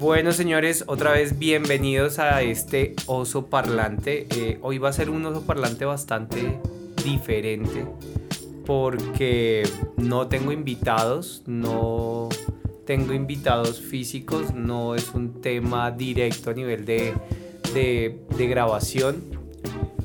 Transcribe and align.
Bueno, 0.00 0.32
señores, 0.32 0.84
otra 0.86 1.12
vez 1.12 1.38
bienvenidos 1.38 2.18
a 2.18 2.40
este 2.40 2.94
oso 3.04 3.48
parlante. 3.48 4.26
Eh, 4.30 4.58
hoy 4.62 4.78
va 4.78 4.88
a 4.88 4.94
ser 4.94 5.10
un 5.10 5.26
oso 5.26 5.42
parlante 5.42 5.84
bastante 5.84 6.58
diferente 7.04 7.84
porque 8.64 9.62
no 9.98 10.26
tengo 10.28 10.52
invitados, 10.52 11.42
no 11.46 12.30
tengo 12.86 13.12
invitados 13.12 13.78
físicos, 13.78 14.54
no 14.54 14.94
es 14.94 15.10
un 15.12 15.42
tema 15.42 15.90
directo 15.90 16.48
a 16.48 16.54
nivel 16.54 16.86
de, 16.86 17.14
grabación. 18.38 19.22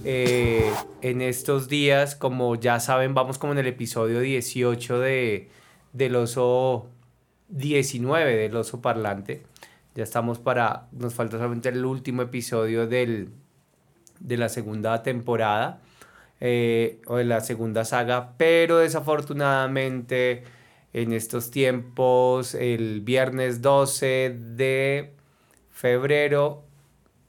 Eh, 0.04 0.74
en 1.04 1.22
estos 1.22 1.70
días, 1.70 2.16
como 2.16 2.58
ya 2.58 2.82
saben, 2.82 3.14
vamos 3.14 3.38
como 3.38 3.54
en 3.54 3.60
el 3.60 3.68
episodio 3.68 4.20
18 4.20 5.00
de, 5.00 5.48
del 5.94 6.18
oso 6.18 6.90
19 7.48 8.36
del 8.36 8.58
oso 8.58 8.82
parlante. 8.82 9.44
Ya 9.96 10.04
estamos 10.04 10.40
para, 10.40 10.88
nos 10.92 11.14
falta 11.14 11.38
solamente 11.38 11.70
el 11.70 11.86
último 11.86 12.22
episodio 12.22 12.86
del, 12.86 13.30
de 14.20 14.38
la 14.38 14.50
segunda 14.50 15.02
temporada 15.04 15.82
eh, 16.42 17.00
o 17.08 17.16
de 17.16 17.24
la 17.24 17.40
segunda 17.40 17.86
saga, 17.86 18.34
pero 18.38 18.80
desafortunadamente 18.80 20.44
en 20.92 21.14
estos 21.14 21.50
tiempos, 21.50 22.56
el 22.56 23.02
viernes 23.02 23.62
12 23.62 24.36
de 24.38 25.14
febrero, 25.72 26.64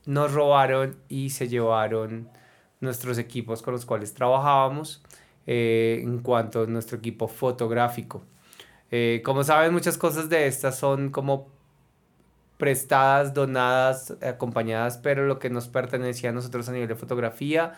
nos 0.05 0.33
robaron 0.33 0.97
y 1.09 1.31
se 1.31 1.49
llevaron 1.49 2.29
nuestros 2.81 3.19
equipos 3.19 3.63
con 3.63 3.75
los 3.75 3.87
cuales 3.87 4.13
trabajábamos 4.13 5.03
eh, 5.47 6.01
en 6.03 6.19
cuanto 6.19 6.63
a 6.63 6.67
nuestro 6.67 6.99
equipo 6.99 7.29
fotográfico. 7.29 8.25
Eh, 8.91 9.23
como 9.25 9.45
saben, 9.45 9.73
muchas 9.73 9.99
cosas 9.99 10.29
de 10.29 10.47
estas 10.49 10.79
son 10.79 11.11
como 11.11 11.56
prestadas, 12.59 13.35
donadas, 13.35 14.17
acompañadas, 14.23 14.99
pero 14.99 15.27
lo 15.27 15.39
que 15.39 15.51
nos 15.51 15.69
pertenecía 15.69 16.31
a 16.31 16.33
nosotros 16.33 16.69
a 16.69 16.73
nivel 16.73 16.89
de 16.89 16.95
fotografía, 16.95 17.75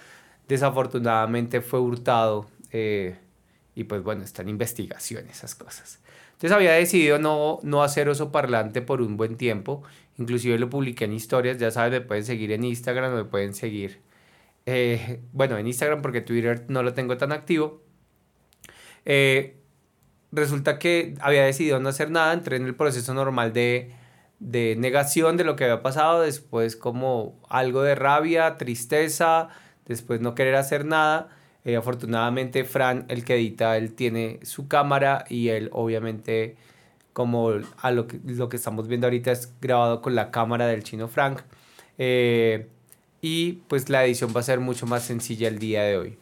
desafortunadamente 0.49 1.61
fue 1.61 1.81
hurtado. 1.81 2.47
Eh, 2.73 3.17
y 3.75 3.85
pues 3.85 4.03
bueno, 4.03 4.25
está 4.25 4.43
en 4.43 4.49
investigación 4.49 5.29
esas 5.29 5.55
cosas. 5.55 6.01
Entonces 6.33 6.53
había 6.53 6.73
decidido 6.73 7.19
no, 7.19 7.59
no 7.63 7.83
hacer 7.83 8.09
oso 8.09 8.31
parlante 8.31 8.81
por 8.81 9.03
un 9.03 9.17
buen 9.17 9.37
tiempo. 9.37 9.83
Inclusive 10.19 10.59
lo 10.59 10.71
publiqué 10.71 11.05
en 11.05 11.13
historias. 11.13 11.59
Ya 11.59 11.71
saben, 11.71 11.93
me 11.93 12.01
pueden 12.01 12.25
seguir 12.25 12.53
en 12.53 12.65
Instagram, 12.65 13.15
me 13.15 13.25
pueden 13.25 13.55
seguir. 13.55 14.01
Eh, 14.67 15.21
bueno, 15.33 15.59
en 15.59 15.67
Instagram 15.67 16.03
porque 16.03 16.21
Twitter 16.21 16.65
no 16.69 16.83
lo 16.83 16.95
tengo 16.95 17.17
tan 17.17 17.33
activo. 17.33 17.83
Eh, 19.05 19.57
resulta 20.31 20.79
que 20.79 21.15
había 21.21 21.45
decidido 21.45 21.81
no 21.81 21.89
hacer 21.89 22.11
nada. 22.11 22.33
Entré 22.33 22.57
en 22.57 22.67
el 22.67 22.75
proceso 22.75 23.15
normal 23.15 23.53
de 23.53 23.93
de 24.41 24.77
negación 24.79 25.37
de 25.37 25.45
lo 25.45 25.57
que 25.57 25.65
había 25.65 25.83
pasado, 25.83 26.23
después 26.23 26.77
como 26.77 27.41
algo 27.49 27.83
de 27.83 27.95
rabia, 27.95 28.57
tristeza, 28.57 29.49
después 29.87 30.21
no 30.21 30.35
querer 30.35 30.55
hacer 30.55 30.85
nada. 30.85 31.29
Eh, 31.65 31.77
afortunadamente 31.77 32.65
Fran, 32.65 33.05
el 33.09 33.25
que 33.25 33.35
edita, 33.35 33.77
él 33.77 33.95
tiene 33.95 34.41
su 34.43 34.69
cámara 34.69 35.25
y 35.29 35.49
él 35.49 35.71
obviamente 35.73 36.57
como 37.13 37.51
a 37.79 37.91
lo 37.91 38.07
que, 38.07 38.21
lo 38.25 38.49
que 38.49 38.57
estamos 38.57 38.87
viendo 38.87 39.09
ahorita 39.09 39.33
es 39.33 39.53
grabado 39.61 40.01
con 40.01 40.15
la 40.15 40.31
cámara 40.31 40.67
del 40.69 40.85
chino 40.85 41.09
Frank. 41.09 41.41
Eh, 41.99 42.69
y 43.21 43.55
pues 43.69 43.89
la 43.89 44.05
edición 44.05 44.33
va 44.35 44.41
a 44.41 44.45
ser 44.45 44.61
mucho 44.61 44.87
más 44.87 45.03
sencilla 45.03 45.49
el 45.49 45.59
día 45.59 45.83
de 45.83 45.97
hoy. 45.97 46.19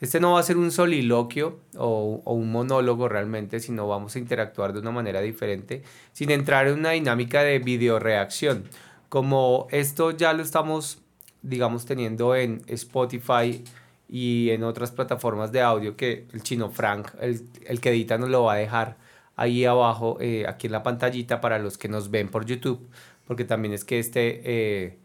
Este 0.00 0.20
no 0.20 0.32
va 0.32 0.40
a 0.40 0.44
ser 0.44 0.56
un 0.56 0.70
soliloquio 0.70 1.58
o, 1.76 2.22
un 2.24 2.52
monólogo 2.52 3.08
realmente, 3.08 3.58
sino 3.58 3.88
vamos 3.88 4.14
a 4.14 4.20
interactuar 4.20 4.72
de 4.72 4.78
una 4.80 4.92
manera 4.92 5.20
diferente, 5.20 5.82
sin 6.12 6.30
entrar 6.30 6.68
en 6.68 6.78
una 6.78 6.90
dinámica 6.90 7.42
de 7.42 7.58
video 7.58 7.98
reacción. 7.98 8.64
Como 9.08 9.66
esto 9.70 10.12
ya 10.12 10.32
lo 10.34 10.42
estamos, 10.42 11.00
digamos, 11.42 11.84
teniendo 11.84 12.36
en 12.36 12.62
Spotify 12.68 13.64
y 14.08 14.50
en 14.50 14.62
otras 14.62 14.92
plataformas 14.92 15.50
de 15.50 15.62
audio 15.62 15.96
que 15.96 16.26
el 16.32 16.42
chino 16.42 16.70
Frank, 16.70 17.10
el, 17.20 17.80
que 17.80 17.90
edita, 17.90 18.18
nos 18.18 18.28
lo 18.30 18.44
va 18.44 18.52
a 18.54 18.56
dejar 18.56 18.96
ahí 19.34 19.64
abajo, 19.64 20.16
eh, 20.20 20.44
aquí 20.46 20.68
en 20.68 20.72
la 20.72 20.82
pantallita 20.84 21.40
para 21.40 21.58
los 21.58 21.76
que 21.76 21.88
nos 21.88 22.10
ven 22.10 22.28
por 22.28 22.44
YouTube, 22.46 22.88
porque 23.26 23.44
también 23.44 23.74
es 23.74 23.84
que 23.84 23.98
este, 23.98 24.42
eh, 24.44 24.98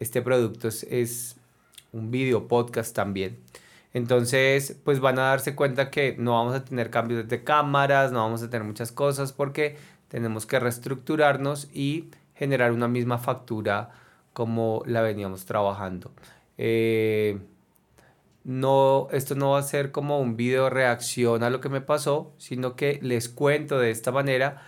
este 0.00 0.22
producto 0.22 0.68
es 0.68 1.36
un 1.92 2.10
video 2.10 2.48
podcast 2.48 2.94
también. 2.94 3.38
Entonces, 3.94 4.76
pues 4.84 5.00
van 5.00 5.18
a 5.18 5.22
darse 5.22 5.54
cuenta 5.54 5.90
que 5.90 6.14
no 6.18 6.32
vamos 6.32 6.54
a 6.54 6.64
tener 6.64 6.90
cambios 6.90 7.26
de 7.26 7.44
cámaras, 7.44 8.12
no 8.12 8.18
vamos 8.18 8.42
a 8.42 8.50
tener 8.50 8.66
muchas 8.66 8.92
cosas 8.92 9.32
porque 9.32 9.76
tenemos 10.08 10.46
que 10.46 10.60
reestructurarnos 10.60 11.68
y 11.72 12.10
generar 12.34 12.72
una 12.72 12.88
misma 12.88 13.18
factura 13.18 13.90
como 14.32 14.82
la 14.86 15.00
veníamos 15.00 15.46
trabajando. 15.46 16.12
Eh, 16.58 17.38
no, 18.44 19.08
esto 19.10 19.34
no 19.34 19.50
va 19.50 19.58
a 19.58 19.62
ser 19.62 19.90
como 19.90 20.20
un 20.20 20.36
video 20.36 20.70
reacción 20.70 21.42
a 21.42 21.50
lo 21.50 21.60
que 21.60 21.68
me 21.68 21.80
pasó, 21.80 22.32
sino 22.38 22.76
que 22.76 22.98
les 23.02 23.28
cuento 23.28 23.78
de 23.78 23.90
esta 23.90 24.12
manera 24.12 24.62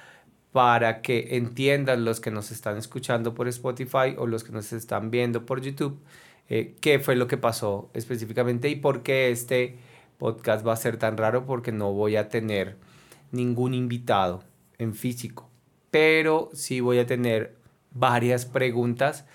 para 0.53 1.01
que 1.03 1.37
entiendan 1.37 2.05
los 2.05 2.21
que 2.21 2.31
nos 2.31 2.51
están 2.51 2.77
escuchando 2.77 3.35
por 3.35 3.49
Spotify 3.49 4.17
o 4.19 4.27
los 4.27 4.45
que 4.45 4.53
nos 4.53 4.73
están 4.73 5.11
viendo 5.11 5.47
por 5.47 5.61
YouTube 5.61 6.01
eh, 6.51 6.75
qué 6.81 6.99
fue 6.99 7.17
lo 7.17 7.29
que 7.29 7.39
pasó 7.39 7.91
específicamente 7.95 8.69
y 8.69 8.77
por 8.77 9.03
qué 9.03 9.31
este 9.31 9.79
podcast 10.19 10.67
va 10.67 10.73
a 10.75 10.77
ser 10.77 10.99
tan 10.99 11.17
raro 11.17 11.47
porque 11.47 11.73
no 11.73 11.93
voy 11.93 12.17
a 12.17 12.29
tener 12.29 12.77
ningún 13.31 13.73
invitado 13.73 14.43
en 14.77 14.95
físico, 14.95 15.49
pero 15.91 16.51
sí 16.53 16.81
voy 16.81 16.99
a 16.99 17.07
tener 17.07 17.55
varias 17.93 18.47
preguntas 18.47 19.27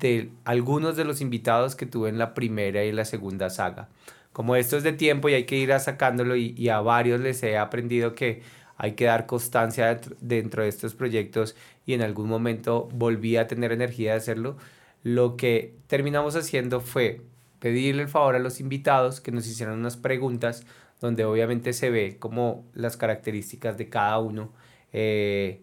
de 0.00 0.32
algunos 0.44 0.96
de 0.96 1.04
los 1.04 1.20
invitados 1.20 1.76
que 1.76 1.86
tuve 1.86 2.08
en 2.08 2.18
la 2.18 2.34
primera 2.34 2.84
y 2.84 2.92
la 2.92 3.04
segunda 3.04 3.50
saga. 3.50 3.88
Como 4.32 4.56
esto 4.56 4.76
es 4.76 4.82
de 4.82 4.92
tiempo 4.92 5.28
y 5.28 5.34
hay 5.34 5.44
que 5.44 5.56
ir 5.56 5.72
a 5.72 5.78
sacándolo 5.78 6.34
y, 6.34 6.54
y 6.58 6.68
a 6.70 6.80
varios 6.80 7.20
les 7.20 7.40
he 7.44 7.56
aprendido 7.56 8.14
que 8.16 8.42
hay 8.76 8.92
que 8.92 9.04
dar 9.04 9.26
constancia 9.26 10.00
dentro 10.20 10.64
de 10.64 10.68
estos 10.68 10.94
proyectos 10.94 11.54
y 11.86 11.94
en 11.94 12.02
algún 12.02 12.28
momento 12.28 12.88
volví 12.92 13.36
a 13.36 13.46
tener 13.46 13.70
energía 13.70 14.10
de 14.10 14.18
hacerlo, 14.18 14.56
lo 15.04 15.36
que 15.36 15.76
terminamos 15.86 16.34
haciendo 16.34 16.80
fue 16.80 17.20
pedirle 17.60 18.02
el 18.02 18.08
favor 18.08 18.34
a 18.34 18.40
los 18.40 18.58
invitados 18.58 19.20
que 19.20 19.30
nos 19.30 19.46
hicieran 19.46 19.78
unas 19.78 19.96
preguntas 19.96 20.66
donde 21.00 21.24
obviamente 21.24 21.72
se 21.72 21.90
ve 21.90 22.16
como 22.18 22.64
las 22.74 22.96
características 22.96 23.76
de 23.78 23.88
cada 23.88 24.18
uno. 24.18 24.52
Eh, 24.92 25.62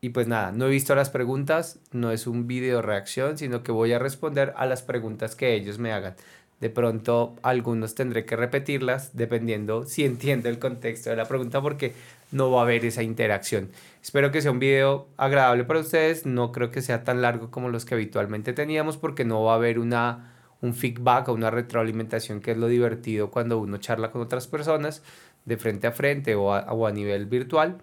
y 0.00 0.10
pues 0.10 0.28
nada, 0.28 0.52
no 0.52 0.66
he 0.66 0.70
visto 0.70 0.94
las 0.94 1.10
preguntas, 1.10 1.80
no 1.92 2.12
es 2.12 2.26
un 2.26 2.46
video 2.46 2.80
reacción, 2.80 3.36
sino 3.36 3.62
que 3.62 3.72
voy 3.72 3.92
a 3.92 3.98
responder 3.98 4.54
a 4.56 4.66
las 4.66 4.82
preguntas 4.82 5.34
que 5.34 5.54
ellos 5.54 5.78
me 5.78 5.92
hagan. 5.92 6.14
De 6.60 6.70
pronto 6.70 7.36
algunos 7.42 7.94
tendré 7.94 8.24
que 8.24 8.36
repetirlas 8.36 9.16
dependiendo 9.16 9.84
si 9.84 10.04
entiendo 10.04 10.48
el 10.48 10.58
contexto 10.58 11.10
de 11.10 11.16
la 11.16 11.26
pregunta 11.26 11.60
porque 11.60 11.94
no 12.32 12.50
va 12.50 12.60
a 12.60 12.62
haber 12.62 12.84
esa 12.84 13.02
interacción. 13.02 13.70
Espero 14.02 14.30
que 14.30 14.40
sea 14.40 14.50
un 14.50 14.58
video 14.58 15.08
agradable 15.16 15.64
para 15.64 15.80
ustedes. 15.80 16.26
No 16.26 16.52
creo 16.52 16.70
que 16.70 16.82
sea 16.82 17.04
tan 17.04 17.22
largo 17.22 17.50
como 17.50 17.68
los 17.68 17.84
que 17.84 17.94
habitualmente 17.94 18.52
teníamos 18.52 18.96
porque 18.96 19.24
no 19.24 19.42
va 19.42 19.52
a 19.52 19.56
haber 19.56 19.78
una, 19.78 20.32
un 20.60 20.74
feedback 20.74 21.28
o 21.28 21.32
una 21.32 21.50
retroalimentación 21.50 22.40
que 22.40 22.52
es 22.52 22.56
lo 22.56 22.68
divertido 22.68 23.30
cuando 23.30 23.58
uno 23.58 23.78
charla 23.78 24.10
con 24.10 24.22
otras 24.22 24.46
personas 24.46 25.02
de 25.44 25.56
frente 25.56 25.86
a 25.86 25.92
frente 25.92 26.34
o 26.34 26.54
a, 26.54 26.72
o 26.72 26.86
a 26.86 26.92
nivel 26.92 27.26
virtual. 27.26 27.78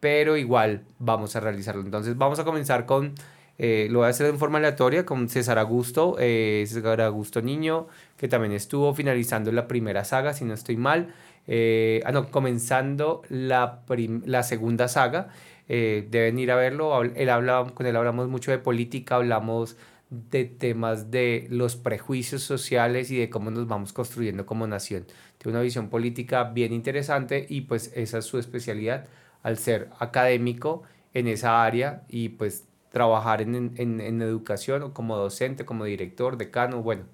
Pero 0.00 0.36
igual 0.36 0.82
vamos 0.98 1.34
a 1.36 1.40
realizarlo. 1.40 1.82
Entonces 1.82 2.16
vamos 2.16 2.38
a 2.38 2.44
comenzar 2.44 2.86
con... 2.86 3.14
Eh, 3.58 3.88
lo 3.90 4.00
voy 4.00 4.06
a 4.06 4.10
hacer 4.10 4.26
en 4.26 4.38
forma 4.38 4.58
aleatoria 4.58 5.06
con 5.06 5.30
César 5.30 5.58
Augusto, 5.58 6.16
eh, 6.18 6.62
César 6.68 7.00
Augusto 7.00 7.40
Niño, 7.40 7.86
que 8.18 8.28
también 8.28 8.52
estuvo 8.52 8.92
finalizando 8.92 9.50
la 9.50 9.66
primera 9.66 10.04
saga, 10.04 10.34
si 10.34 10.44
no 10.44 10.52
estoy 10.52 10.76
mal. 10.76 11.14
Eh, 11.46 12.02
ah, 12.04 12.12
no, 12.12 12.30
comenzando 12.30 13.22
la, 13.28 13.84
la 14.24 14.42
segunda 14.42 14.88
saga. 14.88 15.28
Eh, 15.68 16.06
deben 16.10 16.38
ir 16.38 16.50
a 16.50 16.56
verlo. 16.56 17.02
Él 17.02 17.28
habla, 17.30 17.66
con 17.74 17.86
él 17.86 17.96
hablamos 17.96 18.28
mucho 18.28 18.50
de 18.50 18.58
política, 18.58 19.16
hablamos 19.16 19.76
de 20.10 20.44
temas 20.44 21.10
de 21.10 21.46
los 21.50 21.74
prejuicios 21.76 22.42
sociales 22.42 23.10
y 23.10 23.18
de 23.18 23.28
cómo 23.28 23.50
nos 23.50 23.66
vamos 23.66 23.92
construyendo 23.92 24.46
como 24.46 24.66
nación. 24.66 25.06
Tiene 25.38 25.56
una 25.58 25.62
visión 25.62 25.88
política 25.88 26.44
bien 26.44 26.72
interesante 26.72 27.46
y 27.48 27.62
pues 27.62 27.92
esa 27.94 28.18
es 28.18 28.24
su 28.24 28.38
especialidad 28.38 29.06
al 29.42 29.58
ser 29.58 29.90
académico 29.98 30.82
en 31.14 31.26
esa 31.28 31.64
área 31.64 32.04
y 32.08 32.30
pues 32.30 32.66
trabajar 32.92 33.42
en, 33.42 33.74
en, 33.76 34.00
en 34.00 34.22
educación 34.22 34.92
como 34.92 35.16
docente, 35.16 35.64
como 35.64 35.84
director, 35.84 36.36
decano, 36.36 36.82
bueno, 36.82 37.04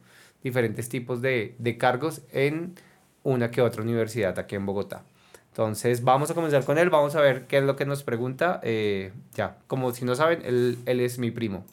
diferentes 0.42 0.88
tipos 0.88 1.22
de, 1.22 1.54
de 1.58 1.78
cargos 1.78 2.22
en 2.32 2.74
una 3.22 3.50
que 3.50 3.62
otra 3.62 3.82
universidad 3.82 4.38
aquí 4.38 4.56
en 4.56 4.66
Bogotá. 4.66 5.04
Entonces 5.48 6.02
vamos 6.02 6.30
a 6.30 6.34
comenzar 6.34 6.64
con 6.64 6.78
él, 6.78 6.88
vamos 6.88 7.14
a 7.14 7.20
ver 7.20 7.46
qué 7.46 7.58
es 7.58 7.64
lo 7.64 7.76
que 7.76 7.84
nos 7.84 8.02
pregunta. 8.02 8.60
Eh, 8.62 9.12
ya, 9.34 9.58
como 9.66 9.92
si 9.92 10.04
no 10.04 10.14
saben, 10.14 10.42
él, 10.44 10.78
él, 10.86 11.00
es 11.00 11.18
mi 11.18 11.30
primo. 11.30 11.64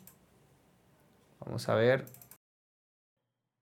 Vamos 1.39 1.69
a 1.69 1.75
ver. 1.75 2.05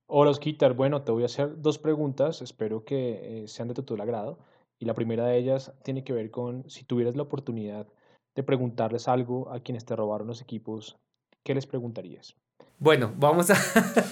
Hola 0.09 0.31
Osquitar, 0.31 0.73
bueno, 0.73 1.01
te 1.01 1.11
voy 1.11 1.23
a 1.23 1.25
hacer 1.25 1.61
dos 1.61 1.77
preguntas, 1.77 2.41
espero 2.41 2.85
que 2.85 3.43
eh, 3.43 3.47
sean 3.47 3.67
de 3.67 3.75
tu, 3.75 4.01
agrado. 4.01 4.39
Y 4.79 4.85
la 4.85 4.93
primera 4.93 5.25
de 5.25 5.37
ellas 5.37 5.73
tiene 5.83 6.03
que 6.03 6.13
ver 6.13 6.31
con 6.31 6.69
si 6.69 6.83
tuvieras 6.85 7.15
la 7.15 7.23
oportunidad 7.23 7.87
de 8.35 8.43
preguntarles 8.43 9.07
algo 9.07 9.51
a 9.51 9.59
quienes 9.59 9.85
te 9.85 9.95
robaron 9.95 10.27
los 10.27 10.41
equipos, 10.41 10.97
¿qué 11.43 11.53
les 11.53 11.65
preguntarías? 11.65 12.35
Bueno, 12.79 13.13
vamos 13.17 13.51
a... 13.51 13.55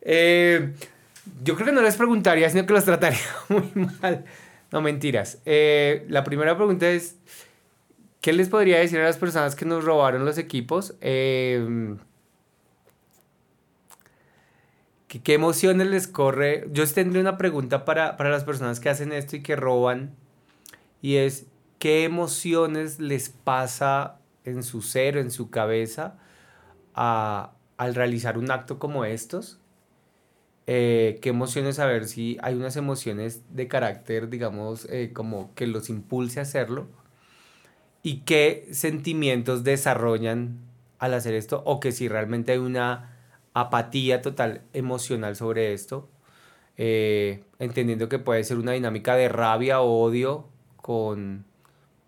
Eh, 0.00 0.74
yo 1.42 1.54
creo 1.54 1.66
que 1.66 1.72
no 1.72 1.82
les 1.82 1.96
preguntaría, 1.96 2.50
sino 2.50 2.66
que 2.66 2.72
los 2.72 2.84
trataría 2.84 3.18
muy 3.48 3.70
mal. 4.00 4.24
No, 4.70 4.80
mentiras. 4.80 5.40
Eh, 5.46 6.04
la 6.08 6.24
primera 6.24 6.56
pregunta 6.56 6.88
es, 6.88 7.16
¿qué 8.20 8.32
les 8.32 8.48
podría 8.48 8.78
decir 8.78 8.98
a 9.00 9.04
las 9.04 9.16
personas 9.16 9.54
que 9.54 9.64
nos 9.64 9.84
robaron 9.84 10.24
los 10.24 10.36
equipos? 10.36 10.94
Eh, 11.00 11.96
¿qué, 15.08 15.34
emociones 15.34 15.86
les 15.86 16.06
corre? 16.06 16.66
Yo 16.70 16.86
tendría 16.86 17.22
una 17.22 17.38
pregunta 17.38 17.84
para, 17.84 18.16
para 18.16 18.30
las 18.30 18.44
personas 18.44 18.78
que 18.78 18.90
hacen 18.90 19.12
esto 19.12 19.36
y 19.36 19.42
que 19.42 19.56
roban. 19.56 20.14
Y 21.00 21.16
es, 21.16 21.46
¿qué 21.78 22.04
emociones 22.04 22.98
les 22.98 23.30
pasa 23.30 24.18
en 24.44 24.62
su 24.62 24.82
ser, 24.82 25.16
en 25.16 25.30
su 25.30 25.50
cabeza, 25.50 26.18
al 26.94 27.94
realizar 27.94 28.36
un 28.36 28.50
acto 28.50 28.78
como 28.78 29.04
estos? 29.04 29.57
Eh, 30.70 31.18
qué 31.22 31.30
emociones 31.30 31.76
saber 31.76 32.06
si 32.06 32.36
hay 32.42 32.54
unas 32.54 32.76
emociones 32.76 33.42
de 33.48 33.68
carácter, 33.68 34.28
digamos, 34.28 34.84
eh, 34.90 35.12
como 35.14 35.54
que 35.54 35.66
los 35.66 35.88
impulse 35.88 36.40
a 36.40 36.42
hacerlo 36.42 36.88
y 38.02 38.18
qué 38.20 38.68
sentimientos 38.72 39.64
desarrollan 39.64 40.58
al 40.98 41.14
hacer 41.14 41.32
esto 41.32 41.62
o 41.64 41.80
que 41.80 41.90
si 41.90 42.06
realmente 42.06 42.52
hay 42.52 42.58
una 42.58 43.16
apatía 43.54 44.20
total 44.20 44.60
emocional 44.74 45.36
sobre 45.36 45.72
esto, 45.72 46.10
eh, 46.76 47.44
entendiendo 47.58 48.10
que 48.10 48.18
puede 48.18 48.44
ser 48.44 48.58
una 48.58 48.72
dinámica 48.72 49.16
de 49.16 49.30
rabia 49.30 49.80
o 49.80 50.02
odio 50.02 50.48
con 50.76 51.46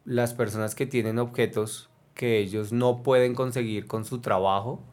las 0.04 0.34
personas 0.34 0.74
que 0.74 0.84
tienen 0.84 1.18
objetos 1.18 1.88
que 2.14 2.36
ellos 2.36 2.72
no 2.72 3.02
pueden 3.02 3.34
conseguir 3.34 3.86
con 3.86 4.04
su 4.04 4.20
trabajo 4.20 4.84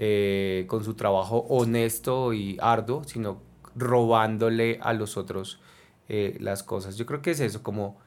eh, 0.00 0.64
con 0.68 0.84
su 0.84 0.94
trabajo 0.94 1.38
honesto 1.48 2.32
y 2.32 2.56
arduo, 2.60 3.02
sino 3.02 3.42
robándole 3.74 4.78
a 4.80 4.92
los 4.92 5.16
otros 5.16 5.58
eh, 6.08 6.36
las 6.40 6.62
cosas. 6.62 6.96
Yo 6.96 7.04
creo 7.04 7.20
que 7.20 7.32
es 7.32 7.40
eso, 7.40 7.64
como 7.64 7.98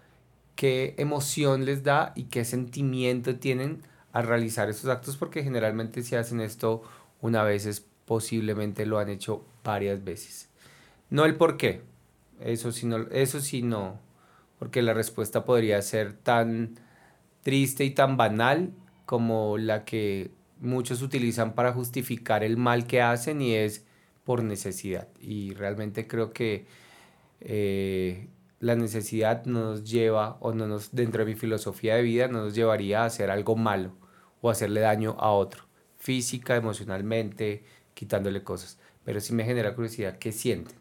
qué 0.56 0.96
emoción 0.98 1.66
les 1.66 1.84
da 1.84 2.14
y 2.16 2.24
qué 2.26 2.46
sentimiento 2.46 3.36
tienen 3.36 3.82
al 4.14 4.26
realizar 4.26 4.70
estos 4.70 4.90
actos, 4.90 5.18
porque 5.18 5.44
generalmente 5.44 6.02
si 6.02 6.16
hacen 6.16 6.40
esto 6.40 6.82
una 7.20 7.44
vez, 7.44 7.66
es, 7.66 7.86
posiblemente 8.06 8.86
lo 8.86 8.98
han 8.98 9.10
hecho 9.10 9.44
varias 9.64 10.02
veces. 10.02 10.48
No 11.10 11.26
el 11.26 11.36
por 11.36 11.58
qué, 11.58 11.82
eso 12.40 12.72
sí, 12.72 12.86
no, 12.86 13.00
eso 13.12 13.42
sí 13.42 13.64
no, 13.64 14.00
porque 14.60 14.82
la 14.82 14.94
respuesta 14.94 15.44
podría 15.44 15.82
ser 15.82 16.14
tan 16.14 16.80
triste 17.44 17.84
y 17.84 17.92
tan 17.92 18.16
banal 18.16 18.72
como 19.06 19.58
la 19.58 19.84
que 19.84 20.32
muchos 20.62 21.02
utilizan 21.02 21.54
para 21.54 21.74
justificar 21.74 22.44
el 22.44 22.58
mal 22.58 22.88
que 22.88 23.02
hacen 23.02 23.42
y 23.42 23.56
es 23.56 23.86
por 24.24 24.44
necesidad. 24.44 25.08
Y 25.20 25.54
realmente 25.54 26.08
creo 26.08 26.32
que 26.32 26.66
eh, 27.42 28.28
la 28.60 28.76
necesidad 28.76 29.46
nos 29.46 29.90
lleva, 29.90 30.38
o 30.40 30.54
no 30.54 30.68
nos, 30.68 30.94
dentro 30.96 31.26
de 31.26 31.32
mi 31.32 31.38
filosofía 31.38 31.96
de 31.96 32.04
vida, 32.04 32.28
no 32.28 32.46
nos 32.46 32.56
llevaría 32.56 33.04
a 33.04 33.06
hacer 33.06 33.32
algo 33.32 33.56
malo 33.56 33.92
o 34.42 34.50
hacerle 34.50 34.82
daño 34.82 35.18
a 35.20 35.32
otro, 35.32 35.66
física, 35.98 36.56
emocionalmente, 36.56 37.64
quitándole 37.94 38.44
cosas. 38.44 38.78
Pero 39.04 39.20
sí 39.20 39.34
me 39.34 39.44
genera 39.44 39.76
curiosidad, 39.76 40.18
¿qué 40.18 40.32
sienten? 40.32 40.76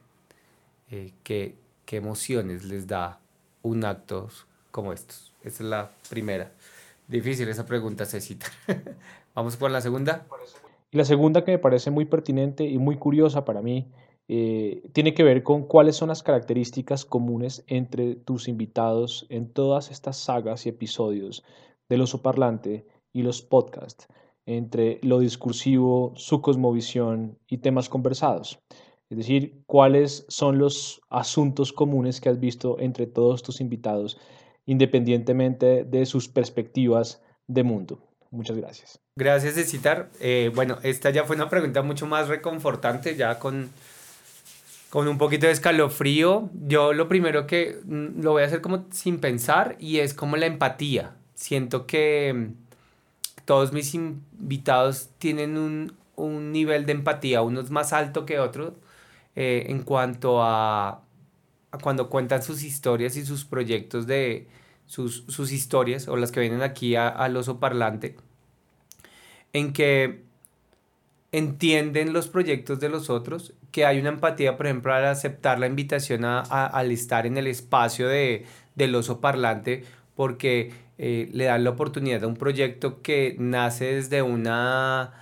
Eh, 0.91 1.13
¿qué, 1.23 1.57
¿Qué 1.87 1.97
emociones 1.97 2.65
les 2.65 2.87
da 2.87 3.21
un 3.63 3.85
acto 3.85 4.29
como 4.71 4.93
estos? 4.93 5.33
Esa 5.43 5.65
es 5.65 5.71
la 5.71 5.91
primera. 6.09 6.53
Difícil 7.09 7.49
esa 7.49 7.67
pregunta, 7.67 8.07
Cecita. 8.07 8.47
Vamos 9.41 9.57
por 9.57 9.71
la 9.71 9.81
segunda. 9.81 10.27
Y 10.91 10.99
la 10.99 11.05
segunda 11.07 11.43
que 11.47 11.53
me 11.53 11.59
parece 11.59 11.91
muy 11.91 12.05
pertinente 12.05 12.65
y 12.65 12.77
muy 12.77 12.99
curiosa 12.99 13.47
para 13.47 13.63
mí 13.63 13.91
eh, 14.29 14.83
tiene 14.93 15.15
que 15.15 15.23
ver 15.23 15.43
con 15.43 15.63
cuáles 15.63 15.97
son 15.97 16.11
las 16.11 16.23
características 16.23 17.07
comunes 17.07 17.65
entre 17.67 18.17
tus 18.17 18.49
invitados 18.49 19.25
en 19.31 19.51
todas 19.51 19.91
estas 19.91 20.19
sagas 20.19 20.67
y 20.67 20.69
episodios 20.69 21.43
del 21.89 22.03
oso 22.03 22.21
parlante 22.21 22.85
y 23.15 23.23
los 23.23 23.41
podcasts, 23.41 24.09
entre 24.45 24.99
lo 25.03 25.21
discursivo, 25.21 26.13
su 26.17 26.43
cosmovisión 26.43 27.39
y 27.49 27.59
temas 27.63 27.89
conversados. 27.89 28.59
Es 29.09 29.17
decir, 29.17 29.63
cuáles 29.65 30.27
son 30.29 30.59
los 30.59 31.01
asuntos 31.09 31.73
comunes 31.73 32.21
que 32.21 32.29
has 32.29 32.41
visto 32.41 32.79
entre 32.79 33.07
todos 33.07 33.43
tus 33.43 33.63
invitados, 33.63 34.19
independientemente 34.67 35.85
de 35.85 36.05
sus 36.05 36.29
perspectivas 36.29 37.23
de 37.47 37.63
mundo. 37.63 38.10
Muchas 38.31 38.57
gracias. 38.57 39.01
Gracias 39.17 39.55
citar. 39.69 40.11
Eh, 40.21 40.53
bueno, 40.55 40.79
esta 40.83 41.11
ya 41.11 41.25
fue 41.25 41.37
una 41.37 41.49
pregunta 41.51 41.83
mucho 41.83 42.07
más 42.07 42.29
reconfortante, 42.29 43.17
ya 43.17 43.39
con, 43.39 43.71
con 44.91 45.09
un 45.09 45.19
poquito 45.19 45.47
de 45.47 45.53
escalofrío. 45.53 46.51
Yo 46.67 46.93
lo 46.93 47.09
primero 47.09 47.47
que 47.47 47.81
mm, 47.85 48.23
lo 48.23 48.33
voy 48.33 48.43
a 48.43 48.47
hacer 48.47 48.61
como 48.61 48.87
sin 48.91 49.19
pensar 49.21 49.77
y 49.79 49.99
es 49.99 50.15
como 50.15 50.37
la 50.37 50.47
empatía. 50.47 51.17
Siento 51.35 51.87
que 51.87 52.33
mm, 52.35 53.45
todos 53.45 53.73
mis 53.73 53.95
invitados 53.95 55.11
tienen 55.19 55.59
un, 55.59 55.93
un 56.17 56.53
nivel 56.53 56.87
de 56.87 56.93
empatía, 56.93 57.43
unos 57.43 57.71
más 57.71 57.93
alto 57.93 58.27
que 58.27 58.39
otros, 58.39 58.75
eh, 59.37 59.67
en 59.69 59.83
cuanto 59.83 60.43
a, 60.43 61.03
a 61.71 61.79
cuando 61.83 62.11
cuentan 62.11 62.43
sus 62.43 62.63
historias 62.63 63.17
y 63.17 63.25
sus 63.25 63.45
proyectos 63.45 64.07
de, 64.07 64.49
sus, 64.91 65.23
sus 65.29 65.53
historias 65.53 66.09
o 66.09 66.17
las 66.17 66.33
que 66.33 66.41
vienen 66.41 66.63
aquí 66.63 66.97
al 66.97 67.37
oso 67.37 67.61
parlante, 67.61 68.17
en 69.53 69.73
que 69.73 70.25
entienden 71.31 72.13
los 72.13 72.27
proyectos 72.27 72.81
de 72.81 72.89
los 72.89 73.09
otros, 73.09 73.55
que 73.71 73.87
hay 73.87 74.01
una 74.01 74.09
empatía, 74.09 74.57
por 74.57 74.67
ejemplo, 74.67 74.93
al 74.93 75.05
aceptar 75.05 75.61
la 75.61 75.69
invitación 75.69 76.25
a, 76.25 76.41
al 76.41 76.91
estar 76.91 77.25
en 77.25 77.37
el 77.37 77.47
espacio 77.47 78.09
de, 78.09 78.47
del 78.75 78.93
oso 78.97 79.21
parlante, 79.21 79.85
porque 80.17 80.73
eh, 80.99 81.29
le 81.33 81.45
dan 81.45 81.63
la 81.63 81.71
oportunidad 81.71 82.25
a 82.25 82.27
un 82.27 82.37
proyecto 82.37 83.01
que 83.01 83.37
nace 83.39 83.95
desde 83.95 84.23
una 84.23 85.13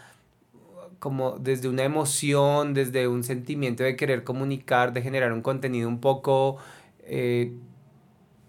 como 0.98 1.38
desde 1.38 1.68
una 1.68 1.84
emoción, 1.84 2.72
desde 2.72 3.06
un 3.06 3.22
sentimiento 3.22 3.84
de 3.84 3.96
querer 3.96 4.24
comunicar, 4.24 4.94
de 4.94 5.02
generar 5.02 5.32
un 5.32 5.42
contenido 5.42 5.88
un 5.88 6.00
poco 6.00 6.56
eh, 7.02 7.52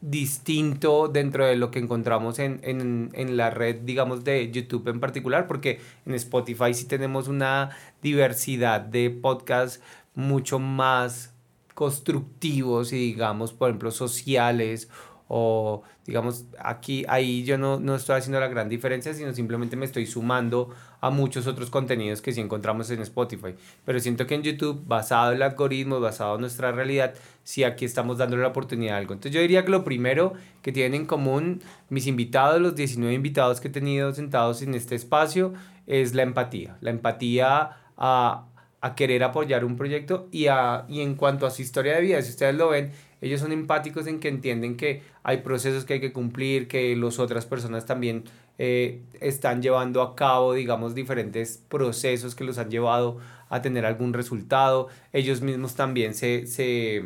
distinto 0.02 1.08
dentro 1.08 1.46
de 1.46 1.56
lo 1.56 1.72
que 1.72 1.80
encontramos 1.80 2.40
en, 2.40 2.60
en, 2.64 3.10
en, 3.14 3.38
la 3.38 3.50
red, 3.50 3.78
digamos, 3.82 4.24
de 4.24 4.50
YouTube 4.52 4.88
en 4.88 5.00
particular, 5.00 5.48
porque 5.48 5.82
en 6.06 6.14
Spotify 6.14 6.74
sí 6.74 6.86
tenemos 6.86 7.28
una 7.28 7.72
diversidad 8.02 8.82
de 8.82 9.10
podcasts 9.10 9.82
mucho 10.16 10.60
más 10.60 11.34
constructivos 11.74 12.92
y, 12.94 12.98
digamos, 12.98 13.54
por 13.54 13.70
ejemplo, 13.70 13.92
sociales 13.92 14.90
o 15.32 15.84
digamos, 16.08 16.46
aquí, 16.58 17.06
ahí 17.08 17.44
yo 17.44 17.60
no, 17.60 17.80
no 17.80 17.96
estoy 17.96 18.18
haciendo 18.18 18.40
la 18.40 18.48
gran 18.48 18.68
diferencia, 18.68 19.14
sino 19.14 19.32
simplemente 19.32 19.76
me 19.76 19.86
estoy 19.86 20.08
sumando 20.08 20.74
a 21.02 21.12
muchos 21.12 21.46
otros 21.46 21.70
contenidos 21.70 22.20
que 22.20 22.34
sí 22.34 22.42
encontramos 22.42 22.90
en 22.90 23.00
Spotify. 23.02 23.54
Pero 23.86 24.00
siento 24.00 24.26
que 24.26 24.34
en 24.34 24.42
YouTube, 24.42 24.84
basado 24.88 25.30
en 25.32 25.36
el 25.36 25.44
algoritmo, 25.44 26.00
basado 26.00 26.34
en 26.34 26.42
nuestra 26.42 26.72
realidad, 26.72 27.14
sí 27.44 27.64
aquí 27.64 27.86
estamos 27.86 28.18
dándole 28.18 28.42
la 28.42 28.48
oportunidad 28.48 28.96
a 28.96 28.98
algo. 28.98 29.14
Entonces 29.14 29.32
yo 29.36 29.40
diría 29.40 29.64
que 29.64 29.70
lo 29.70 29.84
primero 29.84 30.34
que 30.64 30.72
tienen 30.72 31.02
en 31.02 31.06
común 31.06 31.62
mis 31.90 32.08
invitados, 32.08 32.60
los 32.60 32.76
19 32.76 33.14
invitados 33.14 33.62
que 33.62 33.68
he 33.68 33.72
tenido 33.72 34.12
sentados 34.12 34.64
en 34.64 34.74
este 34.74 34.96
espacio, 34.96 35.54
es 35.86 36.16
la 36.16 36.24
empatía. 36.24 36.78
La 36.82 36.90
empatía 36.90 37.78
a, 37.98 38.46
a 38.82 38.96
querer 38.96 39.24
apoyar 39.24 39.64
un 39.64 39.76
proyecto 39.76 40.28
y, 40.32 40.48
a, 40.48 40.86
y 40.88 41.02
en 41.02 41.14
cuanto 41.16 41.46
a 41.46 41.52
su 41.52 41.62
historia 41.62 41.96
de 41.96 42.02
vida, 42.02 42.22
si 42.22 42.32
ustedes 42.32 42.56
lo 42.56 42.70
ven, 42.70 42.92
ellos 43.22 43.42
son 43.42 43.52
empáticos 43.52 44.08
en 44.08 44.20
que 44.20 44.30
entienden 44.30 44.78
que 44.78 45.02
hay 45.24 45.38
procesos 45.38 45.86
que 45.86 45.96
hay 45.96 46.00
que 46.00 46.14
cumplir, 46.14 46.68
que 46.68 46.96
las 46.96 47.20
otras 47.20 47.46
personas 47.46 47.86
también 47.86 48.24
eh, 48.58 49.02
están 49.20 49.62
llevando 49.62 50.02
a 50.02 50.16
cabo, 50.16 50.54
digamos, 50.54 50.96
diferentes 50.96 51.64
procesos 51.68 52.36
que 52.36 52.46
los 52.46 52.58
han 52.58 52.72
llevado 52.72 53.18
a 53.50 53.62
tener 53.62 53.86
algún 53.86 54.14
resultado. 54.14 54.88
Ellos 55.12 55.42
mismos 55.42 55.76
también 55.76 56.14
se, 56.14 56.48
se 56.48 57.06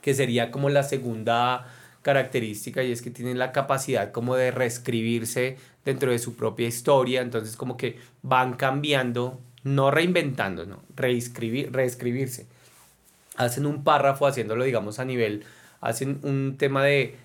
que 0.00 0.14
sería 0.14 0.50
como 0.50 0.70
la 0.70 0.82
segunda 0.82 1.66
característica 2.02 2.82
y 2.82 2.92
es 2.92 3.02
que 3.02 3.10
tienen 3.10 3.38
la 3.38 3.52
capacidad 3.52 4.12
como 4.12 4.34
de 4.34 4.50
reescribirse 4.50 5.56
dentro 5.84 6.10
de 6.10 6.18
su 6.18 6.36
propia 6.36 6.66
historia, 6.66 7.20
entonces 7.20 7.56
como 7.56 7.76
que 7.76 7.98
van 8.22 8.54
cambiando, 8.54 9.40
no 9.62 9.90
reinventando, 9.90 10.64
no, 10.64 10.82
reescribir, 10.94 11.72
reescribirse 11.72 12.46
hacen 13.38 13.64
un 13.66 13.84
párrafo 13.84 14.26
haciéndolo, 14.26 14.64
digamos, 14.64 14.98
a 14.98 15.04
nivel, 15.06 15.44
hacen 15.80 16.20
un 16.22 16.56
tema 16.58 16.84
de 16.84 17.16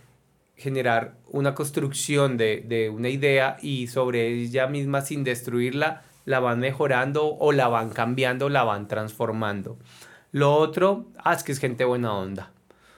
generar 0.56 1.16
una 1.28 1.56
construcción 1.56 2.38
de, 2.38 2.64
de 2.66 2.90
una 2.90 3.10
idea 3.10 3.58
y 3.62 3.88
sobre 3.88 4.28
ella 4.30 4.68
misma 4.68 5.02
sin 5.02 5.24
destruirla, 5.26 6.04
la 6.26 6.40
van 6.40 6.60
mejorando 6.60 7.36
o 7.36 7.52
la 7.52 7.68
van 7.68 7.90
cambiando, 7.90 8.48
la 8.50 8.64
van 8.64 8.88
transformando. 8.88 9.78
Lo 10.32 10.56
otro, 10.56 11.08
ah, 11.18 11.34
es 11.34 11.44
que 11.44 11.52
es 11.52 11.60
gente 11.60 11.84
buena 11.86 12.14
onda. 12.14 12.52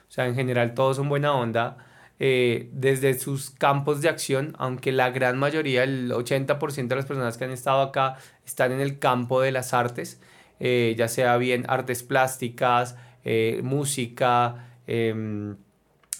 O 0.08 0.12
sea, 0.12 0.26
en 0.26 0.34
general 0.34 0.74
todos 0.74 0.96
son 0.96 1.08
buena 1.08 1.32
onda. 1.34 1.78
eh, 2.18 2.70
desde 2.72 3.18
sus 3.18 3.50
campos 3.50 4.00
de 4.00 4.08
acción, 4.08 4.54
aunque 4.58 4.92
la 4.92 5.10
gran 5.10 5.38
mayoría, 5.38 5.84
el 5.84 6.10
80% 6.12 6.88
de 6.88 6.96
las 6.96 7.04
personas 7.06 7.36
que 7.36 7.44
han 7.44 7.50
estado 7.50 7.82
acá 7.82 8.16
están 8.46 8.72
en 8.72 8.80
el 8.80 8.98
campo 8.98 9.40
de 9.42 9.52
las 9.52 9.74
artes, 9.74 10.20
eh, 10.60 10.94
ya 10.96 11.08
sea 11.08 11.36
bien 11.36 11.64
artes 11.68 12.02
plásticas, 12.02 12.96
eh, 13.24 13.60
música, 13.62 14.68
em, 14.86 15.56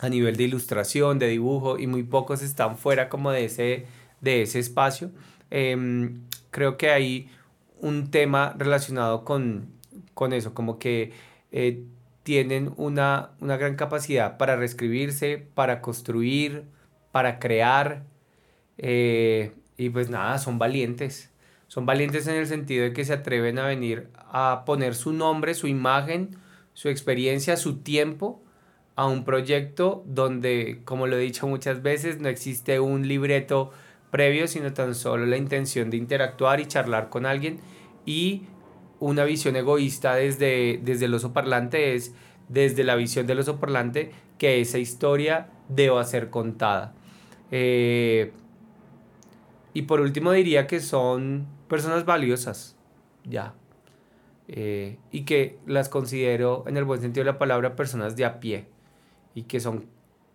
a 0.00 0.08
nivel 0.08 0.36
de 0.36 0.44
ilustración, 0.44 1.18
de 1.18 1.28
dibujo, 1.28 1.78
y 1.78 1.86
muy 1.86 2.02
pocos 2.02 2.42
están 2.42 2.76
fuera 2.76 3.08
como 3.08 3.30
de 3.30 3.44
ese, 3.46 3.86
de 4.20 4.42
ese 4.42 4.58
espacio. 4.58 5.10
Em, 5.50 6.22
creo 6.50 6.76
que 6.76 6.90
hay 6.90 7.30
un 7.80 8.10
tema 8.10 8.54
relacionado 8.58 9.24
con, 9.24 9.68
con 10.14 10.32
eso, 10.32 10.54
como 10.54 10.78
que 10.78 11.12
tienen 12.26 12.72
una, 12.76 13.30
gran 13.38 13.76
capacidad 13.76 14.36
para 14.36 14.56
reescribirse, 14.56 15.46
para 15.54 15.80
construir, 15.80 16.64
para 17.12 17.38
crear. 17.38 18.02
Eh, 18.78 19.52
y 19.76 19.90
pues 19.90 20.10
nada, 20.10 20.38
son 20.38 20.58
valientes. 20.58 21.30
Son 21.68 21.86
valientes 21.86 22.26
en 22.26 22.36
el 22.36 22.46
sentido 22.46 22.84
de 22.84 22.92
que 22.92 23.04
se 23.04 23.12
atreven 23.12 23.58
a 23.58 23.66
venir 23.66 24.10
a 24.16 24.62
poner 24.64 24.94
su 24.94 25.12
nombre, 25.12 25.54
su 25.54 25.66
imagen, 25.66 26.36
su 26.72 26.88
experiencia, 26.88 27.56
su 27.56 27.78
tiempo 27.78 28.42
a 28.94 29.06
un 29.06 29.24
proyecto 29.24 30.04
donde, 30.06 30.80
como 30.84 31.06
lo 31.06 31.16
he 31.16 31.20
dicho 31.20 31.46
muchas 31.46 31.82
veces, 31.82 32.20
no 32.20 32.28
existe 32.28 32.80
un 32.80 33.08
libreto 33.08 33.72
previo, 34.10 34.48
sino 34.48 34.72
tan 34.72 34.94
solo 34.94 35.26
la 35.26 35.36
intención 35.36 35.90
de 35.90 35.96
interactuar 35.96 36.60
y 36.60 36.66
charlar 36.66 37.08
con 37.08 37.26
alguien 37.26 37.60
y 38.06 38.44
una 39.00 39.24
visión 39.24 39.56
egoísta 39.56 40.14
desde, 40.14 40.80
desde 40.82 41.04
el 41.06 41.14
oso 41.14 41.32
parlante 41.32 41.94
es 41.94 42.14
desde 42.48 42.84
la 42.84 42.94
visión 42.94 43.26
del 43.26 43.40
oso 43.40 43.58
parlante 43.58 44.12
que 44.38 44.60
esa 44.60 44.78
historia 44.78 45.48
deba 45.68 46.02
ser 46.04 46.30
contada. 46.30 46.94
Eh, 47.50 48.32
y 49.74 49.82
por 49.82 50.00
último 50.00 50.32
diría 50.32 50.66
que 50.66 50.80
son 50.80 51.46
personas 51.68 52.04
valiosas, 52.04 52.76
ya. 53.24 53.54
Eh, 54.48 54.98
y 55.10 55.24
que 55.24 55.58
las 55.66 55.88
considero 55.88 56.64
en 56.66 56.76
el 56.76 56.84
buen 56.84 57.00
sentido 57.00 57.24
de 57.24 57.32
la 57.32 57.38
palabra 57.38 57.76
personas 57.76 58.16
de 58.16 58.24
a 58.24 58.40
pie. 58.40 58.66
Y 59.34 59.42
que 59.42 59.60
son 59.60 59.86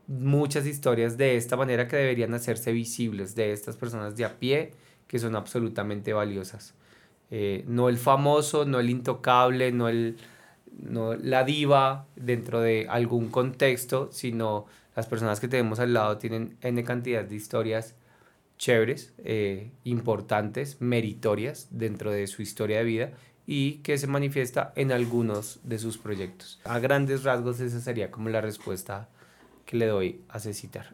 muchas 0.08 0.66
historias 0.66 1.18
de 1.18 1.38
esta 1.38 1.56
manera 1.56 1.88
que 1.88 1.96
deberían 1.96 2.34
hacerse 2.34 2.72
visibles 2.72 3.36
de 3.36 3.54
estas 3.54 3.78
personas 3.78 4.16
de 4.16 4.26
a 4.26 4.40
pie 4.40 4.72
que 5.08 5.20
son 5.20 5.36
absolutamente 5.36 6.14
valiosas. 6.14 6.74
Eh, 7.30 7.64
no 7.68 7.88
el 7.88 7.98
famoso, 7.98 8.66
no 8.66 8.80
el 8.80 8.90
intocable, 8.90 9.72
no, 9.72 9.88
el, 9.88 10.18
no 10.78 11.16
la 11.16 11.44
diva 11.44 12.08
dentro 12.16 12.60
de 12.60 12.88
algún 12.90 13.30
contexto, 13.30 14.10
sino 14.12 14.66
las 14.96 15.08
personas 15.08 15.40
que 15.40 15.48
tenemos 15.48 15.80
al 15.80 15.94
lado 15.94 16.18
tienen 16.18 16.58
N 16.62 16.84
cantidad 16.84 17.24
de 17.24 17.36
historias 17.36 17.96
chéveres, 18.62 19.12
eh, 19.18 19.72
importantes, 19.86 20.80
meritorias 20.82 21.68
dentro 21.72 22.12
de 22.12 22.28
su 22.28 22.44
historia 22.44 22.78
de 22.78 22.84
vida 22.84 23.12
y 23.48 23.78
que 23.80 23.98
se 23.98 24.06
manifiesta 24.06 24.72
en 24.76 24.92
algunos 24.92 25.60
de 25.64 25.80
sus 25.80 25.98
proyectos. 25.98 26.60
A 26.64 26.78
grandes 26.78 27.24
rasgos 27.24 27.60
esa 27.60 27.82
sería 27.82 28.12
como 28.12 28.30
la 28.30 28.40
respuesta 28.40 29.10
que 29.66 29.78
le 29.78 29.88
doy 29.88 30.22
a 30.30 30.40
Cecitar. 30.40 30.94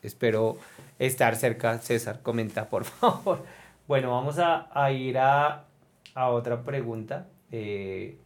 Espero 0.00 0.56
estar 0.98 1.36
cerca. 1.36 1.78
César, 1.80 2.22
comenta 2.22 2.70
por 2.70 2.84
favor. 2.86 3.44
Bueno, 3.86 4.12
vamos 4.12 4.38
a, 4.38 4.70
a 4.72 4.90
ir 4.90 5.18
a 5.18 5.66
a 6.14 6.30
otra 6.30 6.62
pregunta. 6.62 7.28
Eh, 7.50 8.16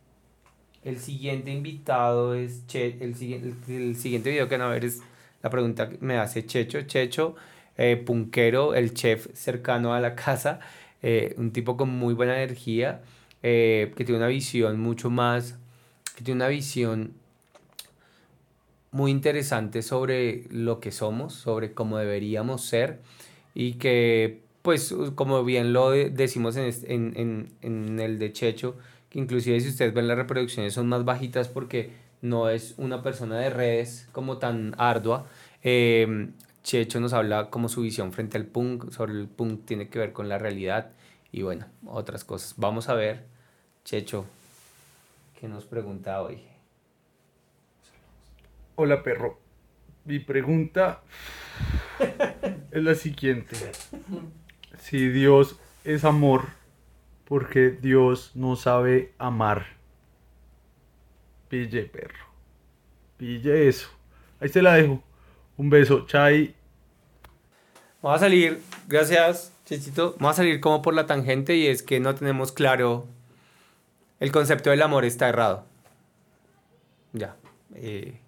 el 0.85 1.00
siguiente 1.00 1.50
invitado 1.50 2.35
es 2.35 2.64
che, 2.69 2.99
el, 3.00 3.16
el, 3.69 3.97
siguiente 3.97 4.31
video 4.31 4.49
que 4.49 4.57
van 4.57 4.69
a 4.69 4.71
ver 4.71 4.85
es 4.85 5.02
la 5.43 5.50
pregunta 5.50 5.88
que 5.88 5.99
me 6.00 6.19
hace 6.19 6.47
Checho. 6.47 6.83
Checho, 6.83 7.35
eh, 7.78 7.97
punquero, 7.97 8.75
el 8.75 8.95
chef 8.95 9.28
cercano 9.35 9.95
a 9.95 10.00
la 10.00 10.14
casa, 10.14 10.61
eh, 11.02 11.35
un 11.38 11.52
tipo 11.52 11.76
con 11.76 11.90
muy 11.90 12.14
buena 12.14 12.37
energía, 12.42 13.02
que 13.42 13.92
tiene 13.97 14.16
una 14.16 14.26
visión 14.26 14.80
mucho 14.80 15.09
más, 15.09 15.56
que 16.16 16.25
tiene 16.25 16.38
una 16.38 16.49
visión 16.49 17.12
muy 18.90 19.11
interesante 19.11 19.83
sobre 19.83 20.45
lo 20.50 20.80
que 20.80 20.90
somos, 20.90 21.35
sobre 21.35 21.73
cómo 21.73 21.99
deberíamos 21.99 22.64
ser 22.64 23.00
y 23.54 23.75
que 23.75 24.40
pues 24.62 24.92
como 25.14 25.45
bien 25.45 25.73
lo 25.73 25.90
decimos 25.90 26.56
en, 26.56 27.52
el 27.62 28.18
de 28.18 28.33
Checho, 28.33 28.75
que 29.11 29.18
inclusive 29.18 29.61
si 29.61 29.68
ustedes 29.68 29.95
ven 29.95 30.09
las 30.09 30.16
reproducciones 30.16 30.75
son 30.75 30.88
más 30.88 31.04
bajitas 31.04 31.47
porque 31.49 31.90
no 32.21 32.49
es 32.49 32.75
una 32.78 33.02
persona 33.02 33.38
de 33.38 33.50
redes 33.50 34.09
como 34.11 34.38
tan 34.38 34.75
ardua. 34.78 35.26
Em, 35.62 36.33
Checho 36.66 36.99
nos 36.99 37.12
habla 37.12 37.49
como 37.49 37.68
su 37.68 37.82
visión 37.82 38.12
frente 38.12 38.37
al 38.37 38.44
punk, 38.44 38.90
sobre 38.90 39.12
el 39.12 39.28
punk 39.28 39.66
tiene 39.66 39.88
que 39.88 40.00
ver 40.00 40.12
con 40.12 40.28
la 40.28 40.37
realidad 40.37 40.90
y 41.30 41.42
bueno, 41.42 41.66
otras 41.87 42.25
cosas. 42.25 42.54
Vamos 42.56 42.88
a 42.88 42.94
ver, 42.94 43.25
Checho, 43.85 44.26
¿qué 45.38 45.46
nos 45.46 45.64
pregunta 45.64 46.20
hoy? 46.20 46.40
Hola 48.75 49.04
perro, 49.04 49.38
mi 50.06 50.18
pregunta 50.18 51.02
es 52.73 52.82
la 52.82 52.96
siguiente 52.96 53.54
si 54.80 55.08
Dios 55.08 55.61
es 55.85 56.04
amor, 56.04 56.46
porque 57.26 57.70
Dios 57.70 58.32
no 58.35 58.56
sabe 58.56 59.12
amar. 59.18 59.66
Pille, 61.49 61.85
perro. 61.85 62.26
Pille 63.18 63.68
eso. 63.68 63.88
Ahí 64.40 64.49
se 64.49 64.62
la 64.62 64.75
dejo. 64.75 65.00
Un 65.56 65.70
beso, 65.70 66.06
chai. 66.06 66.56
Vamos 68.07 68.23
a 68.23 68.27
salir, 68.27 68.63
gracias, 68.87 69.53
Chichito. 69.65 70.15
Vamos 70.21 70.35
a 70.35 70.37
salir 70.37 70.61
como 70.61 70.81
por 70.81 70.95
la 70.95 71.07
tangente 71.07 71.57
y 71.57 71.67
es 71.67 71.83
que 71.83 71.99
no 71.99 72.15
tenemos 72.15 72.53
claro. 72.53 73.09
El 74.21 74.31
concepto 74.31 74.71
del 74.71 74.83
amor 74.83 75.05
está 75.05 75.29
errado. 75.29 75.67
Ya. 77.13 77.35
Eh, 77.75 78.21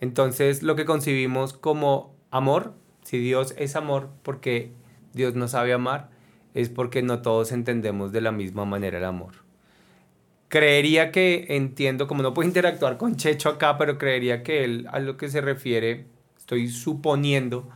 entonces, 0.00 0.64
lo 0.64 0.74
que 0.74 0.84
concibimos 0.84 1.52
como 1.52 2.12
amor, 2.32 2.74
si 3.04 3.18
Dios 3.18 3.54
es 3.56 3.76
amor, 3.76 4.08
porque 4.24 4.72
Dios 5.12 5.36
no 5.36 5.46
sabe 5.46 5.72
amar, 5.72 6.10
es 6.54 6.68
porque 6.68 7.00
no 7.00 7.22
todos 7.22 7.52
entendemos 7.52 8.10
de 8.10 8.20
la 8.20 8.32
misma 8.32 8.64
manera 8.64 8.98
el 8.98 9.04
amor. 9.04 9.34
Creería 10.48 11.12
que 11.12 11.46
entiendo, 11.50 12.08
como 12.08 12.24
no 12.24 12.34
puedo 12.34 12.48
interactuar 12.48 12.96
con 12.96 13.14
Checho 13.14 13.48
acá, 13.48 13.78
pero 13.78 13.96
creería 13.96 14.42
que 14.42 14.64
él 14.64 14.88
a 14.90 14.98
lo 14.98 15.16
que 15.16 15.28
se 15.28 15.40
refiere, 15.40 16.06
estoy 16.36 16.66
suponiendo, 16.66 17.68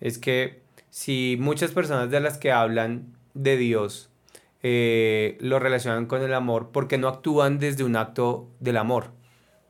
es 0.00 0.18
que 0.18 0.63
si 0.94 1.36
muchas 1.40 1.72
personas 1.72 2.08
de 2.08 2.20
las 2.20 2.38
que 2.38 2.52
hablan 2.52 3.16
de 3.34 3.56
Dios 3.56 4.10
eh, 4.62 5.36
lo 5.40 5.58
relacionan 5.58 6.06
con 6.06 6.22
el 6.22 6.32
amor, 6.32 6.70
porque 6.72 6.98
no 6.98 7.08
actúan 7.08 7.58
desde 7.58 7.82
un 7.82 7.96
acto 7.96 8.48
del 8.60 8.76
amor? 8.76 9.10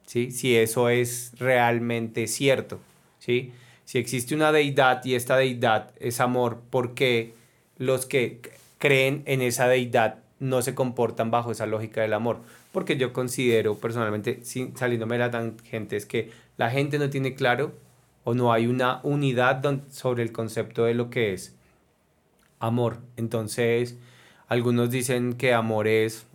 ¿Sí? 0.05 0.31
Si 0.31 0.55
eso 0.55 0.91
es 0.91 1.33
realmente 1.39 2.27
cierto, 2.27 2.79
¿sí? 3.21 3.55
si 3.87 3.97
existe 3.97 4.35
una 4.35 4.53
deidad 4.53 5.03
y 5.07 5.15
esta 5.15 5.39
deidad 5.39 5.93
es 5.99 6.21
amor, 6.21 6.61
¿por 6.69 6.93
qué 6.93 7.33
los 7.79 8.05
que 8.05 8.43
creen 8.77 9.23
en 9.25 9.41
esa 9.41 9.67
deidad 9.67 10.19
no 10.41 10.61
se 10.61 10.75
comportan 10.75 11.31
bajo 11.31 11.53
esa 11.53 11.65
lógica 11.65 12.03
del 12.03 12.13
amor? 12.13 12.43
Porque 12.71 12.99
yo 12.99 13.15
considero 13.15 13.79
personalmente, 13.79 14.41
sin, 14.43 14.77
saliéndome 14.77 15.15
de 15.15 15.21
la 15.21 15.31
tangente, 15.31 15.97
es 15.97 16.05
que 16.05 16.33
la 16.59 16.69
gente 16.69 16.99
no 16.99 17.09
tiene 17.09 17.33
claro 17.33 17.73
o 18.25 18.35
no 18.35 18.53
hay 18.53 18.67
una 18.67 19.01
unidad 19.03 19.63
sobre 19.91 20.23
el 20.23 20.33
concepto 20.33 20.85
de 20.85 20.95
lo 20.95 21.11
que 21.11 21.33
es 21.33 21.57
amor. 22.59 22.99
Entonces, 23.17 23.99
algunos 24.49 24.91
dicen 24.91 25.35
que 25.35 25.55
amor 25.55 25.87
es 25.87 26.27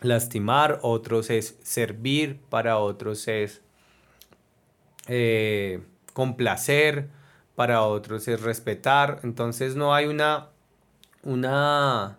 lastimar, 0.00 0.78
otros 0.82 1.30
es 1.30 1.58
servir, 1.62 2.40
para 2.48 2.78
otros 2.78 3.28
es... 3.28 3.62
Eh, 5.08 5.80
complacer, 6.16 7.10
para 7.56 7.82
otros 7.82 8.26
es 8.26 8.40
respetar. 8.40 9.20
Entonces 9.22 9.76
no 9.76 9.94
hay 9.94 10.06
una, 10.06 10.48
una, 11.22 12.16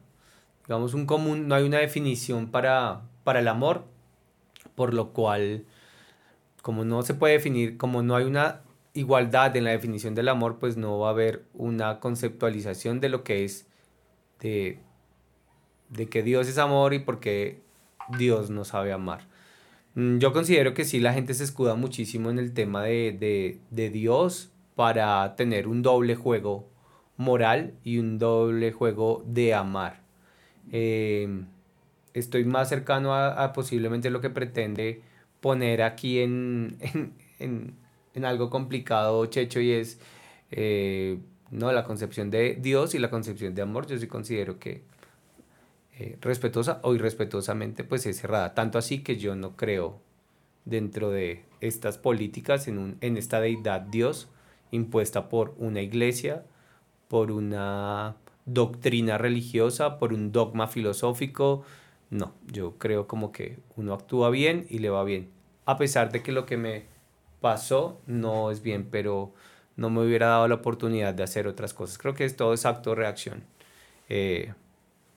digamos, 0.68 0.94
un 0.94 1.08
común, 1.08 1.48
no 1.48 1.56
hay 1.56 1.64
una 1.64 1.80
definición 1.80 2.52
para, 2.52 3.02
para 3.24 3.40
el 3.40 3.48
amor, 3.48 3.86
por 4.76 4.94
lo 4.94 5.14
cual, 5.14 5.66
como 6.62 6.86
no 6.86 7.02
se 7.02 7.16
puede 7.16 7.34
definir, 7.34 7.78
como 7.78 8.04
no 8.04 8.16
hay 8.16 8.26
una 8.26 8.62
igualdad 8.98 9.56
en 9.56 9.64
la 9.64 9.72
definición 9.72 10.16
del 10.16 10.30
amor, 10.30 10.58
pues 10.60 10.78
no 10.78 11.00
va 11.00 11.10
a 11.10 11.12
haber 11.12 11.46
una 11.54 12.00
conceptualización 12.00 13.00
de 13.00 13.10
lo 13.10 13.24
que 13.24 13.46
es, 13.46 13.68
de, 14.40 14.80
de 15.90 16.10
que 16.10 16.24
Dios 16.24 16.48
es 16.48 16.58
amor 16.58 16.94
y 16.94 17.00
porque 17.00 17.62
Dios 18.18 18.50
no 18.50 18.66
sabe 18.66 18.92
amar. 18.94 19.28
Mm, 19.96 20.20
yo 20.20 20.34
considero 20.34 20.74
que 20.74 20.86
sí, 20.86 21.00
la 21.00 21.14
gente 21.14 21.34
se 21.34 21.44
escuda 21.44 21.76
muchísimo 21.76 22.30
en 22.30 22.40
el 22.40 22.54
tema 22.54 22.84
de, 22.84 23.60
Dios 23.72 24.52
para 24.76 25.36
tener 25.36 25.68
un 25.68 25.82
doble 25.82 26.16
juego 26.16 26.70
moral 27.18 27.74
y 27.84 28.00
un 28.00 28.20
doble 28.20 28.72
juego 28.72 29.24
de 29.28 29.54
amar. 29.54 30.02
Em, 30.72 31.48
estoy 32.14 32.46
más 32.46 32.70
cercano 32.70 33.16
a, 33.16 33.54
posiblemente 33.54 34.10
lo 34.10 34.22
que 34.22 34.30
pretende 34.30 35.02
poner 35.42 35.82
aquí 35.82 36.20
en, 36.20 36.78
en 37.40 37.76
algo 38.26 38.50
complicado, 38.50 39.26
Checho, 39.28 39.60
y 39.60 39.72
es 39.72 40.00
eh, 40.52 41.20
no, 41.52 41.72
la 41.72 41.84
concepción 41.84 42.30
de 42.30 42.56
Dios 42.56 42.96
y 42.96 43.00
la 43.00 43.10
concepción 43.10 43.56
de 43.56 43.62
amor. 43.62 43.88
Yo 43.88 43.98
sí 43.98 44.08
considero 44.08 44.60
que 44.60 44.84
eh, 46.00 46.18
respetuosa 46.22 46.80
o 46.84 46.94
irrespetuosamente 46.94 47.84
pues 47.84 48.06
es 48.06 48.20
cerrada. 48.20 48.54
Tanto 48.54 48.78
así 48.78 49.00
que 49.00 49.18
yo 49.18 49.36
no 49.36 49.56
creo 49.56 50.00
dentro 50.66 51.10
de 51.10 51.44
estas 51.62 51.98
políticas 51.98 52.68
en, 52.68 52.78
un, 52.78 52.98
en 53.02 53.18
esta 53.18 53.40
deidad 53.40 53.82
Dios 53.82 54.30
impuesta 54.72 55.30
por 55.30 55.56
una 55.58 55.82
iglesia, 55.82 56.44
por 57.08 57.32
una 57.32 58.18
doctrina 58.46 59.18
religiosa, 59.18 59.98
por 59.98 60.14
un 60.14 60.32
dogma 60.32 60.68
filosófico. 60.68 61.64
No, 62.10 62.34
yo 62.46 62.78
creo 62.78 63.08
como 63.08 63.32
que 63.32 63.58
uno 63.76 63.94
actúa 63.94 64.30
bien 64.30 64.66
y 64.70 64.80
le 64.80 64.90
va 64.90 65.04
bien. 65.04 65.30
A 65.66 65.78
pesar 65.78 66.12
de 66.12 66.22
que 66.22 66.32
lo 66.32 66.46
que 66.46 66.58
me 66.58 66.86
pasó 67.48 68.02
no 68.08 68.52
es 68.52 68.62
bien, 68.62 68.90
pero 68.92 69.32
no 69.78 69.90
me 69.90 70.02
hubiera 70.06 70.28
dado 70.28 70.50
la 70.50 70.56
oportunidad 70.56 71.14
de 71.14 71.24
hacer 71.24 71.48
otras 71.48 71.74
cosas. 71.74 71.98
Creo 71.98 72.14
que 72.14 72.26
es 72.26 72.36
todo 72.36 72.54
es 72.54 72.66
acto-reacción. 72.66 73.42
Eh, 74.10 74.54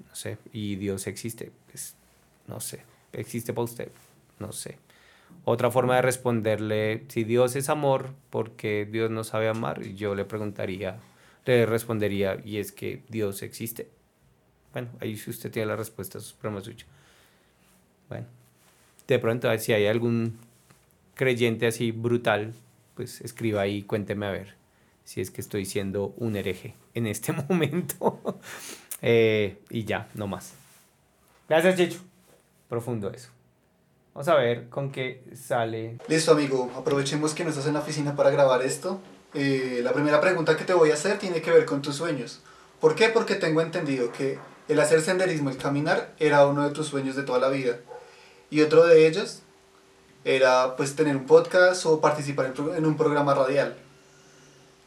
no 0.08 0.14
sé, 0.14 0.38
y 0.52 0.76
Dios 0.76 1.08
existe, 1.08 1.50
pues, 1.68 1.96
no 2.46 2.60
sé, 2.60 2.84
existe 3.12 3.52
para 3.52 3.64
usted, 3.64 3.90
no 4.38 4.52
sé. 4.52 4.78
Otra 5.44 5.72
forma 5.72 5.96
de 5.96 6.02
responderle, 6.02 7.04
si 7.08 7.24
Dios 7.24 7.56
es 7.56 7.68
amor, 7.68 8.10
porque 8.30 8.86
Dios 8.88 9.10
no 9.10 9.24
sabe 9.24 9.48
amar? 9.48 9.82
Yo 9.82 10.14
le 10.14 10.24
preguntaría, 10.24 11.00
le 11.46 11.66
respondería, 11.66 12.40
y 12.44 12.58
es 12.58 12.70
que 12.70 13.02
Dios 13.08 13.42
existe. 13.42 13.88
Bueno, 14.72 14.88
ahí 15.00 15.16
si 15.16 15.30
usted 15.30 15.50
tiene 15.50 15.66
la 15.66 15.76
respuesta, 15.76 16.18
es 16.18 16.32
problema 16.32 16.62
suyo. 16.62 16.86
Bueno, 18.08 18.26
de 19.08 19.18
pronto, 19.18 19.58
si 19.58 19.72
hay 19.72 19.86
algún 19.86 20.38
creyente 21.14 21.66
así 21.66 21.92
brutal, 21.92 22.54
pues 22.94 23.20
escriba 23.20 23.62
ahí, 23.62 23.82
cuénteme 23.82 24.26
a 24.26 24.30
ver 24.30 24.60
si 25.04 25.20
es 25.20 25.30
que 25.30 25.40
estoy 25.40 25.64
siendo 25.64 26.14
un 26.18 26.36
hereje 26.36 26.74
en 26.94 27.06
este 27.06 27.32
momento. 27.48 28.20
Eh, 29.02 29.58
y 29.68 29.84
ya, 29.84 30.08
no 30.14 30.26
más. 30.26 30.52
Gracias, 31.48 31.76
Chicho. 31.76 31.98
Profundo 32.68 33.10
eso. 33.10 33.30
Vamos 34.14 34.28
a 34.28 34.36
ver 34.36 34.68
con 34.68 34.92
qué 34.92 35.24
sale. 35.34 35.98
Listo, 36.06 36.32
amigo. 36.32 36.70
Aprovechemos 36.76 37.34
que 37.34 37.42
no 37.42 37.50
estás 37.50 37.66
en 37.66 37.74
la 37.74 37.80
oficina 37.80 38.14
para 38.14 38.30
grabar 38.30 38.62
esto. 38.62 39.00
Eh, 39.34 39.80
la 39.82 39.92
primera 39.92 40.20
pregunta 40.20 40.56
que 40.56 40.64
te 40.64 40.74
voy 40.74 40.90
a 40.90 40.94
hacer 40.94 41.18
tiene 41.18 41.42
que 41.42 41.50
ver 41.50 41.64
con 41.64 41.82
tus 41.82 41.96
sueños. 41.96 42.40
¿Por 42.80 42.94
qué? 42.94 43.08
Porque 43.08 43.34
tengo 43.34 43.62
entendido 43.62 44.12
que 44.12 44.38
el 44.68 44.78
hacer 44.78 45.00
senderismo, 45.00 45.50
el 45.50 45.56
caminar, 45.56 46.14
era 46.18 46.46
uno 46.46 46.68
de 46.68 46.74
tus 46.74 46.86
sueños 46.86 47.16
de 47.16 47.24
toda 47.24 47.40
la 47.40 47.48
vida. 47.48 47.78
Y 48.50 48.60
otro 48.60 48.86
de 48.86 49.06
ellos 49.06 49.42
era 50.24 50.76
pues 50.76 50.94
tener 50.94 51.16
un 51.16 51.26
podcast 51.26 51.86
o 51.86 52.00
participar 52.00 52.52
en 52.76 52.86
un 52.86 52.96
programa 52.96 53.34
radial. 53.34 53.74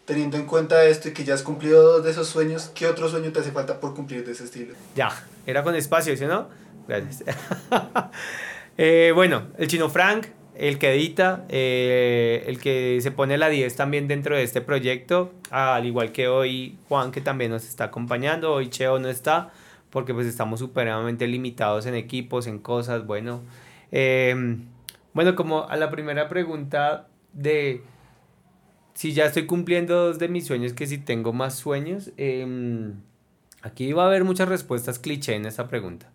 Teniendo 0.05 0.37
en 0.37 0.45
cuenta 0.45 0.83
esto 0.83 1.09
y 1.09 1.13
que 1.13 1.23
ya 1.23 1.33
has 1.33 1.43
cumplido 1.43 1.81
dos 1.81 2.03
de 2.03 2.11
esos 2.11 2.27
sueños, 2.27 2.69
¿qué 2.75 2.87
otro 2.87 3.07
sueño 3.07 3.31
te 3.31 3.39
hace 3.39 3.51
falta 3.51 3.79
por 3.79 3.95
cumplir 3.95 4.25
de 4.25 4.33
ese 4.33 4.43
estilo? 4.43 4.73
Ya, 4.95 5.11
era 5.45 5.63
con 5.63 5.75
espacio, 5.75 6.15
¿sí 6.17 6.25
no? 6.25 6.47
Gracias. 6.87 7.23
Eh, 8.75 9.11
bueno, 9.13 9.49
el 9.59 9.67
chino 9.67 9.87
Frank, 9.87 10.25
el 10.55 10.79
que 10.79 10.95
edita, 10.95 11.45
eh, 11.47 12.43
el 12.47 12.59
que 12.59 12.97
se 13.03 13.11
pone 13.11 13.37
la 13.37 13.47
10 13.47 13.75
también 13.75 14.07
dentro 14.07 14.35
de 14.35 14.41
este 14.41 14.61
proyecto, 14.61 15.31
al 15.51 15.85
igual 15.85 16.11
que 16.11 16.27
hoy 16.27 16.79
Juan 16.89 17.11
que 17.11 17.21
también 17.21 17.51
nos 17.51 17.65
está 17.65 17.83
acompañando, 17.83 18.51
hoy 18.51 18.71
Cheo 18.71 18.97
no 18.97 19.09
está 19.09 19.51
porque 19.93 20.11
pues 20.15 20.25
estamos 20.25 20.59
supremamente 20.59 21.27
limitados 21.27 21.85
en 21.85 21.93
equipos, 21.93 22.47
en 22.47 22.57
cosas, 22.57 23.05
bueno. 23.05 23.43
Em, 23.91 24.65
bueno, 25.13 25.35
como 25.35 25.67
a 25.67 25.77
la 25.77 25.91
primera 25.91 26.27
pregunta 26.27 27.07
de 27.33 27.83
si 28.93 29.13
ya 29.13 29.25
estoy 29.25 29.45
cumpliendo 29.45 30.07
dos 30.07 30.19
de 30.19 30.27
mis 30.27 30.45
sueños, 30.45 30.73
que 30.73 30.87
si 30.87 30.97
tengo 30.97 31.33
más 31.33 31.55
sueños, 31.55 32.11
em, 32.17 33.01
aquí 33.61 33.91
va 33.93 34.03
a 34.03 34.07
haber 34.07 34.23
muchas 34.23 34.47
respuestas 34.47 34.99
cliché 34.99 35.35
en 35.35 35.45
esta 35.45 35.67
pregunta. 35.67 36.11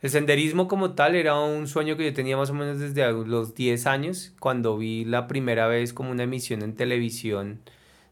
El 0.00 0.10
senderismo 0.10 0.68
como 0.68 0.92
tal 0.94 1.16
era 1.16 1.38
un 1.40 1.66
sueño 1.66 1.96
que 1.96 2.04
yo 2.04 2.14
tenía 2.14 2.36
más 2.36 2.50
o 2.50 2.54
menos 2.54 2.78
desde 2.78 3.10
los 3.12 3.54
10 3.54 3.86
años, 3.86 4.32
cuando 4.38 4.78
vi 4.78 5.04
la 5.04 5.26
primera 5.26 5.66
vez 5.66 5.92
como 5.92 6.10
una 6.10 6.22
emisión 6.24 6.62
en 6.62 6.74
televisión 6.76 7.60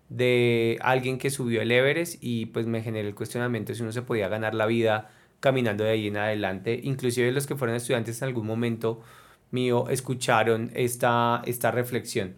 de 0.08 0.78
alguien 0.82 1.18
que 1.18 1.30
subió 1.30 1.62
el 1.62 1.70
Everest 1.70 2.18
y 2.20 2.46
pues 2.46 2.66
me 2.66 2.82
generó 2.82 3.08
el 3.08 3.14
cuestionamiento 3.14 3.74
si 3.74 3.82
uno 3.82 3.92
se 3.92 4.02
podía 4.02 4.28
ganar 4.28 4.54
la 4.54 4.66
vida 4.66 5.10
caminando 5.40 5.84
de 5.84 5.90
ahí 5.90 6.06
en 6.08 6.16
adelante. 6.16 6.80
Inclusive 6.82 7.30
los 7.32 7.46
que 7.46 7.56
fueron 7.56 7.76
estudiantes 7.76 8.20
en 8.22 8.28
algún 8.28 8.46
momento 8.46 9.02
mío 9.50 9.88
escucharon 9.88 10.70
esta, 10.74 11.42
esta 11.46 11.70
reflexión. 11.70 12.34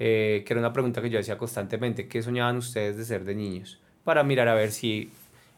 Eh, 0.00 0.44
que 0.46 0.52
era 0.52 0.60
una 0.60 0.72
pregunta 0.72 1.02
que 1.02 1.10
yo 1.10 1.18
hacía 1.18 1.36
constantemente, 1.38 2.06
¿qué 2.06 2.22
soñaban 2.22 2.56
ustedes 2.56 2.96
de 2.96 3.04
ser 3.04 3.24
de 3.24 3.34
niños? 3.34 3.80
Para 4.04 4.22
mirar 4.22 4.46
a 4.46 4.54
ver 4.54 4.70
si 4.70 5.10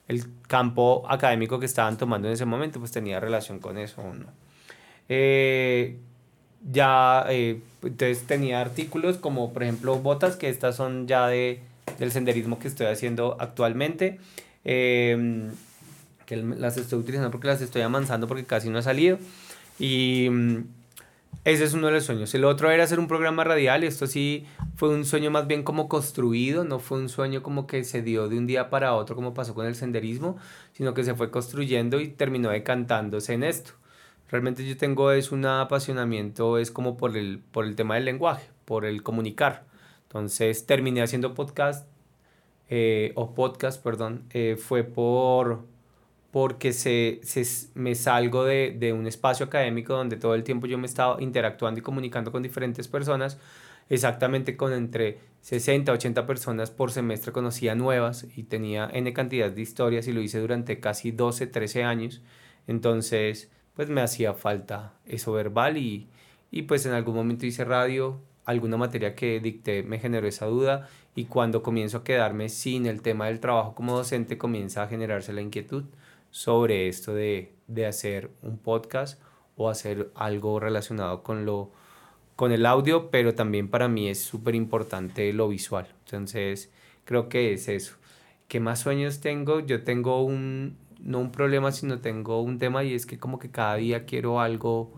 el 0.09 0.25
campo 0.49 1.05
académico 1.09 1.61
que 1.61 1.67
estaban 1.67 1.99
tomando 1.99 2.27
en 2.27 2.35
ese 2.35 2.47
momento 2.47 2.79
pues 2.79 2.91
tenía 2.91 3.21
relación 3.21 3.59
con 3.61 3.77
eso 3.77 4.01
o 4.01 4.15
no. 4.15 4.27
Eh, 5.09 5.99
ya, 6.71 7.27
eh, 7.29 7.61
entonces 7.83 8.27
tenía 8.27 8.61
artículos 8.61 9.19
como 9.19 9.53
por 9.53 9.63
ejemplo 9.63 9.97
botas, 9.99 10.37
que 10.37 10.49
estas 10.49 10.75
son 10.77 11.07
ya 11.07 11.27
de, 11.29 11.61
del 11.99 12.11
senderismo 12.11 12.59
que 12.59 12.69
estoy 12.69 12.87
haciendo 12.87 13.37
actualmente. 13.39 14.19
Em, 14.65 15.51
que 16.27 16.37
las 16.37 16.77
estoy 16.77 16.99
utilizando 16.99 17.31
porque 17.31 17.49
las 17.49 17.61
estoy 17.61 17.83
amansando 17.83 18.29
porque 18.29 18.45
casi 18.45 18.71
no 18.71 18.79
ha 18.79 18.83
salido. 18.83 19.19
Y 19.79 20.29
ese 21.45 21.65
es 21.65 21.73
uno 21.73 21.87
de 21.87 21.95
los 21.95 22.05
sueños. 22.05 22.35
El 22.35 22.45
otro 22.45 22.71
era 22.71 22.85
hacer 22.85 22.99
un 22.99 23.09
programa 23.09 23.45
radial. 23.45 23.83
Esto 23.83 24.07
sí 24.07 24.45
fue 24.77 24.91
un 24.91 25.07
sueño 25.07 25.31
más 25.31 25.47
bien 25.47 25.63
como 25.63 25.89
construido, 25.89 26.65
no 26.65 26.79
fue 26.79 26.99
un 26.99 27.09
sueño 27.09 27.43
como 27.43 27.67
que 27.67 27.83
se 27.85 28.03
dio 28.03 28.29
de 28.29 28.37
un 28.37 28.47
día 28.47 28.69
para 28.69 28.95
otro 28.95 29.17
como 29.17 29.33
pasó 29.33 29.55
con 29.55 29.67
el 29.67 29.75
senderismo, 29.75 30.37
sino 30.73 30.93
que 30.93 31.03
se 31.03 31.15
fue 31.15 31.31
construyendo 31.31 31.99
y 32.01 32.09
terminó 32.09 32.51
decantándose 32.51 33.33
en 33.33 33.45
esto. 33.45 33.73
Realmente 34.31 34.67
yo 34.69 34.77
tengo 34.77 35.13
es 35.13 35.33
un 35.33 35.45
apasionamiento, 35.47 36.59
es 36.59 36.71
como 36.71 36.97
por 36.97 37.17
el, 37.17 37.41
por 37.51 37.65
el 37.65 37.75
tema 37.75 37.95
del 37.95 38.05
lenguaje, 38.05 38.49
por 38.65 38.85
el 38.85 39.03
comunicar. 39.03 39.65
Entonces 40.05 40.67
terminé 40.67 41.03
haciendo 41.03 41.35
podcast, 41.35 41.89
eh, 42.69 43.13
o 43.17 43.35
podcast, 43.35 43.83
perdón, 43.83 44.25
eh, 44.31 44.57
fue 44.57 44.85
por 44.85 45.65
porque 46.31 46.73
se, 46.73 47.21
se, 47.23 47.45
me 47.75 47.95
salgo 47.95 48.45
de, 48.45 48.77
de, 48.79 48.93
un 48.93 49.07
espacio 49.07 49.47
académico 49.47 49.95
donde 49.95 50.17
todo 50.17 50.35
el 50.35 50.45
tiempo 50.45 50.67
yo 50.67 50.79
me 50.79 50.87
estaba 50.87 51.21
interactuando 51.21 51.81
y 51.81 51.83
comunicando 51.83 52.31
con 52.31 52.43
diferentes 52.43 52.87
personas, 52.87 53.39
exactamente 53.89 54.57
con 54.57 54.73
entre 54.73 55.19
60, 55.41 55.91
80 55.93 56.27
personas 56.27 56.71
por 56.71 56.93
semestre 56.93 57.33
conocía 57.33 57.75
nuevas 57.75 58.27
y 58.37 58.45
tenía 58.45 58.89
N 58.93 59.13
cantidad 59.13 59.51
de 59.51 59.61
historias 59.61 60.07
y 60.07 60.13
lo 60.13 60.21
hice 60.21 60.39
durante 60.39 60.79
casi 60.79 61.11
12, 61.11 61.49
13 61.49 61.83
años, 61.83 62.23
entonces 62.69 63.51
pues 63.75 63.89
me 63.89 64.01
hacía 64.01 64.35
falta 64.35 64.95
eso 65.07 65.33
verbal 65.33 65.79
y, 65.79 66.09
y 66.51 66.63
pues 66.63 66.87
en 66.87 66.93
algún 66.93 67.17
momento 67.17 67.47
hice 67.47 67.65
radio, 67.65 68.21
alguna 68.45 68.77
materia 68.77 69.17
que 69.17 69.41
dicté 69.41 69.83
me 69.83 69.99
generó 69.99 70.29
esa 70.29 70.47
duda 70.47 70.89
y 71.17 71.25
cuando 71.25 71.63
comienzo 71.63 71.99
a 71.99 72.05
quedarme 72.05 72.49
sin 72.49 72.87
el 72.87 73.03
tema 73.03 73.27
del 73.27 73.41
trabajo 73.41 73.75
como 73.75 73.97
docente 73.97 74.39
comienza 74.39 74.83
a 74.85 74.89
generarse 74.89 75.33
la 75.33 75.41
inquietud 75.41 75.85
sobre 76.31 76.89
esto 76.89 77.15
de, 77.15 77.55
hacer 77.87 78.31
un 78.43 78.59
podcast 78.59 79.21
o 79.57 79.69
hacer 79.69 80.11
algo 80.15 80.61
relacionado 80.61 81.23
con 81.23 81.45
lo 81.45 81.71
con 82.37 82.53
el 82.53 82.65
audio, 82.65 83.11
pero 83.11 83.35
también 83.35 83.69
para 83.69 83.87
mí 83.87 84.09
es 84.09 84.23
súper 84.23 84.55
importante 84.55 85.31
lo 85.35 85.49
visual. 85.51 85.87
Entonces, 86.07 86.73
creo 87.05 87.29
que 87.29 87.53
es 87.53 87.69
eso. 87.69 87.97
¿Qué 88.49 88.61
más 88.61 88.81
sueños 88.81 89.21
tengo? 89.21 89.61
Yo 89.61 89.85
tengo 89.85 90.25
un, 90.25 90.79
no 91.01 91.19
un 91.19 91.33
problema, 91.33 91.71
sino 91.71 91.99
tengo 91.99 92.41
un 92.41 92.59
tema 92.59 92.83
y 92.83 92.95
es 92.95 93.05
que 93.05 93.19
como 93.19 93.39
que 93.39 93.51
cada 93.51 93.75
día 93.75 94.07
quiero 94.07 94.41
algo 94.41 94.91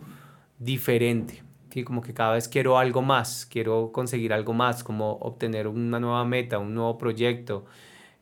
diferente. 0.61 1.43
¿sí? 1.71 1.83
Como 1.83 2.01
que 2.01 2.15
cada 2.15 2.35
vez 2.35 2.49
quiero 2.49 2.79
algo 2.79 3.03
más, 3.03 3.45
quiero 3.51 3.91
conseguir 3.91 4.33
algo 4.33 4.53
más, 4.53 4.85
como 4.85 5.15
obtener 5.15 5.67
una 5.67 5.99
nueva 5.99 6.25
meta, 6.25 6.61
un 6.61 6.75
nuevo 6.77 6.97
proyecto. 6.97 7.65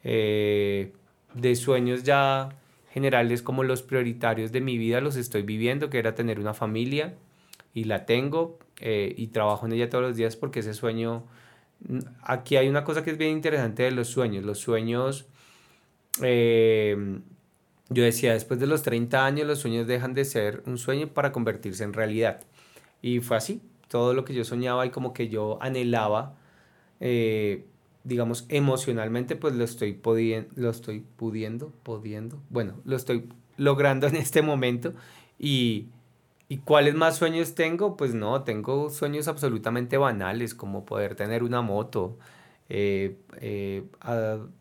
Eh, 0.03 0.95
de 1.35 1.57
sueños 1.57 2.03
ya 2.03 2.49
generales 2.91 3.43
como 3.43 3.63
los 3.63 3.83
prioritarios 3.83 4.53
de 4.53 4.61
mi 4.61 4.77
vida 4.77 5.01
los 5.01 5.17
estoy 5.17 5.43
viviendo, 5.43 5.91
que 5.91 5.99
era 5.99 6.15
tener 6.15 6.39
una 6.41 6.55
familia 6.55 7.15
y 7.73 7.85
la 7.85 8.05
tengo 8.05 8.59
eh, 8.81 9.15
y 9.17 9.29
trabajo 9.29 9.67
en 9.67 9.73
ella 9.73 9.89
todos 9.89 10.05
los 10.05 10.17
días 10.17 10.37
porque 10.37 10.61
ese 10.61 10.75
sueño, 10.75 11.25
mm, 11.89 11.99
aquí 12.23 12.57
hay 12.57 12.69
una 12.69 12.85
cosa 12.85 13.05
que 13.05 13.11
es 13.11 13.19
bien 13.19 13.33
interesante 13.33 13.85
de 13.85 13.93
los 13.93 14.09
sueños, 14.09 14.45
los 14.45 14.59
sueños, 14.59 15.27
eh, 16.23 17.21
yo 17.89 18.05
decía, 18.05 18.33
después 18.33 18.61
de 18.61 18.67
los 18.67 18.83
30 18.83 19.25
años 19.27 19.47
los 19.47 19.59
sueños 19.59 19.87
dejan 19.87 20.15
de 20.15 20.25
ser 20.25 20.63
un 20.67 20.79
sueño 20.79 21.09
para 21.09 21.33
convertirse 21.33 21.83
en 21.83 21.93
realidad. 21.93 22.41
Y 23.03 23.21
fue 23.21 23.37
así, 23.37 23.63
todo 23.89 24.15
lo 24.15 24.25
que 24.25 24.35
yo 24.35 24.45
soñaba 24.45 24.87
y 24.87 24.91
como 24.91 25.13
que 25.13 25.29
yo 25.29 25.59
anhelaba, 25.61 26.37
eh, 27.01 27.67
digamos, 28.05 28.47
emocionalmente, 28.49 29.37
pues 29.37 29.55
lo 29.55 29.65
estoy, 29.65 29.93
pudiendo, 29.93 30.51
lo 30.57 30.71
estoy 30.71 31.05
pudiendo, 31.17 31.73
pudiendo, 31.83 32.41
bueno, 32.51 32.75
lo 32.85 32.97
estoy 32.97 33.29
logrando 33.57 34.07
en 34.09 34.17
este 34.17 34.43
momento 34.43 34.95
y 35.39 35.89
¿Y 36.51 36.59
cuáles 36.59 36.97
más 36.97 37.17
sueños 37.17 37.55
tengo? 37.55 37.97
Pues 37.97 38.13
no, 38.13 38.43
tengo 38.43 38.91
sueños 38.91 39.29
absolutamente 39.29 39.97
banales, 39.99 40.53
como 40.53 40.85
poder 40.85 41.15
tener 41.15 41.45
una 41.45 41.63
moto, 41.63 42.19
eh, 42.69 43.19
eh, 43.41 43.85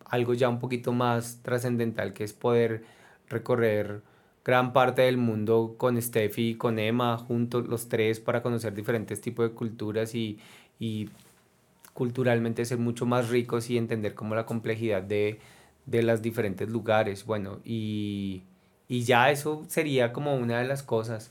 algo 0.05 0.35
ya 0.35 0.49
un 0.49 0.59
poquito 0.59 0.93
más 0.93 1.41
trascendental, 1.41 2.13
que 2.13 2.23
es 2.23 2.33
poder 2.33 2.83
recorrer 3.27 4.03
gran 4.45 4.71
parte 4.71 5.01
del 5.01 5.17
mundo 5.17 5.73
con 5.79 5.99
Steffi 5.99 6.49
y 6.49 6.55
con 6.55 6.77
Emma, 6.77 7.17
juntos 7.17 7.67
los 7.67 7.89
tres, 7.89 8.19
para 8.19 8.43
conocer 8.43 8.75
diferentes 8.75 9.19
tipos 9.19 9.49
de 9.49 9.55
culturas 9.55 10.13
y, 10.13 10.37
y 10.79 11.09
culturalmente 11.99 12.63
ser 12.63 12.77
mucho 12.77 13.05
más 13.05 13.27
ricos 13.27 13.69
y 13.69 13.77
entender 13.77 14.15
como 14.15 14.33
la 14.33 14.45
complejidad 14.45 15.03
de, 15.03 15.41
de 15.85 16.01
los 16.01 16.21
diferentes 16.21 16.69
lugares. 16.69 17.25
Bueno, 17.25 17.59
y, 17.65 18.43
y 18.87 19.03
ya 19.03 19.31
eso 19.31 19.65
sería 19.67 20.13
como 20.13 20.33
una 20.37 20.59
de 20.59 20.65
las 20.65 20.81
cosas. 20.81 21.29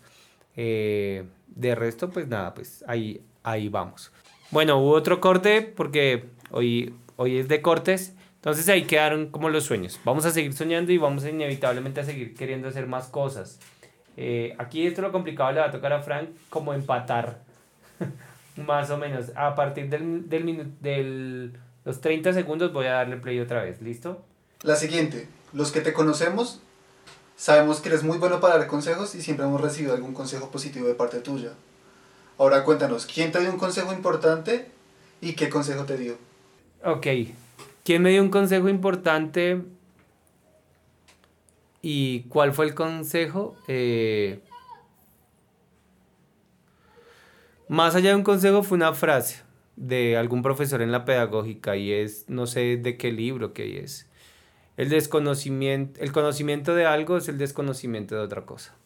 Eh, 0.56 1.24
de 1.46 1.74
resto, 1.74 2.10
pues 2.10 2.28
nada, 2.28 2.52
pues 2.52 2.84
ahí, 2.86 3.22
ahí 3.44 3.70
vamos. 3.70 4.12
Bueno, 4.50 4.76
hubo 4.76 4.90
otro 4.90 5.22
corte 5.22 5.62
porque 5.62 6.26
hoy, 6.50 6.94
hoy 7.16 7.38
es 7.38 7.48
de 7.48 7.62
cortes. 7.62 8.14
Entonces 8.34 8.68
ahí 8.68 8.82
quedaron 8.82 9.30
como 9.30 9.48
los 9.48 9.64
sueños. 9.64 9.98
Vamos 10.04 10.26
a 10.26 10.32
seguir 10.32 10.52
soñando 10.52 10.92
y 10.92 10.98
vamos 10.98 11.24
inevitablemente 11.24 12.00
a 12.00 12.04
seguir 12.04 12.34
queriendo 12.34 12.68
hacer 12.68 12.86
más 12.86 13.06
cosas. 13.06 13.58
Eh, 14.18 14.54
aquí 14.58 14.86
esto 14.86 15.00
lo 15.00 15.12
complicado 15.12 15.50
le 15.52 15.60
va 15.60 15.68
a 15.68 15.70
tocar 15.70 15.94
a 15.94 16.02
Frank 16.02 16.28
como 16.50 16.74
empatar. 16.74 17.40
más 18.64 18.90
o 18.90 18.98
menos. 18.98 19.32
A 19.34 19.54
partir 19.54 19.88
del, 19.88 20.28
del, 20.28 20.72
del 20.80 21.52
los 21.84 22.00
30 22.00 22.32
segundos 22.32 22.72
voy 22.72 22.86
a 22.86 22.92
darle 22.92 23.16
play 23.16 23.40
otra 23.40 23.62
vez. 23.62 23.80
¿Listo? 23.80 24.22
La 24.62 24.76
siguiente. 24.76 25.28
Los 25.52 25.72
que 25.72 25.80
te 25.80 25.92
conocemos 25.92 26.60
Sabemos 27.38 27.78
que 27.78 27.88
eres 27.88 28.02
muy 28.02 28.18
bueno 28.18 28.40
para 28.40 28.58
dar 28.58 28.66
consejos 28.66 29.14
y 29.14 29.22
siempre 29.22 29.46
hemos 29.46 29.60
recibido 29.60 29.94
algún 29.94 30.12
consejo 30.12 30.50
positivo 30.50 30.88
de 30.88 30.94
parte 30.94 31.20
tuya. 31.20 31.52
Ahora 32.36 32.64
cuéntanos, 32.64 33.06
¿quién 33.06 33.30
te 33.30 33.38
dio 33.38 33.52
un 33.52 33.58
consejo 33.58 33.92
importante 33.92 34.66
y 35.20 35.34
qué 35.34 35.48
consejo 35.48 35.84
te 35.84 35.96
dio? 35.96 36.18
Ok, 36.84 37.06
¿quién 37.84 38.02
me 38.02 38.10
dio 38.10 38.22
un 38.22 38.30
consejo 38.30 38.68
importante 38.68 39.62
y 41.80 42.22
cuál 42.22 42.52
fue 42.52 42.66
el 42.66 42.74
consejo? 42.74 43.54
Eh, 43.68 44.40
más 47.68 47.94
allá 47.94 48.10
de 48.10 48.16
un 48.16 48.22
consejo 48.22 48.62
fue 48.62 48.76
una 48.76 48.92
frase 48.92 49.42
de 49.76 50.16
algún 50.16 50.42
profesor 50.42 50.82
en 50.82 50.90
la 50.90 51.04
pedagógica 51.04 51.76
y 51.76 51.92
es, 51.92 52.24
no 52.28 52.46
sé 52.46 52.76
de 52.76 52.96
qué 52.96 53.12
libro 53.12 53.52
que 53.52 53.80
es. 53.80 54.08
El 54.76 54.88
desconocimiento, 54.88 56.00
el 56.00 56.12
conocimiento 56.12 56.74
de 56.74 56.86
algo 56.86 57.16
es 57.16 57.28
el 57.28 57.38
desconocimiento 57.38 58.14
de 58.14 58.22
otra 58.22 58.46
cosa. 58.46 58.76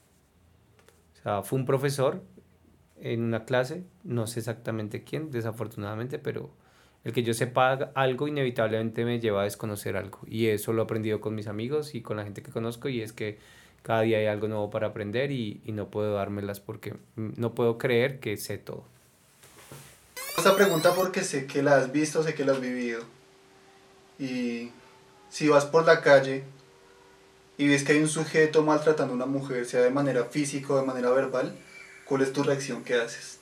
O 1.15 1.23
sea, 1.23 1.43
fue 1.43 1.59
un 1.59 1.67
profesor 1.67 2.23
en 3.01 3.23
una 3.23 3.45
clase, 3.45 3.85
no 4.05 4.27
sé 4.27 4.41
exactamente 4.41 5.05
quién, 5.05 5.31
desafortunadamente, 5.31 6.19
pero 6.19 6.51
el 7.05 7.13
que 7.13 7.23
yo 7.23 7.35
sepa 7.35 7.73
algo 7.95 8.29
inevitablemente 8.29 9.05
me 9.05 9.19
lleva 9.19 9.43
a 9.43 9.45
desconocer 9.45 9.97
algo. 9.97 10.21
Y 10.27 10.47
eso 10.47 10.73
lo 10.73 10.83
he 10.83 10.85
aprendido 10.85 11.21
con 11.21 11.35
mis 11.35 11.47
amigos 11.47 11.95
y 11.95 12.03
con 12.03 12.17
la 12.17 12.25
gente 12.25 12.43
que 12.43 12.53
conozco 12.53 12.89
y 12.89 13.01
es 13.01 13.13
que 13.13 13.39
cada 13.83 14.03
día 14.03 14.19
hay 14.19 14.27
algo 14.27 14.49
nuevo 14.49 14.71
para 14.71 14.89
aprender 14.89 15.31
y, 15.31 15.61
y 15.65 15.73
no 15.73 15.89
puedo 15.89 16.15
dármelas 16.15 16.61
porque 16.61 16.95
no 17.17 17.55
puedo 17.55 17.79
creer 17.79 18.21
que 18.21 18.37
sé 18.37 18.59
todo. 18.59 18.85
Esta 20.37 20.57
pregunta 20.57 20.95
porque 20.95 21.23
sé 21.23 21.47
que 21.47 21.63
la 21.63 21.77
has 21.77 21.93
visto, 21.93 22.23
sé 22.23 22.35
que 22.35 22.45
la 22.45 22.53
has 22.53 22.61
vivido. 22.61 23.03
Y 24.19 24.71
si 25.29 25.49
vas 25.49 25.67
por 25.67 25.85
la 25.85 26.01
calle 26.01 26.45
y 27.59 27.69
ves 27.69 27.85
que 27.85 27.93
hay 27.93 27.99
un 27.99 28.09
sujeto 28.09 28.63
maltratando 28.63 29.13
a 29.13 29.17
una 29.17 29.27
mujer, 29.27 29.67
sea 29.67 29.81
de 29.81 29.91
manera 29.91 30.25
física 30.25 30.73
o 30.73 30.81
de 30.81 30.87
manera 30.87 31.11
verbal, 31.11 31.55
¿cuál 32.05 32.23
es 32.23 32.33
tu 32.33 32.43
reacción? 32.43 32.83
¿Qué 32.83 32.95
haces? 32.95 33.41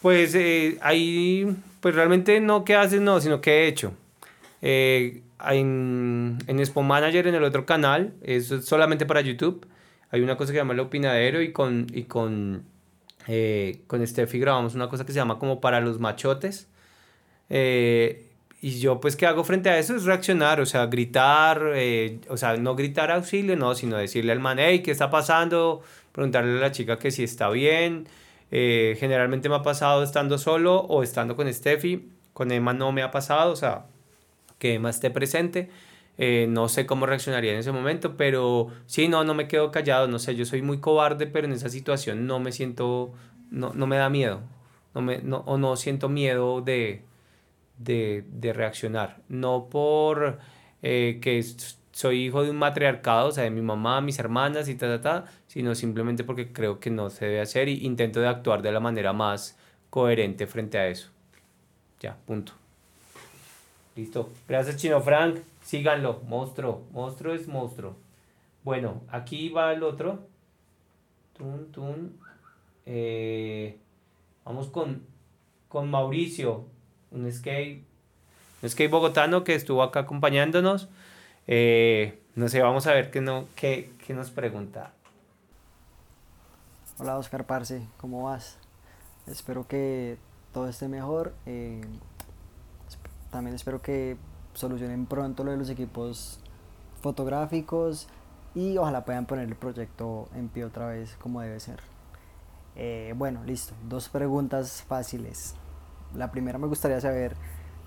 Pues 0.00 0.34
eh, 0.34 0.78
ahí, 0.82 1.56
pues 1.80 1.94
realmente 1.94 2.40
no 2.40 2.64
qué 2.64 2.76
haces, 2.76 3.00
no, 3.00 3.20
sino 3.20 3.40
qué 3.40 3.64
he 3.64 3.68
hecho. 3.68 3.92
Eh, 4.62 5.22
en, 5.50 6.38
en 6.46 6.60
Expo 6.60 6.82
Manager, 6.82 7.26
en 7.26 7.34
el 7.34 7.44
otro 7.44 7.66
canal, 7.66 8.14
es 8.22 8.48
solamente 8.48 9.06
para 9.06 9.20
YouTube, 9.20 9.66
hay 10.10 10.20
una 10.20 10.36
cosa 10.36 10.52
que 10.52 10.58
se 10.58 10.60
llama 10.60 10.74
El 10.74 10.80
Opinadero 10.80 11.42
y 11.42 11.52
con, 11.52 11.86
y 11.92 12.04
con, 12.04 12.64
eh, 13.26 13.80
con 13.86 14.06
Steffi 14.06 14.38
grabamos 14.38 14.74
una 14.74 14.88
cosa 14.88 15.04
que 15.04 15.12
se 15.12 15.16
llama 15.16 15.38
como 15.38 15.60
para 15.60 15.80
los 15.80 15.98
machotes. 15.98 16.68
Eh, 17.50 18.30
y 18.62 18.80
yo 18.80 18.98
pues 18.98 19.14
qué 19.16 19.26
hago 19.26 19.44
frente 19.44 19.68
a 19.68 19.78
eso 19.78 19.94
es 19.94 20.04
reaccionar, 20.04 20.60
o 20.60 20.66
sea, 20.66 20.86
gritar, 20.86 21.72
eh, 21.74 22.20
o 22.30 22.36
sea, 22.38 22.56
no 22.56 22.74
gritar 22.74 23.10
auxilio, 23.10 23.56
no, 23.56 23.74
sino 23.74 23.98
decirle 23.98 24.32
al 24.32 24.40
man, 24.40 24.58
hey, 24.58 24.82
¿qué 24.82 24.90
está 24.90 25.10
pasando? 25.10 25.82
Preguntarle 26.12 26.56
a 26.56 26.60
la 26.60 26.72
chica 26.72 26.98
que 26.98 27.10
si 27.10 27.24
está 27.24 27.50
bien. 27.50 28.06
Eh, 28.50 28.96
generalmente 28.98 29.48
me 29.48 29.56
ha 29.56 29.62
pasado 29.62 30.02
estando 30.02 30.38
solo 30.38 30.76
o 30.76 31.02
estando 31.02 31.36
con 31.36 31.52
Steffi. 31.52 32.08
Con 32.32 32.52
Emma 32.52 32.72
no 32.72 32.92
me 32.92 33.02
ha 33.02 33.10
pasado, 33.10 33.52
o 33.52 33.56
sea, 33.56 33.86
que 34.58 34.74
Emma 34.74 34.90
esté 34.90 35.10
presente. 35.10 35.70
Eh, 36.16 36.46
no 36.48 36.68
sé 36.68 36.86
cómo 36.86 37.06
reaccionaría 37.06 37.52
en 37.52 37.58
ese 37.58 37.72
momento, 37.72 38.16
pero 38.16 38.68
sí, 38.86 39.08
no, 39.08 39.24
no 39.24 39.34
me 39.34 39.48
quedo 39.48 39.72
callado, 39.72 40.06
no 40.06 40.18
sé, 40.20 40.36
yo 40.36 40.44
soy 40.44 40.62
muy 40.62 40.78
cobarde, 40.78 41.26
pero 41.26 41.46
en 41.46 41.52
esa 41.52 41.68
situación 41.68 42.26
no 42.26 42.38
me 42.38 42.52
siento, 42.52 43.12
no, 43.50 43.72
no 43.74 43.86
me 43.88 43.96
da 43.96 44.08
miedo, 44.10 44.40
no 44.94 45.02
me, 45.02 45.18
no, 45.18 45.38
o 45.46 45.58
no 45.58 45.74
siento 45.76 46.08
miedo 46.08 46.60
de, 46.60 47.02
de, 47.78 48.24
de 48.28 48.52
reaccionar. 48.52 49.22
No 49.28 49.68
por 49.70 50.38
eh, 50.82 51.18
que 51.20 51.42
soy 51.92 52.26
hijo 52.26 52.42
de 52.44 52.50
un 52.50 52.56
matriarcado, 52.58 53.28
o 53.28 53.32
sea, 53.32 53.44
de 53.44 53.50
mi 53.50 53.62
mamá, 53.62 54.00
mis 54.00 54.18
hermanas 54.18 54.68
y 54.68 54.76
ta, 54.76 54.86
ta, 54.86 55.00
ta, 55.00 55.32
sino 55.46 55.74
simplemente 55.74 56.24
porque 56.24 56.52
creo 56.52 56.80
que 56.80 56.90
no 56.90 57.10
se 57.10 57.26
debe 57.26 57.40
hacer 57.40 57.68
y 57.68 57.84
intento 57.86 58.20
de 58.20 58.28
actuar 58.28 58.62
de 58.62 58.72
la 58.72 58.80
manera 58.80 59.12
más 59.12 59.58
coherente 59.90 60.46
frente 60.46 60.78
a 60.78 60.88
eso. 60.88 61.10
Ya, 62.00 62.16
punto. 62.26 62.63
Listo. 63.96 64.30
Gracias, 64.48 64.76
Chino 64.76 65.00
Frank. 65.00 65.38
Síganlo. 65.62 66.20
Monstruo. 66.26 66.82
Monstruo 66.92 67.34
es 67.34 67.48
monstruo. 67.48 67.96
Bueno, 68.62 69.02
aquí 69.08 69.48
va 69.48 69.72
el 69.72 69.82
otro. 69.82 70.20
Tun, 71.36 71.70
tun. 71.72 72.18
Eh, 72.86 73.78
vamos 74.44 74.68
con, 74.68 75.02
con 75.68 75.90
Mauricio 75.90 76.66
un 77.14 77.30
skate, 77.32 77.82
un 78.62 78.68
skate 78.68 78.90
bogotano 78.90 79.44
que 79.44 79.54
estuvo 79.54 79.82
acá 79.82 80.00
acompañándonos. 80.00 80.88
Eh, 81.46 82.20
no 82.34 82.48
sé, 82.48 82.60
vamos 82.60 82.86
a 82.86 82.92
ver 82.92 83.10
qué, 83.10 83.20
no, 83.20 83.46
qué, 83.54 83.90
qué 84.06 84.14
nos 84.14 84.30
pregunta. 84.30 84.92
Hola 86.98 87.18
Oscar 87.18 87.44
Parce, 87.46 87.86
¿cómo 87.96 88.24
vas? 88.24 88.58
Espero 89.26 89.66
que 89.66 90.18
todo 90.52 90.68
esté 90.68 90.88
mejor. 90.88 91.34
Eh, 91.46 91.80
también 93.34 93.56
espero 93.56 93.82
que 93.82 94.16
solucionen 94.52 95.06
pronto 95.06 95.42
lo 95.42 95.50
de 95.50 95.56
los 95.56 95.68
equipos 95.68 96.38
fotográficos 97.02 98.06
y 98.54 98.78
ojalá 98.78 99.04
puedan 99.04 99.26
poner 99.26 99.48
el 99.48 99.56
proyecto 99.56 100.28
en 100.36 100.48
pie 100.48 100.64
otra 100.64 100.86
vez 100.86 101.16
como 101.20 101.40
debe 101.40 101.58
ser. 101.58 101.80
Eh, 102.76 103.12
bueno, 103.16 103.42
listo. 103.44 103.74
Dos 103.88 104.08
preguntas 104.08 104.84
fáciles. 104.86 105.56
La 106.14 106.30
primera 106.30 106.58
me 106.58 106.68
gustaría 106.68 107.00
saber 107.00 107.34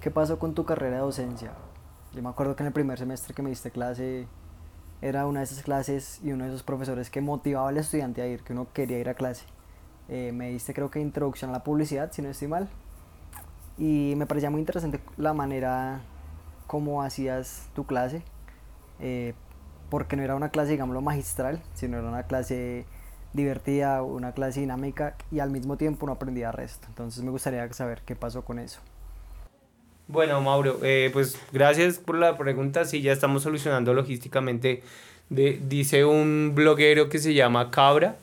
qué 0.01 0.11
pasó 0.11 0.37
con 0.37 0.53
tu 0.53 0.65
carrera 0.65 0.97
de 0.97 1.01
docencia. 1.03 1.53
Yo 2.13 2.21
me 2.21 2.27
acuerdo 2.27 2.57
que 2.57 2.63
en 2.63 2.67
el 2.67 2.73
primer 2.73 2.99
semestre 2.99 3.33
que 3.33 3.41
me 3.41 3.49
diste 3.49 3.71
clase 3.71 4.27
era 5.01 5.27
una 5.27 5.39
de 5.39 5.45
esas 5.45 5.63
clases 5.63 6.19
y 6.25 6.33
uno 6.33 6.43
de 6.43 6.49
esos 6.49 6.63
profesores 6.63 7.09
que 7.09 7.21
motivaba 7.21 7.69
al 7.69 7.77
estudiante 7.77 8.21
a 8.21 8.27
ir, 8.27 8.43
que 8.43 8.51
uno 8.51 8.67
quería 8.73 8.99
ir 8.99 9.07
a 9.07 9.13
clase. 9.13 9.45
Eh, 10.09 10.33
me 10.33 10.49
diste 10.49 10.73
creo 10.73 10.91
que 10.91 10.99
introducción 10.99 11.51
a 11.51 11.53
la 11.53 11.63
publicidad, 11.63 12.11
si 12.11 12.21
no 12.21 12.27
estoy 12.27 12.49
mal. 12.49 12.67
Y 13.77 14.13
me 14.15 14.25
parecía 14.25 14.49
muy 14.49 14.59
interesante 14.59 14.99
la 15.17 15.33
manera 15.33 16.01
como 16.65 17.03
hacías 17.03 17.69
tu 17.75 17.85
clase, 17.85 18.21
eh, 18.99 19.33
porque 19.89 20.15
no 20.15 20.23
era 20.23 20.35
una 20.35 20.49
clase, 20.49 20.71
digámoslo, 20.71 21.01
magistral, 21.01 21.61
sino 21.73 21.97
era 21.97 22.07
una 22.07 22.23
clase 22.23 22.85
divertida, 23.33 24.01
una 24.01 24.33
clase 24.33 24.61
dinámica 24.61 25.15
y 25.31 25.39
al 25.39 25.51
mismo 25.51 25.77
tiempo 25.77 26.05
no 26.05 26.13
aprendía 26.13 26.51
resto. 26.51 26.87
Entonces 26.89 27.23
me 27.23 27.31
gustaría 27.31 27.71
saber 27.73 28.01
qué 28.05 28.15
pasó 28.15 28.43
con 28.43 28.59
eso. 28.59 28.79
Bueno, 30.07 30.39
Mauro, 30.41 30.79
eh, 30.83 31.09
pues 31.11 31.37
gracias 31.51 31.99
por 31.99 32.17
la 32.17 32.37
pregunta. 32.37 32.85
Sí, 32.85 33.01
ya 33.01 33.11
estamos 33.11 33.43
solucionando 33.43 33.93
logísticamente. 33.93 34.83
De, 35.29 35.59
dice 35.67 36.05
un 36.05 36.53
bloguero 36.55 37.09
que 37.09 37.19
se 37.19 37.33
llama 37.33 37.69
Cabra, 37.69 38.15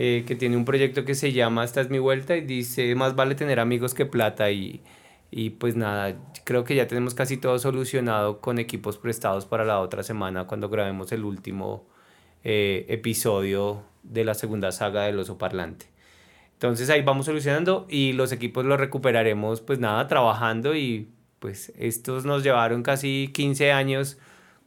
eh, 0.00 0.22
que 0.24 0.36
tiene 0.36 0.56
un 0.56 0.64
proyecto 0.64 1.04
que 1.04 1.16
se 1.16 1.32
llama 1.32 1.64
Esta 1.64 1.80
es 1.80 1.90
mi 1.90 1.98
vuelta 1.98 2.36
y 2.36 2.42
dice, 2.42 2.94
más 2.94 3.16
vale 3.16 3.34
tener 3.34 3.58
amigos 3.58 3.94
que 3.94 4.06
plata 4.06 4.48
y, 4.52 4.80
y 5.28 5.50
pues 5.50 5.74
nada, 5.74 6.16
creo 6.44 6.62
que 6.62 6.76
ya 6.76 6.86
tenemos 6.86 7.14
casi 7.14 7.36
todo 7.36 7.58
solucionado 7.58 8.40
con 8.40 8.60
equipos 8.60 8.96
prestados 8.96 9.44
para 9.44 9.64
la 9.64 9.80
otra 9.80 10.04
semana 10.04 10.46
cuando 10.46 10.68
grabemos 10.68 11.10
el 11.10 11.24
último 11.24 11.84
eh, 12.44 12.86
episodio 12.88 13.82
de 14.04 14.24
la 14.24 14.34
segunda 14.34 14.70
saga 14.70 15.02
del 15.02 15.18
oso 15.18 15.36
parlante. 15.36 15.86
Entonces 16.52 16.90
ahí 16.90 17.02
vamos 17.02 17.26
solucionando 17.26 17.84
y 17.88 18.12
los 18.12 18.30
equipos 18.30 18.64
los 18.64 18.78
recuperaremos 18.78 19.62
pues 19.62 19.80
nada, 19.80 20.06
trabajando 20.06 20.76
y 20.76 21.08
pues 21.40 21.72
estos 21.76 22.24
nos 22.24 22.44
llevaron 22.44 22.84
casi 22.84 23.32
15 23.34 23.72
años 23.72 24.16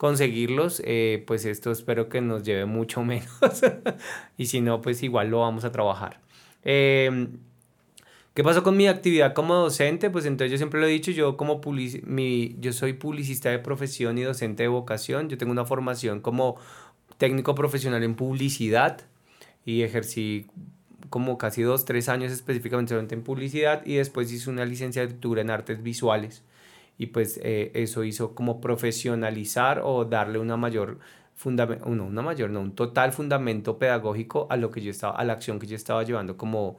conseguirlos, 0.01 0.81
eh, 0.83 1.23
pues 1.27 1.45
esto 1.45 1.69
espero 1.69 2.09
que 2.09 2.21
nos 2.21 2.41
lleve 2.41 2.65
mucho 2.65 3.03
menos. 3.05 3.29
y 4.35 4.47
si 4.47 4.59
no, 4.59 4.81
pues 4.81 5.03
igual 5.03 5.29
lo 5.29 5.41
vamos 5.41 5.63
a 5.63 5.71
trabajar. 5.71 6.19
Em, 6.63 7.37
¿Qué 8.33 8.43
pasó 8.43 8.63
con 8.63 8.75
mi 8.75 8.87
actividad 8.87 9.35
como 9.35 9.53
docente? 9.53 10.09
Pues 10.09 10.25
entonces 10.25 10.51
yo 10.51 10.57
siempre 10.57 10.79
lo 10.79 10.87
he 10.87 10.89
dicho, 10.89 11.11
yo 11.11 11.37
como 11.37 11.61
mi, 12.07 12.55
yo 12.59 12.73
soy 12.73 12.93
publicista 12.93 13.51
de 13.51 13.59
profesión 13.59 14.17
y 14.17 14.23
docente 14.23 14.63
de 14.63 14.69
vocación, 14.69 15.29
yo 15.29 15.37
tengo 15.37 15.51
una 15.51 15.65
formación 15.65 16.19
como 16.19 16.57
técnico 17.19 17.53
profesional 17.53 18.01
en 18.01 18.15
publicidad 18.15 19.01
y 19.65 19.83
ejercí 19.83 20.47
como 21.11 21.37
casi 21.37 21.61
dos, 21.61 21.85
tres 21.85 22.09
años 22.09 22.31
específicamente 22.31 22.95
en 22.95 23.21
publicidad 23.21 23.85
y 23.85 23.97
después 23.97 24.31
hice 24.31 24.49
una 24.49 24.65
licenciatura 24.65 25.41
en 25.41 25.51
artes 25.51 25.83
visuales 25.83 26.41
y 27.01 27.07
pues 27.07 27.39
eh, 27.41 27.71
eso 27.73 28.03
hizo 28.03 28.35
como 28.35 28.61
profesionalizar 28.61 29.81
o 29.83 30.05
darle 30.05 30.37
una 30.37 30.55
mayor 30.55 30.99
fundamento, 31.33 31.89
no, 31.89 32.05
una 32.05 32.21
mayor, 32.21 32.51
no, 32.51 32.61
un 32.61 32.75
total 32.75 33.11
fundamento 33.11 33.79
pedagógico 33.79 34.45
a 34.51 34.55
lo 34.55 34.69
que 34.69 34.81
yo 34.81 34.91
estaba, 34.91 35.15
a 35.15 35.25
la 35.25 35.33
acción 35.33 35.57
que 35.57 35.65
yo 35.65 35.75
estaba 35.75 36.03
llevando 36.03 36.37
como 36.37 36.77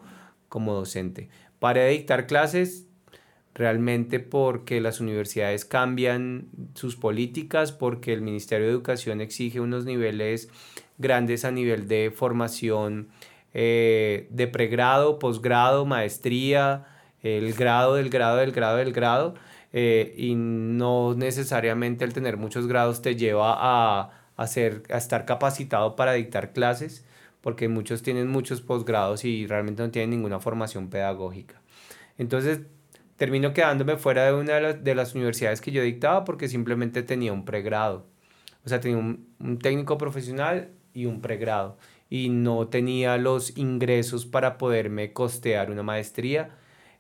como 0.49 0.75
docente. 0.75 1.29
Para 1.59 1.87
dictar 1.87 2.29
clases 2.29 2.87
realmente 3.53 4.21
porque 4.21 4.81
las 4.81 5.01
universidades 5.01 5.65
cambian 5.65 6.47
sus 6.75 6.95
políticas, 6.95 7.73
porque 7.73 8.13
el 8.13 8.23
Ministerio 8.23 8.67
de 8.67 8.73
Educación 8.73 9.21
exige 9.21 9.59
unos 9.59 9.87
niveles 9.87 10.51
grandes 10.99 11.45
a 11.45 11.51
nivel 11.51 11.89
de 11.89 12.13
formación 12.15 13.09
eh, 13.55 14.29
de 14.31 14.47
pregrado, 14.47 15.19
posgrado, 15.19 15.85
maestría, 15.85 16.87
el 17.25 17.55
grado 17.55 17.97
del 17.97 18.09
grado 18.09 18.37
del 18.37 18.53
grado 18.53 18.77
del 18.77 18.93
grado, 18.93 19.35
eh, 19.73 20.15
y 20.17 20.35
no 20.35 21.15
necesariamente 21.15 22.05
el 22.05 22.13
tener 22.13 22.37
muchos 22.37 22.67
grados 22.67 23.03
te 23.03 23.17
lleva 23.17 23.55
a, 23.55 24.01
a, 24.37 24.43
a 24.43 24.45
estar 24.45 25.25
capacitado 25.25 25.97
para 25.97 26.13
dictar 26.13 26.53
clases 26.53 27.05
porque 27.43 27.69
muchos 27.69 28.03
tienen 28.03 28.29
muchos 28.29 28.63
posgrados 28.63 29.25
y 29.25 29.47
realmente 29.47 29.83
no 29.83 29.91
tienen 29.91 30.11
ninguna 30.11 30.41
formación 30.41 30.89
pedagógica. 30.89 31.61
Entonces, 32.17 32.61
termino 33.17 33.53
quedándome 33.53 33.97
fuera 33.97 34.27
de 34.27 34.33
una 34.33 34.73
de 34.73 34.95
las, 34.95 35.15
universidades 35.15 35.61
que 35.61 35.73
yo 35.73 35.83
dictaba 35.83 36.25
porque 36.25 36.49
simplemente 36.49 37.03
tenía 37.03 37.33
un 37.33 37.45
pregrado. 37.45 38.07
O 38.65 38.69
sea, 38.69 38.81
tenía 38.81 38.99
un, 38.99 39.59
técnico 39.59 39.99
profesional 39.99 40.71
y 40.95 41.07
un 41.07 41.21
pregrado. 41.21 41.77
Y 42.09 42.29
no 42.29 42.69
tenía 42.69 43.17
los 43.17 43.57
ingresos 43.57 44.25
para 44.25 44.57
poderme 44.57 45.13
costear 45.13 45.71
una 45.71 45.83
maestría. 45.83 46.51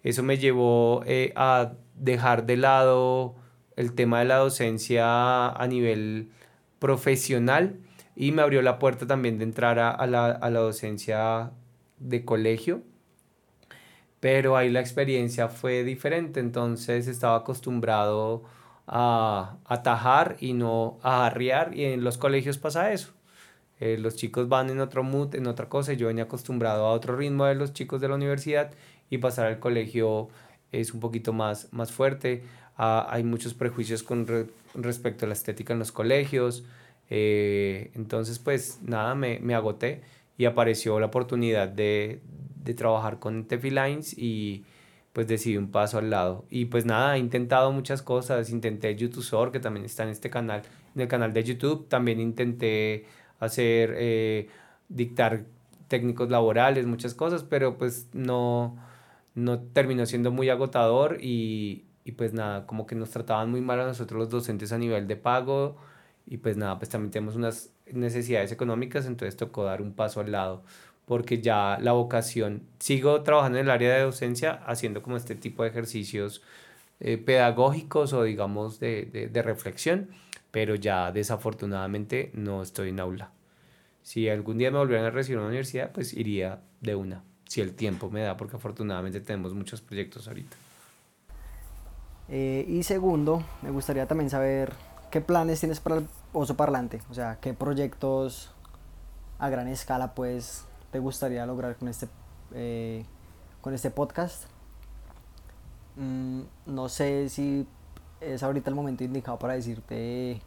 Eso 0.02 0.22
me 0.22 0.38
llevó 0.38 1.02
eh, 1.06 1.32
a 1.36 1.72
dejar 1.94 2.46
de 2.46 2.56
lado 2.56 3.36
el 3.76 3.94
tema 3.94 4.20
de 4.20 4.26
la 4.26 4.36
docencia 4.36 5.48
a 5.50 5.66
nivel 5.66 6.30
profesional 6.78 7.78
y 8.16 8.32
me 8.32 8.42
abrió 8.42 8.62
la 8.62 8.78
puerta 8.78 9.06
también 9.06 9.38
de 9.38 9.44
entrar 9.44 9.78
a, 9.78 10.06
la, 10.06 10.26
a 10.26 10.50
la 10.50 10.60
docencia 10.60 11.52
de 11.98 12.24
colegio 12.24 12.82
pero 14.22 14.56
ahí 14.56 14.70
la 14.70 14.78
experiencia 14.78 15.48
fue 15.48 15.82
diferente, 15.82 16.38
entonces 16.38 17.08
estaba 17.08 17.38
acostumbrado 17.38 18.44
a 18.86 19.56
atajar 19.64 20.36
y 20.38 20.52
no 20.52 21.00
a 21.02 21.26
arriar 21.26 21.76
y 21.76 21.86
en 21.86 22.04
los 22.04 22.18
colegios 22.18 22.56
pasa 22.56 22.92
eso. 22.92 23.14
Eh, 23.80 23.98
los 23.98 24.14
chicos 24.14 24.48
van 24.48 24.70
en 24.70 24.78
otro 24.78 25.02
mood, 25.02 25.34
en 25.34 25.48
otra 25.48 25.68
cosa, 25.68 25.94
yo 25.94 26.06
venía 26.06 26.22
acostumbrado 26.22 26.86
a 26.86 26.92
otro 26.92 27.16
ritmo 27.16 27.46
de 27.46 27.56
los 27.56 27.72
chicos 27.72 28.00
de 28.00 28.06
la 28.06 28.14
universidad 28.14 28.70
y 29.12 29.18
pasar 29.18 29.46
al 29.46 29.58
colegio 29.58 30.30
es 30.72 30.94
un 30.94 31.00
poquito 31.00 31.34
más, 31.34 31.68
más 31.70 31.92
fuerte. 31.92 32.44
Ah, 32.78 33.06
hay 33.10 33.22
muchos 33.22 33.52
prejuicios 33.52 34.02
con 34.02 34.26
respecto 34.74 35.26
a 35.26 35.28
la 35.28 35.34
estética 35.34 35.74
en 35.74 35.78
los 35.78 35.92
colegios. 35.92 36.64
Eh, 37.10 37.90
entonces, 37.94 38.38
pues 38.38 38.78
nada, 38.82 39.14
me, 39.14 39.38
me, 39.40 39.54
agoté 39.54 40.00
y 40.38 40.46
apareció 40.46 40.98
la 40.98 41.06
oportunidad 41.06 41.68
de, 41.68 42.22
de 42.64 42.72
trabajar 42.72 43.18
con 43.18 43.44
Tefi 43.44 43.68
Lines 43.68 44.16
y 44.16 44.64
pues 45.12 45.28
decidí 45.28 45.58
un 45.58 45.70
paso 45.70 45.98
al 45.98 46.08
lado. 46.08 46.46
Y 46.48 46.64
pues 46.64 46.86
nada, 46.86 47.16
he 47.16 47.18
intentado 47.18 47.70
muchas 47.70 48.00
cosas. 48.00 48.48
Intenté 48.48 48.96
YouTube 48.96 49.52
que 49.52 49.60
también 49.60 49.84
está 49.84 50.04
en 50.04 50.08
este 50.08 50.30
canal, 50.30 50.62
en 50.94 51.02
el 51.02 51.08
canal 51.08 51.34
de 51.34 51.44
YouTube. 51.44 51.86
También 51.86 52.18
intenté 52.18 53.04
hacer, 53.40 53.94
eh, 53.98 54.48
dictar 54.88 55.44
técnicos 55.88 56.30
laborales, 56.30 56.86
muchas 56.86 57.12
cosas, 57.12 57.42
pero 57.42 57.76
pues 57.76 58.08
no, 58.14 58.78
no 59.34 59.60
terminó 59.60 60.06
siendo 60.06 60.30
muy 60.30 60.48
agotador 60.50 61.18
y, 61.20 61.86
y 62.04 62.12
pues 62.12 62.32
nada, 62.32 62.66
como 62.66 62.86
que 62.86 62.94
nos 62.94 63.10
trataban 63.10 63.50
muy 63.50 63.60
mal 63.60 63.80
a 63.80 63.86
nosotros 63.86 64.18
los 64.18 64.30
docentes 64.30 64.72
a 64.72 64.78
nivel 64.78 65.06
de 65.06 65.16
pago 65.16 65.76
y 66.26 66.38
pues 66.38 66.56
nada, 66.56 66.78
pues 66.78 66.88
también 66.90 67.10
tenemos 67.10 67.36
unas 67.36 67.72
necesidades 67.92 68.52
económicas, 68.52 69.06
entonces 69.06 69.36
tocó 69.36 69.64
dar 69.64 69.82
un 69.82 69.92
paso 69.94 70.20
al 70.20 70.32
lado 70.32 70.64
porque 71.06 71.40
ya 71.40 71.78
la 71.80 71.92
vocación, 71.92 72.62
sigo 72.78 73.22
trabajando 73.22 73.58
en 73.58 73.66
el 73.66 73.70
área 73.70 73.94
de 73.94 74.02
docencia 74.02 74.52
haciendo 74.66 75.02
como 75.02 75.16
este 75.16 75.34
tipo 75.34 75.62
de 75.62 75.70
ejercicios 75.70 76.42
eh, 77.00 77.18
pedagógicos 77.18 78.12
o 78.12 78.22
digamos 78.22 78.78
de, 78.80 79.06
de, 79.06 79.28
de, 79.28 79.42
reflexión, 79.42 80.10
pero 80.50 80.74
ya 80.74 81.12
desafortunadamente 81.12 82.30
no 82.34 82.62
estoy 82.62 82.90
en 82.90 83.00
aula. 83.00 83.32
Si 84.02 84.28
algún 84.28 84.58
día 84.58 84.70
me 84.70 84.78
volvieran 84.78 85.06
a 85.06 85.10
recibir 85.10 85.38
a 85.38 85.40
una 85.40 85.48
universidad, 85.48 85.92
pues 85.92 86.14
iría 86.14 86.60
de 86.80 86.94
una, 86.94 87.24
si 87.52 87.60
el 87.60 87.74
tiempo 87.74 88.08
me 88.08 88.22
da, 88.22 88.38
porque 88.38 88.56
afortunadamente 88.56 89.20
tenemos 89.20 89.52
muchos 89.52 89.82
proyectos 89.82 90.26
ahorita. 90.26 90.56
Eh, 92.30 92.64
y 92.66 92.82
segundo, 92.82 93.44
me 93.60 93.70
gustaría 93.70 94.06
también 94.06 94.30
saber 94.30 94.72
qué 95.10 95.20
planes 95.20 95.60
tienes 95.60 95.78
para 95.78 95.96
el 95.96 96.08
oso 96.32 96.56
parlante, 96.56 97.02
o 97.10 97.14
sea, 97.14 97.36
qué 97.42 97.52
proyectos 97.52 98.54
a 99.38 99.50
gran 99.50 99.68
escala 99.68 100.14
pues 100.14 100.64
te 100.92 100.98
gustaría 100.98 101.44
lograr 101.44 101.76
con 101.76 101.88
este, 101.88 102.08
eh, 102.54 103.04
con 103.60 103.74
este 103.74 103.90
podcast. 103.90 104.44
Mm, 105.96 106.40
no 106.64 106.88
sé 106.88 107.28
si 107.28 107.66
es 108.22 108.42
ahorita 108.42 108.70
el 108.70 108.76
momento 108.76 109.04
indicado 109.04 109.38
para 109.38 109.52
decirte 109.52 110.40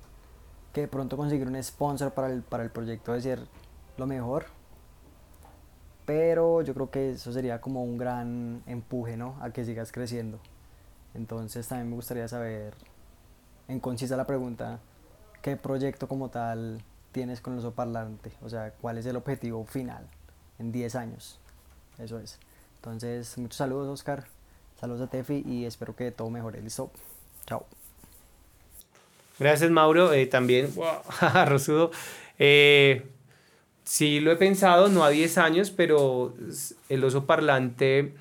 que 0.73 0.87
pronto 0.87 1.17
conseguir 1.17 1.47
un 1.47 1.61
sponsor 1.61 2.15
para 2.15 2.33
el, 2.33 2.41
para 2.41 2.63
el 2.63 2.71
proyecto 2.71 3.13
de 3.13 3.21
ser 3.21 3.47
lo 3.95 4.07
mejor. 4.07 4.47
Pero 6.05 6.61
yo 6.61 6.73
creo 6.73 6.91
que 6.91 7.11
eso 7.11 7.31
sería 7.33 7.61
como 7.61 7.83
un 7.83 7.97
gran 7.97 8.61
empuje, 8.67 9.17
¿no? 9.17 9.37
A 9.41 9.51
que 9.51 9.65
sigas 9.65 9.91
creciendo. 9.91 10.39
Entonces 11.13 11.67
también 11.67 11.89
me 11.89 11.95
gustaría 11.95 12.27
saber, 12.27 12.73
en 13.67 13.79
concisa 13.79 14.15
la 14.17 14.27
pregunta, 14.27 14.79
¿qué 15.41 15.55
proyecto 15.55 16.07
como 16.07 16.29
tal 16.29 16.81
tienes 17.11 17.41
con 17.41 17.57
el 17.57 17.71
parlante? 17.71 18.31
O 18.43 18.49
sea, 18.49 18.71
¿cuál 18.81 18.97
es 18.97 19.05
el 19.05 19.15
objetivo 19.15 19.65
final? 19.65 20.07
en 20.59 20.71
10 20.71 20.95
años. 20.95 21.39
Eso 21.99 22.19
es. 22.19 22.39
Entonces, 22.77 23.37
muchos 23.37 23.57
saludos, 23.57 23.87
Oscar. 23.87 24.25
Saludos 24.79 25.01
a 25.01 25.07
Tefi 25.07 25.43
y 25.45 25.65
espero 25.65 25.95
que 25.95 26.11
todo 26.11 26.29
mejore. 26.29 26.61
Listo. 26.61 26.91
Chao. 27.45 27.65
Gracias, 29.39 29.69
Mauro. 29.71 30.13
Eh, 30.13 30.27
también, 30.27 30.73
wow, 30.75 31.01
Rosudo. 31.47 31.91
Eh, 32.37 33.09
sí, 33.85 34.19
lo 34.19 34.31
he 34.31 34.35
pensado, 34.35 34.89
no 34.89 35.03
a 35.03 35.09
10 35.09 35.37
años, 35.37 35.71
pero 35.71 36.33
el 36.89 37.03
oso 37.03 37.25
parlante 37.25 38.13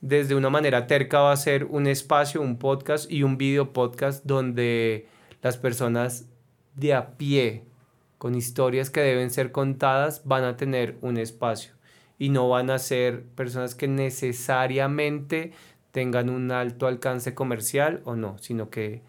desde 0.00 0.34
una 0.34 0.50
manera 0.50 0.86
terca 0.86 1.20
va 1.20 1.32
a 1.32 1.36
ser 1.36 1.64
un 1.64 1.86
espacio, 1.86 2.42
un 2.42 2.58
podcast 2.58 3.10
y 3.10 3.22
un 3.22 3.38
video 3.38 3.72
podcast 3.72 4.22
donde 4.26 5.08
las 5.40 5.56
personas 5.56 6.26
de 6.74 6.92
a 6.92 7.16
pie, 7.16 7.64
con 8.18 8.34
historias 8.34 8.90
que 8.90 9.00
deben 9.00 9.30
ser 9.30 9.50
contadas, 9.50 10.22
van 10.26 10.44
a 10.44 10.58
tener 10.58 10.98
un 11.00 11.16
espacio 11.16 11.72
y 12.18 12.28
no 12.28 12.48
van 12.48 12.70
a 12.70 12.78
ser 12.78 13.22
personas 13.22 13.74
que 13.74 13.88
necesariamente 13.88 15.52
tengan 15.90 16.28
un 16.28 16.50
alto 16.50 16.86
alcance 16.86 17.34
comercial 17.34 18.02
o 18.04 18.16
no, 18.16 18.36
sino 18.38 18.68
que 18.68 19.02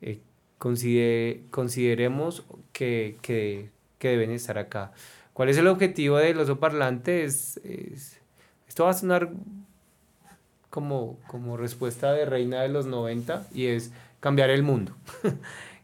eh, 0.00 0.20
consideremos 0.58 2.44
que, 2.72 3.18
que, 3.22 3.70
que, 3.98 4.08
deben 4.08 4.30
estar 4.30 4.58
acá. 4.58 4.92
¿Cuál 5.34 5.48
es 5.50 5.58
el 5.58 5.66
objetivo 5.66 6.16
del 6.16 6.38
oso 6.38 6.58
parlante? 6.58 7.24
Es, 7.24 7.60
esto 8.66 8.84
va 8.84 8.90
a 8.90 8.94
sonar 8.94 9.30
como, 10.70 11.18
como 11.26 11.56
respuesta 11.56 12.12
de 12.12 12.24
reina 12.24 12.62
de 12.62 12.68
los 12.68 12.86
90 12.86 13.48
y 13.52 13.66
es 13.66 13.92
cambiar 14.20 14.50
el 14.50 14.62
mundo. 14.62 14.92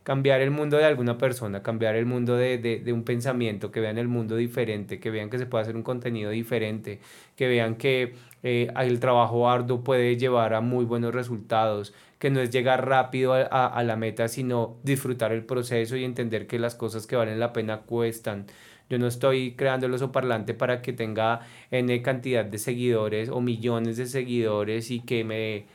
cambiar 0.03 0.41
el 0.41 0.51
mundo 0.51 0.77
de 0.77 0.85
alguna 0.85 1.19
persona, 1.19 1.63
cambiar 1.63 1.95
el 1.95 2.07
mundo 2.07 2.37
de, 2.37 2.59
de, 2.59 2.93
un 2.93 3.05
pensamiento, 3.05 3.71
que 3.71 3.81
vean 3.81 3.99
el 3.99 4.09
mundo 4.09 4.37
diferente, 4.37 4.99
que 4.99 5.11
vean 5.11 5.31
que 5.31 5.39
se 5.39 5.47
puede 5.47 5.63
hacer 5.63 5.77
un 5.77 5.83
contenido 5.83 6.31
diferente, 6.31 7.01
que 7.37 7.47
vean 7.47 7.77
que 7.77 8.15
eh, 8.43 8.73
el 8.77 8.99
trabajo 8.99 9.49
arduo 9.51 9.85
puede 9.85 10.17
llevar 10.17 10.55
a 10.55 10.61
muy 10.61 10.85
buenos 10.85 11.15
resultados, 11.15 11.93
que 12.19 12.31
no 12.31 12.41
es 12.41 12.51
llegar 12.51 12.89
rápido 12.89 13.35
a, 13.35 13.83
la 13.83 13.97
meta, 13.97 14.29
sino 14.29 14.77
disfrutar 14.83 15.33
el 15.33 15.45
proceso 15.45 15.97
y 15.97 16.05
entender 16.05 16.47
que 16.47 16.59
las 16.59 16.75
cosas 16.75 17.07
que 17.07 17.17
valen 17.17 17.41
la 17.41 17.53
pena 17.53 17.81
cuestan. 17.81 18.47
Yo 18.91 18.99
no 18.99 19.07
estoy 19.07 19.55
creando 19.55 19.87
el 19.87 19.95
oso 19.95 20.13
parlante 20.13 20.53
para 20.53 20.83
que 20.83 20.93
tenga 20.93 21.41
N 21.71 22.03
cantidad 22.03 22.45
de 22.45 22.59
seguidores 22.59 23.31
o 23.31 23.41
millones 23.41 23.97
de 23.97 24.07
seguidores 24.07 24.91
y 24.91 25.01
que 25.01 25.25
me 25.25 25.67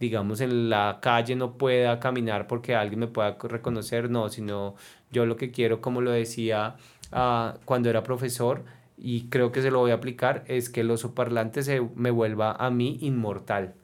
digamos, 0.00 0.40
en 0.40 0.68
la 0.68 0.98
calle 1.00 1.36
no 1.36 1.56
pueda 1.56 2.00
caminar 2.00 2.46
porque 2.46 2.74
alguien 2.74 3.00
me 3.00 3.06
pueda 3.06 3.36
reconocer, 3.42 4.10
no, 4.10 4.28
sino 4.28 4.74
yo 5.10 5.24
lo 5.24 5.36
que 5.36 5.50
quiero, 5.50 5.80
como 5.80 6.00
lo 6.00 6.10
decía 6.10 6.76
ah, 7.12 7.56
cuando 7.64 7.90
era 7.90 8.02
profesor, 8.02 8.64
y 8.96 9.28
creo 9.28 9.52
que 9.52 9.62
se 9.62 9.70
lo 9.70 9.80
voy 9.80 9.90
a 9.90 9.94
aplicar, 9.94 10.44
es 10.46 10.70
que 10.70 10.80
el 10.82 10.90
oso 10.90 11.14
parlante 11.14 11.62
se 11.62 11.80
me 11.94 12.10
vuelva 12.10 12.52
a 12.52 12.70
mí 12.70 12.98
inmortal. 13.00 13.74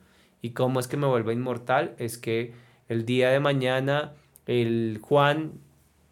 ¿Y 0.41 0.51
cómo 0.51 0.79
es 0.79 0.87
que 0.87 0.97
me 0.97 1.07
vuelva 1.07 1.33
inmortal? 1.33 1.95
Es 1.97 2.17
que 2.17 2.53
el 2.87 3.05
día 3.05 3.29
de 3.29 3.39
mañana 3.39 4.13
el 4.47 4.99
Juan 5.01 5.53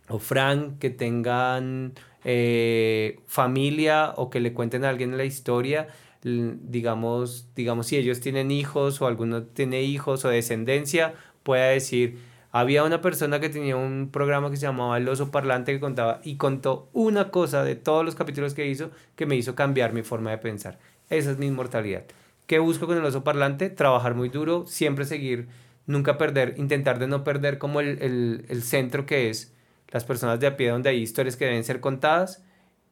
o 0.08 0.20
Fran 0.20 0.78
que 0.80 0.90
tengan 0.90 1.94
eh, 2.24 3.20
familia 3.28 4.14
o 4.18 4.30
que 4.30 4.40
le 4.40 4.54
cuenten 4.54 4.86
a 4.86 4.90
alguien 4.90 5.18
la 5.18 5.26
historia, 5.26 5.88
digamos, 6.22 7.50
digamos, 7.56 7.88
si 7.88 7.98
ellos 7.98 8.20
tienen 8.20 8.52
hijos 8.52 9.02
o 9.02 9.08
alguno 9.08 9.44
tiene 9.44 9.84
hijos 9.84 10.26
o 10.26 10.30
descendencia, 10.30 11.14
pueda 11.44 11.68
decir, 11.68 12.18
había 12.52 12.84
una 12.84 13.02
persona 13.02 13.40
que 13.40 13.50
tenía 13.50 13.78
un 13.78 14.10
programa 14.12 14.50
que 14.50 14.58
se 14.58 14.66
llamaba 14.66 14.98
El 14.98 15.08
Oso 15.08 15.32
Parlante 15.32 15.72
que 15.72 15.80
contaba 15.80 16.20
y 16.24 16.36
contó 16.36 16.90
una 16.94 17.30
cosa 17.32 17.64
de 17.64 17.76
todos 17.76 18.04
los 18.04 18.16
capítulos 18.16 18.54
que 18.54 18.68
hizo 18.68 18.92
que 19.16 19.26
me 19.26 19.36
hizo 19.36 19.56
cambiar 19.56 19.94
mi 19.94 20.02
forma 20.02 20.32
de 20.32 20.40
pensar. 20.40 20.80
Esa 21.10 21.32
es 21.32 21.38
mi 21.38 21.48
inmortalidad. 21.48 22.04
¿Qué 22.48 22.60
busco 22.60 22.88
con 22.88 22.98
el 22.98 23.06
oso 23.06 23.24
parlante? 23.24 23.70
Trabajar 23.70 24.16
muy 24.16 24.30
duro, 24.30 24.66
siempre 24.66 25.06
seguir, 25.06 25.48
nunca 25.86 26.18
perder, 26.18 26.56
intentar 26.58 26.98
de 26.98 27.08
no 27.08 27.24
perder 27.24 27.60
como 27.60 27.80
el, 27.80 28.02
el, 28.02 28.46
el 28.50 28.64
centro 28.64 29.06
que 29.06 29.30
es 29.30 29.54
las 29.90 30.06
personas 30.06 30.40
de 30.40 30.48
a 30.48 30.58
pie 30.58 30.70
donde 30.70 30.90
hay 30.90 31.02
historias 31.02 31.36
que 31.36 31.46
deben 31.46 31.64
ser 31.64 31.80
contadas 31.80 32.44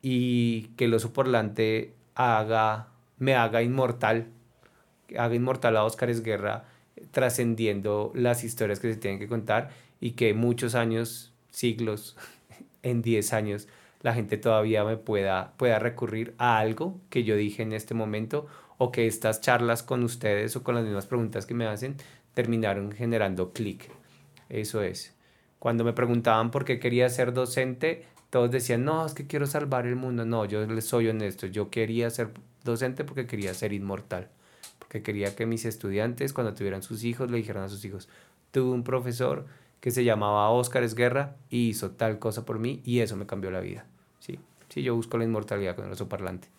y 0.02 0.70
que 0.76 0.86
el 0.86 0.94
oso 0.94 1.14
parlante 1.14 1.94
haga 2.16 2.90
me 3.18 3.36
haga 3.36 3.62
inmortal, 3.62 4.28
haga 5.18 5.36
inmortal 5.36 5.78
a 5.78 5.84
Óscar 5.84 6.10
Esguerra 6.10 6.66
trascendiendo 7.12 8.12
las 8.16 8.44
historias 8.44 8.80
que 8.80 8.94
se 8.94 9.00
tienen 9.00 9.20
que 9.20 9.28
contar 9.28 9.70
y 10.00 10.12
que 10.12 10.34
muchos 10.34 10.76
años, 10.76 11.34
siglos, 11.50 12.16
en 12.84 13.02
10 13.02 13.34
años, 13.34 13.68
la 14.02 14.14
gente 14.14 14.38
todavía 14.38 14.84
me 14.84 14.98
pueda, 14.98 15.54
pueda 15.58 15.80
recurrir 15.80 16.36
a 16.38 16.60
algo 16.60 17.00
que 17.10 17.24
yo 17.24 17.36
dije 17.36 17.64
en 17.64 17.74
este 17.74 17.94
momento 17.94 18.48
o 18.78 18.92
que 18.92 19.08
estas 19.08 19.42
charlas 19.42 19.82
con 19.82 20.04
ustedes 20.04 20.56
o 20.56 20.64
con 20.64 20.76
las 20.76 20.84
mismas 20.84 21.08
preguntas 21.08 21.46
que 21.48 21.56
me 21.56 21.66
hacen 21.66 21.96
terminaron 22.36 22.92
generando 22.92 23.52
clic. 23.52 23.90
Eso 24.50 24.84
es. 24.84 25.17
Cuando 25.60 25.84
me 25.84 25.93
preguntaban 25.93 26.52
por 26.52 26.65
qué 26.65 26.80
quería 26.80 27.10
ser 27.10 27.34
docente, 27.34 28.06
todos 28.30 28.52
decían, 28.52 28.84
no, 28.86 29.06
es 29.06 29.13
que 29.13 29.28
quiero 29.28 29.48
salvar 29.48 29.86
el 29.88 29.96
mundo. 29.96 30.26
No, 30.26 30.46
yo 30.46 30.65
les 30.65 30.86
soy 30.86 31.08
honesto, 31.08 31.48
yo 31.48 31.70
quería 31.70 32.10
ser 32.10 32.32
docente 32.63 33.04
porque 33.04 33.26
quería 33.26 33.54
ser 33.54 33.74
inmortal, 33.74 34.30
porque 34.80 35.02
quería 35.02 35.36
que 35.36 35.46
mis 35.46 35.65
estudiantes 35.65 36.34
cuando 36.34 36.54
tuvieran 36.54 36.84
sus 36.84 37.04
hijos 37.04 37.32
le 37.32 37.38
dijeran 37.38 37.63
a 37.63 37.70
sus 37.70 37.84
hijos, 37.86 38.10
tuve 38.52 38.74
un 38.74 38.84
profesor 38.84 39.46
que 39.80 39.91
se 39.91 40.04
llamaba 40.04 40.50
Óscar 40.50 40.84
Esguerra 40.84 41.36
y 41.50 41.70
hizo 41.70 41.91
tal 41.91 42.20
cosa 42.20 42.46
por 42.46 42.60
mí 42.60 42.82
y 42.84 43.00
eso 43.00 43.15
me 43.15 43.26
cambió 43.26 43.52
la 43.52 43.60
vida. 43.60 43.86
Sí, 44.20 44.39
sí, 44.70 44.84
yo 44.84 44.96
busco 44.96 45.17
la 45.17 45.24
inmortalidad 45.24 45.76
con 45.76 45.86
el 45.86 45.91
oso 45.91 46.10
parlante. 46.10 46.50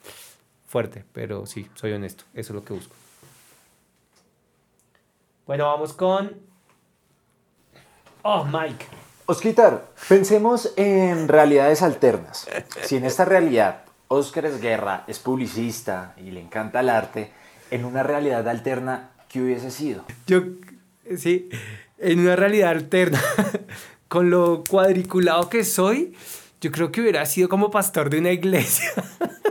Fuerte, 0.66 1.04
pero 1.12 1.46
sí, 1.46 1.68
soy 1.74 1.92
honesto, 1.92 2.24
eso 2.34 2.52
es 2.52 2.54
lo 2.54 2.64
que 2.64 2.74
busco. 2.74 2.94
Bueno, 5.46 5.64
vamos 5.64 5.94
con... 5.94 6.47
Oh, 8.22 8.44
Mike. 8.44 8.86
Osquitar, 9.26 9.86
pensemos 10.08 10.72
en 10.76 11.28
realidades 11.28 11.82
alternas. 11.82 12.48
Si 12.82 12.96
en 12.96 13.04
esta 13.04 13.24
realidad 13.24 13.82
Oscar 14.08 14.46
Esguerra 14.46 15.04
es 15.06 15.18
publicista 15.18 16.14
y 16.16 16.30
le 16.30 16.40
encanta 16.40 16.80
el 16.80 16.88
arte, 16.88 17.30
en 17.70 17.84
una 17.84 18.02
realidad 18.02 18.48
alterna, 18.48 19.10
¿qué 19.28 19.42
hubiese 19.42 19.70
sido? 19.70 20.04
Yo, 20.26 20.42
sí, 21.16 21.50
en 21.98 22.20
una 22.20 22.36
realidad 22.36 22.70
alterna, 22.70 23.22
con 24.08 24.30
lo 24.30 24.64
cuadriculado 24.64 25.50
que 25.50 25.64
soy, 25.64 26.14
yo 26.60 26.72
creo 26.72 26.90
que 26.90 27.02
hubiera 27.02 27.24
sido 27.26 27.48
como 27.48 27.70
pastor 27.70 28.08
de 28.10 28.18
una 28.18 28.32
iglesia, 28.32 28.90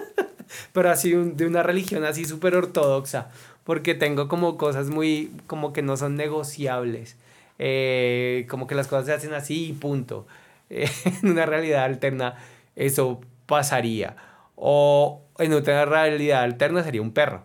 pero 0.74 0.90
así 0.90 1.12
de 1.12 1.46
una 1.46 1.62
religión 1.62 2.04
así 2.04 2.26
súper 2.26 2.56
ortodoxa, 2.56 3.30
porque 3.64 3.94
tengo 3.94 4.28
como 4.28 4.58
cosas 4.58 4.90
muy, 4.90 5.32
como 5.46 5.72
que 5.72 5.84
no 5.84 5.98
son 5.98 6.16
negociables, 6.16 7.16
eh, 7.60 8.46
como 8.50 8.68
que 8.68 8.76
las 8.76 8.88
cosas 8.88 9.06
se 9.06 9.14
hacen 9.14 9.34
así 9.34 9.70
y 9.70 9.74
punto. 9.74 10.28
en 10.70 11.30
una 11.30 11.46
realidad 11.46 11.86
alterna 11.86 12.36
eso 12.76 13.22
pasaría 13.46 14.18
o 14.56 15.22
en 15.38 15.54
otra 15.54 15.86
realidad 15.86 16.42
alterna 16.42 16.84
sería 16.84 17.02
un 17.02 17.12
perro, 17.12 17.44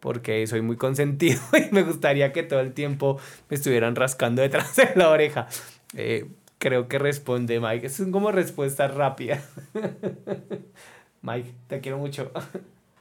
porque 0.00 0.46
soy 0.46 0.60
muy 0.60 0.76
consentido 0.76 1.40
y 1.52 1.72
me 1.72 1.82
gustaría 1.82 2.32
que 2.32 2.42
todo 2.42 2.60
el 2.60 2.72
tiempo 2.74 3.18
me 3.48 3.56
estuvieran 3.56 3.96
rascando 3.96 4.42
detrás 4.42 4.74
de 4.76 4.90
la 4.96 5.08
oreja. 5.08 5.46
Eh, 5.94 6.28
creo 6.58 6.88
que 6.88 6.98
responde 6.98 7.60
Mike. 7.60 7.86
Es 7.86 8.02
como 8.10 8.32
respuesta 8.32 8.88
rápida. 8.88 9.40
Mike, 11.22 11.54
te 11.68 11.80
quiero 11.80 11.98
mucho. 11.98 12.32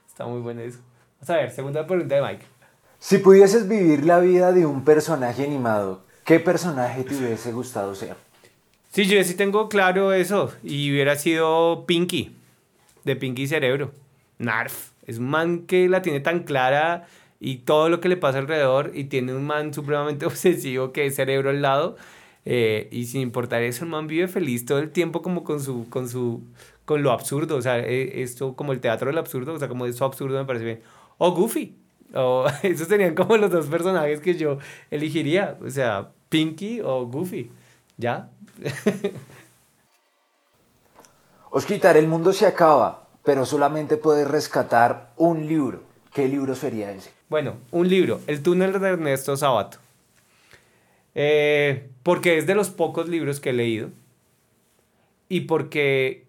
Está 0.07 0.25
muy 0.27 0.41
bueno 0.41 0.61
eso. 0.61 0.79
Vamos 1.19 1.29
a 1.31 1.35
ver, 1.37 1.51
segunda 1.51 1.87
pregunta 1.87 2.15
de 2.15 2.21
Mike. 2.21 2.45
Si 2.99 3.17
pudieses 3.17 3.67
vivir 3.67 4.05
la 4.05 4.19
vida 4.19 4.51
de 4.51 4.67
un 4.67 4.83
personaje 4.83 5.43
animado, 5.43 6.03
¿qué 6.25 6.39
personaje 6.39 7.03
te 7.03 7.15
hubiese 7.15 7.51
gustado 7.51 7.93
ser? 7.95 8.15
Sí, 8.91 9.05
yo 9.05 9.23
sí 9.23 9.35
tengo 9.35 9.69
claro 9.69 10.13
eso. 10.13 10.51
Y 10.63 10.91
hubiera 10.91 11.15
sido 11.15 11.85
Pinky 11.85 12.35
de 13.03 13.15
Pinky 13.15 13.47
Cerebro. 13.47 13.91
Narf. 14.37 14.91
Es 15.05 15.17
un 15.17 15.29
man 15.29 15.65
que 15.65 15.87
la 15.87 16.01
tiene 16.01 16.19
tan 16.19 16.43
clara 16.43 17.07
y 17.39 17.57
todo 17.57 17.89
lo 17.89 17.99
que 18.01 18.09
le 18.09 18.17
pasa 18.17 18.39
alrededor 18.39 18.91
y 18.93 19.05
tiene 19.05 19.33
un 19.33 19.45
man 19.45 19.73
supremamente 19.73 20.25
obsesivo 20.27 20.91
que 20.91 21.05
es 21.05 21.15
cerebro 21.15 21.49
al 21.49 21.61
lado. 21.61 21.97
Eh, 22.45 22.87
y 22.91 23.05
sin 23.05 23.21
importar 23.21 23.61
eso, 23.61 23.83
el 23.85 23.91
man 23.91 24.07
vive 24.07 24.27
feliz 24.27 24.65
todo 24.65 24.79
el 24.79 24.89
tiempo 24.91 25.21
como 25.21 25.43
con 25.43 25.59
su, 25.61 25.87
con 25.89 26.09
su, 26.09 26.41
con 26.85 27.03
lo 27.03 27.11
absurdo, 27.11 27.55
o 27.55 27.61
sea, 27.61 27.79
eh, 27.79 28.23
esto 28.23 28.55
como 28.55 28.73
el 28.73 28.81
teatro 28.81 29.07
del 29.07 29.17
absurdo, 29.19 29.53
o 29.53 29.59
sea, 29.59 29.67
como 29.67 29.85
eso 29.85 30.05
absurdo 30.05 30.39
me 30.39 30.45
parece 30.45 30.65
bien. 30.65 30.81
O 31.19 31.31
Goofy, 31.33 31.75
o 32.13 32.45
esos 32.63 32.87
serían 32.87 33.15
como 33.15 33.37
los 33.37 33.51
dos 33.51 33.67
personajes 33.67 34.19
que 34.19 34.35
yo 34.35 34.57
elegiría, 34.89 35.57
o 35.63 35.69
sea, 35.69 36.09
Pinky 36.29 36.81
o 36.81 37.05
Goofy, 37.05 37.51
¿ya? 37.97 38.29
Osquitar, 41.49 41.97
el 41.97 42.07
mundo 42.07 42.31
se 42.31 42.45
acaba, 42.45 43.07
pero 43.23 43.45
solamente 43.45 43.97
puedes 43.97 44.27
rescatar 44.27 45.11
un 45.17 45.47
libro. 45.47 45.83
¿Qué 46.13 46.27
libro 46.27 46.55
sería 46.55 46.91
ese? 46.91 47.11
Bueno, 47.29 47.55
un 47.71 47.87
libro, 47.87 48.19
El 48.27 48.41
túnel 48.41 48.79
de 48.79 48.87
Ernesto 48.89 49.35
Sabato. 49.37 49.77
Eh, 51.13 51.89
porque 52.03 52.37
es 52.37 52.47
de 52.47 52.55
los 52.55 52.69
pocos 52.69 53.09
libros 53.09 53.39
que 53.39 53.49
he 53.49 53.53
leído. 53.53 53.89
Y 55.27 55.41
porque 55.41 56.25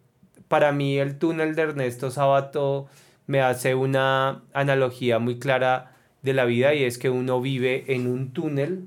para 0.49 0.73
mí 0.73 0.99
el 0.99 1.19
túnel 1.19 1.55
de 1.55 1.63
Ernesto 1.63 2.11
Sabato 2.11 2.89
me 3.27 3.41
hace 3.41 3.75
una 3.75 4.43
analogía 4.53 5.19
muy 5.19 5.39
clara 5.39 5.97
de 6.23 6.33
la 6.33 6.45
vida 6.45 6.75
y 6.75 6.85
es 6.85 6.99
que 6.99 7.11
uno 7.11 7.41
vive 7.41 7.85
en 7.89 8.07
un 8.07 8.33
túnel 8.33 8.87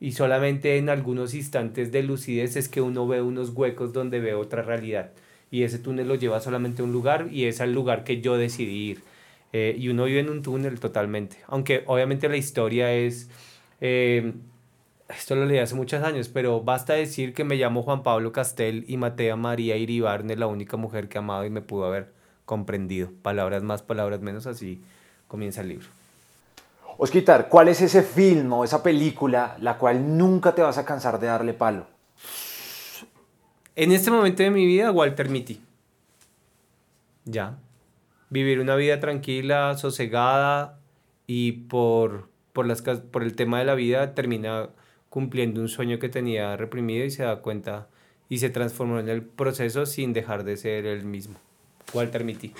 y 0.00 0.12
solamente 0.12 0.76
en 0.76 0.88
algunos 0.88 1.34
instantes 1.34 1.92
de 1.92 2.02
lucidez 2.02 2.56
es 2.56 2.68
que 2.68 2.80
uno 2.80 3.06
ve 3.06 3.22
unos 3.22 3.50
huecos 3.50 3.92
donde 3.92 4.20
ve 4.20 4.34
otra 4.34 4.62
realidad 4.62 5.12
y 5.50 5.62
ese 5.62 5.78
túnel 5.78 6.08
lo 6.08 6.14
lleva 6.16 6.40
solamente 6.40 6.82
a 6.82 6.84
un 6.84 6.92
lugar 6.92 7.28
y 7.30 7.44
es 7.44 7.60
al 7.60 7.72
lugar 7.72 8.04
que 8.04 8.20
yo 8.20 8.36
decidí 8.36 8.90
ir. 8.90 9.02
Eh, 9.52 9.76
y 9.78 9.88
uno 9.88 10.04
vive 10.04 10.20
en 10.20 10.28
un 10.28 10.42
túnel 10.42 10.80
totalmente. 10.80 11.38
Aunque 11.46 11.84
obviamente 11.86 12.28
la 12.28 12.36
historia 12.36 12.92
es... 12.92 13.30
Eh, 13.80 14.34
esto 15.08 15.36
lo 15.36 15.46
leí 15.46 15.58
hace 15.58 15.76
muchos 15.76 16.02
años, 16.02 16.28
pero 16.28 16.62
basta 16.62 16.94
decir 16.94 17.32
que 17.32 17.44
me 17.44 17.54
llamo 17.54 17.82
Juan 17.82 18.02
Pablo 18.02 18.32
Castel 18.32 18.84
y 18.88 18.96
maté 18.96 19.30
a 19.30 19.36
María 19.36 19.76
Iribarne, 19.76 20.34
la 20.34 20.48
única 20.48 20.76
mujer 20.76 21.08
que 21.08 21.18
amado 21.18 21.44
y 21.46 21.50
me 21.50 21.62
pudo 21.62 21.86
haber 21.86 22.15
comprendido. 22.46 23.10
Palabras 23.20 23.62
más, 23.62 23.82
palabras 23.82 24.22
menos, 24.22 24.46
así 24.46 24.80
comienza 25.28 25.60
el 25.60 25.68
libro. 25.68 25.88
Osquitar, 26.96 27.50
¿cuál 27.50 27.68
es 27.68 27.82
ese 27.82 28.02
film 28.02 28.50
o 28.54 28.64
esa 28.64 28.82
película 28.82 29.56
la 29.60 29.76
cual 29.76 30.16
nunca 30.16 30.54
te 30.54 30.62
vas 30.62 30.78
a 30.78 30.86
cansar 30.86 31.20
de 31.20 31.26
darle 31.26 31.52
palo? 31.52 31.86
En 33.74 33.92
este 33.92 34.10
momento 34.10 34.42
de 34.42 34.50
mi 34.50 34.64
vida, 34.64 34.90
Walter 34.90 35.28
Mitty. 35.28 35.60
Ya. 37.26 37.58
Vivir 38.30 38.60
una 38.60 38.76
vida 38.76 38.98
tranquila, 38.98 39.76
sosegada 39.76 40.78
y 41.26 41.52
por, 41.52 42.28
por, 42.54 42.66
las, 42.66 42.80
por 42.80 43.22
el 43.22 43.36
tema 43.36 43.58
de 43.58 43.66
la 43.66 43.74
vida 43.74 44.14
termina 44.14 44.70
cumpliendo 45.10 45.60
un 45.60 45.68
sueño 45.68 45.98
que 45.98 46.08
tenía 46.08 46.56
reprimido 46.56 47.04
y 47.04 47.10
se 47.10 47.24
da 47.24 47.42
cuenta 47.42 47.88
y 48.28 48.38
se 48.38 48.48
transformó 48.48 48.98
en 48.98 49.08
el 49.08 49.22
proceso 49.22 49.84
sin 49.84 50.12
dejar 50.12 50.44
de 50.44 50.56
ser 50.56 50.86
el 50.86 51.04
mismo. 51.04 51.36
Walter 51.92 52.24
Mitty. 52.24 52.52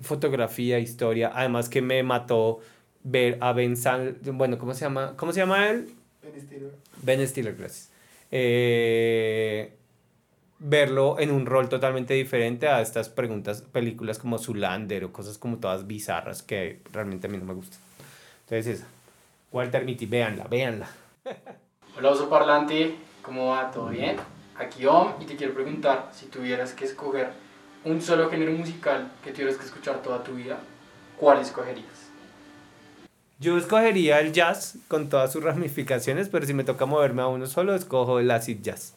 Fotografía, 0.00 0.78
historia, 0.78 1.32
además 1.34 1.68
que 1.68 1.80
me 1.82 2.02
mató 2.02 2.60
ver 3.02 3.38
a 3.40 3.52
Ben 3.52 3.76
San, 3.76 4.18
bueno, 4.22 4.58
¿cómo 4.58 4.74
se 4.74 4.80
llama? 4.80 5.14
¿Cómo 5.16 5.32
se 5.32 5.40
llama 5.40 5.68
él? 5.68 5.94
Ben 6.22 6.40
Stiller. 6.40 6.72
Ben 7.02 7.26
Stiller, 7.26 7.54
gracias. 7.54 7.90
Eh, 8.30 9.72
verlo 10.58 11.18
en 11.18 11.30
un 11.30 11.46
rol 11.46 11.68
totalmente 11.68 12.14
diferente 12.14 12.68
a 12.68 12.80
estas 12.80 13.08
preguntas, 13.08 13.62
películas 13.62 14.18
como 14.18 14.38
Zulander 14.38 15.04
o 15.04 15.12
cosas 15.12 15.38
como 15.38 15.58
todas 15.58 15.86
bizarras 15.86 16.42
que 16.42 16.80
realmente 16.92 17.26
a 17.26 17.30
mí 17.30 17.38
no 17.38 17.44
me 17.44 17.54
gustan. 17.54 17.80
Entonces 18.44 18.80
esa. 18.80 18.86
Walter 19.52 19.84
Mitty, 19.84 20.06
véanla, 20.06 20.44
véanla. 20.44 20.88
Hola 21.96 22.10
oso 22.10 22.28
parlante, 22.28 22.96
¿cómo 23.22 23.48
va? 23.48 23.70
¿Todo 23.70 23.88
bien? 23.88 24.16
Aquí 24.58 24.84
Om 24.84 25.14
y 25.20 25.24
te 25.24 25.36
quiero 25.36 25.54
preguntar 25.54 26.10
si 26.12 26.26
tuvieras 26.26 26.72
que 26.72 26.84
escoger 26.84 27.30
un 27.86 28.02
solo 28.02 28.28
género 28.28 28.52
musical 28.52 29.12
que 29.22 29.30
tuvieras 29.30 29.56
que 29.56 29.64
escuchar 29.64 30.02
toda 30.02 30.22
tu 30.24 30.34
vida, 30.34 30.58
¿cuál 31.16 31.40
escogerías? 31.40 32.10
Yo 33.38 33.56
escogería 33.56 34.18
el 34.18 34.32
jazz 34.32 34.76
con 34.88 35.08
todas 35.08 35.32
sus 35.32 35.44
ramificaciones, 35.44 36.28
pero 36.28 36.44
si 36.46 36.52
me 36.52 36.64
toca 36.64 36.84
moverme 36.84 37.22
a 37.22 37.28
uno 37.28 37.46
solo, 37.46 37.74
escojo 37.74 38.18
el 38.18 38.30
acid 38.30 38.58
jazz. 38.60 38.94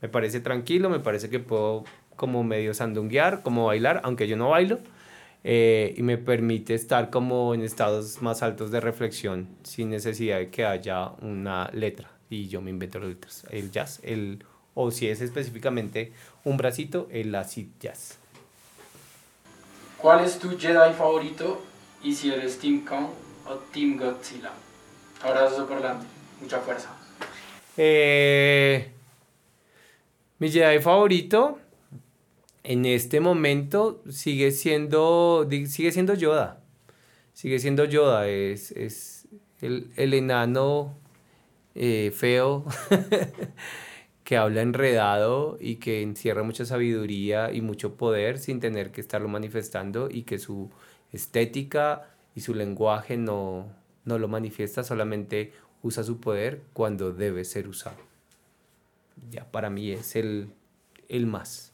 Me 0.00 0.08
parece 0.08 0.40
tranquilo, 0.40 0.88
me 0.88 1.00
parece 1.00 1.30
que 1.30 1.40
puedo 1.40 1.84
como 2.14 2.44
medio 2.44 2.74
sandunguear, 2.74 3.42
como 3.42 3.66
bailar, 3.66 4.00
aunque 4.04 4.28
yo 4.28 4.36
no 4.36 4.50
bailo, 4.50 4.78
eh, 5.42 5.92
y 5.96 6.02
me 6.02 6.16
permite 6.16 6.74
estar 6.74 7.10
como 7.10 7.54
en 7.54 7.62
estados 7.62 8.22
más 8.22 8.42
altos 8.44 8.70
de 8.70 8.80
reflexión 8.80 9.48
sin 9.64 9.90
necesidad 9.90 10.38
de 10.38 10.50
que 10.50 10.64
haya 10.64 11.08
una 11.20 11.68
letra 11.72 12.08
y 12.30 12.46
yo 12.46 12.60
me 12.60 12.70
invento 12.70 13.00
las 13.00 13.08
letras. 13.08 13.46
El 13.50 13.72
jazz, 13.72 13.98
el, 14.04 14.44
o 14.74 14.92
si 14.92 15.08
es 15.08 15.20
específicamente 15.20 16.12
un 16.44 16.56
bracito, 16.56 17.08
el 17.10 17.34
acid 17.34 17.68
jazz. 17.80 18.18
¿Cuál 19.98 20.24
es 20.24 20.38
tu 20.38 20.58
Jedi 20.58 20.92
favorito 20.94 21.62
y 22.02 22.14
si 22.14 22.32
eres 22.32 22.58
Team 22.58 22.84
Kong 22.84 23.06
o 23.46 23.54
Team 23.72 23.96
Godzilla? 23.96 24.50
Abrazo 25.22 25.66
parlante, 25.68 26.06
mucha 26.40 26.58
fuerza. 26.58 26.88
Eh, 27.76 28.90
mi 30.38 30.50
Jedi 30.50 30.80
favorito 30.80 31.60
en 32.64 32.84
este 32.84 33.20
momento 33.20 34.02
sigue 34.10 34.50
siendo, 34.50 35.48
sigue 35.66 35.92
siendo 35.92 36.14
Yoda. 36.14 36.60
Sigue 37.32 37.58
siendo 37.58 37.84
Yoda. 37.84 38.28
Es, 38.28 38.72
es 38.72 39.26
el, 39.60 39.90
el 39.96 40.14
enano 40.14 40.96
eh, 41.74 42.12
feo 42.14 42.64
que 44.24 44.36
habla 44.36 44.62
enredado 44.62 45.56
y 45.60 45.76
que 45.76 46.02
encierra 46.02 46.42
mucha 46.42 46.64
sabiduría 46.64 47.52
y 47.52 47.60
mucho 47.60 47.96
poder 47.96 48.38
sin 48.38 48.60
tener 48.60 48.92
que 48.92 49.00
estarlo 49.00 49.28
manifestando 49.28 50.08
y 50.10 50.22
que 50.22 50.38
su 50.38 50.70
estética 51.12 52.08
y 52.34 52.40
su 52.40 52.54
lenguaje 52.54 53.16
no, 53.16 53.66
no 54.04 54.18
lo 54.18 54.28
manifiesta, 54.28 54.84
solamente 54.84 55.52
usa 55.82 56.04
su 56.04 56.20
poder 56.20 56.62
cuando 56.72 57.12
debe 57.12 57.44
ser 57.44 57.68
usado. 57.68 57.96
Ya 59.30 59.44
para 59.50 59.70
mí 59.70 59.90
es 59.90 60.16
el, 60.16 60.48
el 61.08 61.26
más. 61.26 61.72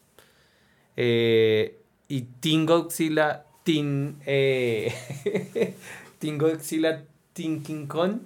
Eh, 0.97 1.79
y 2.07 2.27
Godzilla, 2.65 3.45
Team, 3.63 4.19
eh, 4.25 4.93
King 6.19 7.87
Kong. 7.87 8.19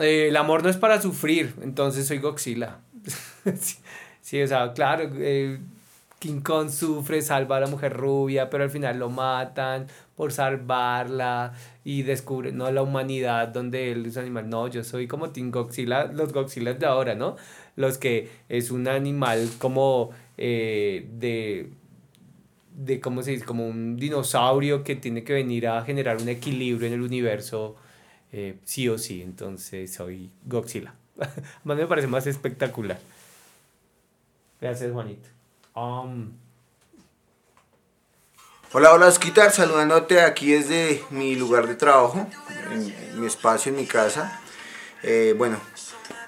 Eh, 0.00 0.28
el 0.28 0.36
amor 0.36 0.62
no 0.62 0.68
es 0.68 0.76
para 0.76 1.00
sufrir, 1.00 1.54
entonces 1.62 2.06
soy 2.06 2.18
Godzilla. 2.18 2.80
sí, 4.20 4.42
o 4.42 4.46
sea, 4.46 4.72
claro, 4.72 5.10
eh, 5.16 5.58
King 6.18 6.40
Kong 6.40 6.68
sufre, 6.68 7.22
salva 7.22 7.58
a 7.58 7.60
la 7.60 7.66
mujer 7.68 7.92
rubia, 7.96 8.50
pero 8.50 8.64
al 8.64 8.70
final 8.70 8.98
lo 8.98 9.08
matan 9.08 9.86
por 10.16 10.32
salvarla 10.32 11.52
y 11.84 12.02
descubre, 12.02 12.50
no, 12.50 12.70
la 12.72 12.82
humanidad 12.82 13.48
donde 13.48 13.92
él 13.92 14.06
es 14.06 14.16
animal. 14.16 14.50
No, 14.50 14.66
yo 14.66 14.82
soy 14.82 15.06
como 15.06 15.30
Team 15.30 15.52
Godzilla, 15.52 16.06
los 16.06 16.32
Godzilla 16.32 16.74
de 16.74 16.86
ahora, 16.86 17.14
¿no? 17.14 17.36
Los 17.76 17.98
que 17.98 18.28
es 18.48 18.72
un 18.72 18.88
animal 18.88 19.48
como 19.58 20.10
eh, 20.36 21.08
de, 21.12 21.70
de, 22.74 23.00
¿cómo 23.00 23.22
se 23.22 23.30
dice? 23.32 23.44
Como 23.44 23.68
un 23.68 23.96
dinosaurio 23.96 24.82
que 24.82 24.96
tiene 24.96 25.22
que 25.22 25.34
venir 25.34 25.68
a 25.68 25.84
generar 25.84 26.16
un 26.20 26.28
equilibrio 26.28 26.88
en 26.88 26.94
el 26.94 27.02
universo, 27.02 27.76
eh, 28.32 28.56
sí 28.64 28.88
o 28.88 28.98
sí. 28.98 29.22
Entonces 29.22 29.92
soy 29.94 30.30
Godzilla. 30.46 30.94
más 31.64 31.76
me 31.76 31.86
parece 31.86 32.08
más 32.08 32.26
espectacular. 32.26 32.98
Gracias, 34.60 34.92
Juanito. 34.92 35.28
Um, 35.74 36.32
Hola, 38.70 38.92
hola, 38.92 39.06
Osquitar, 39.06 39.50
saludándote 39.50 40.20
aquí 40.20 40.52
desde 40.52 41.02
mi 41.08 41.36
lugar 41.36 41.66
de 41.68 41.74
trabajo, 41.74 42.26
en 42.70 43.18
mi 43.18 43.26
espacio, 43.26 43.70
en 43.70 43.76
mi 43.76 43.86
casa. 43.86 44.42
Eh, 45.02 45.34
bueno, 45.38 45.58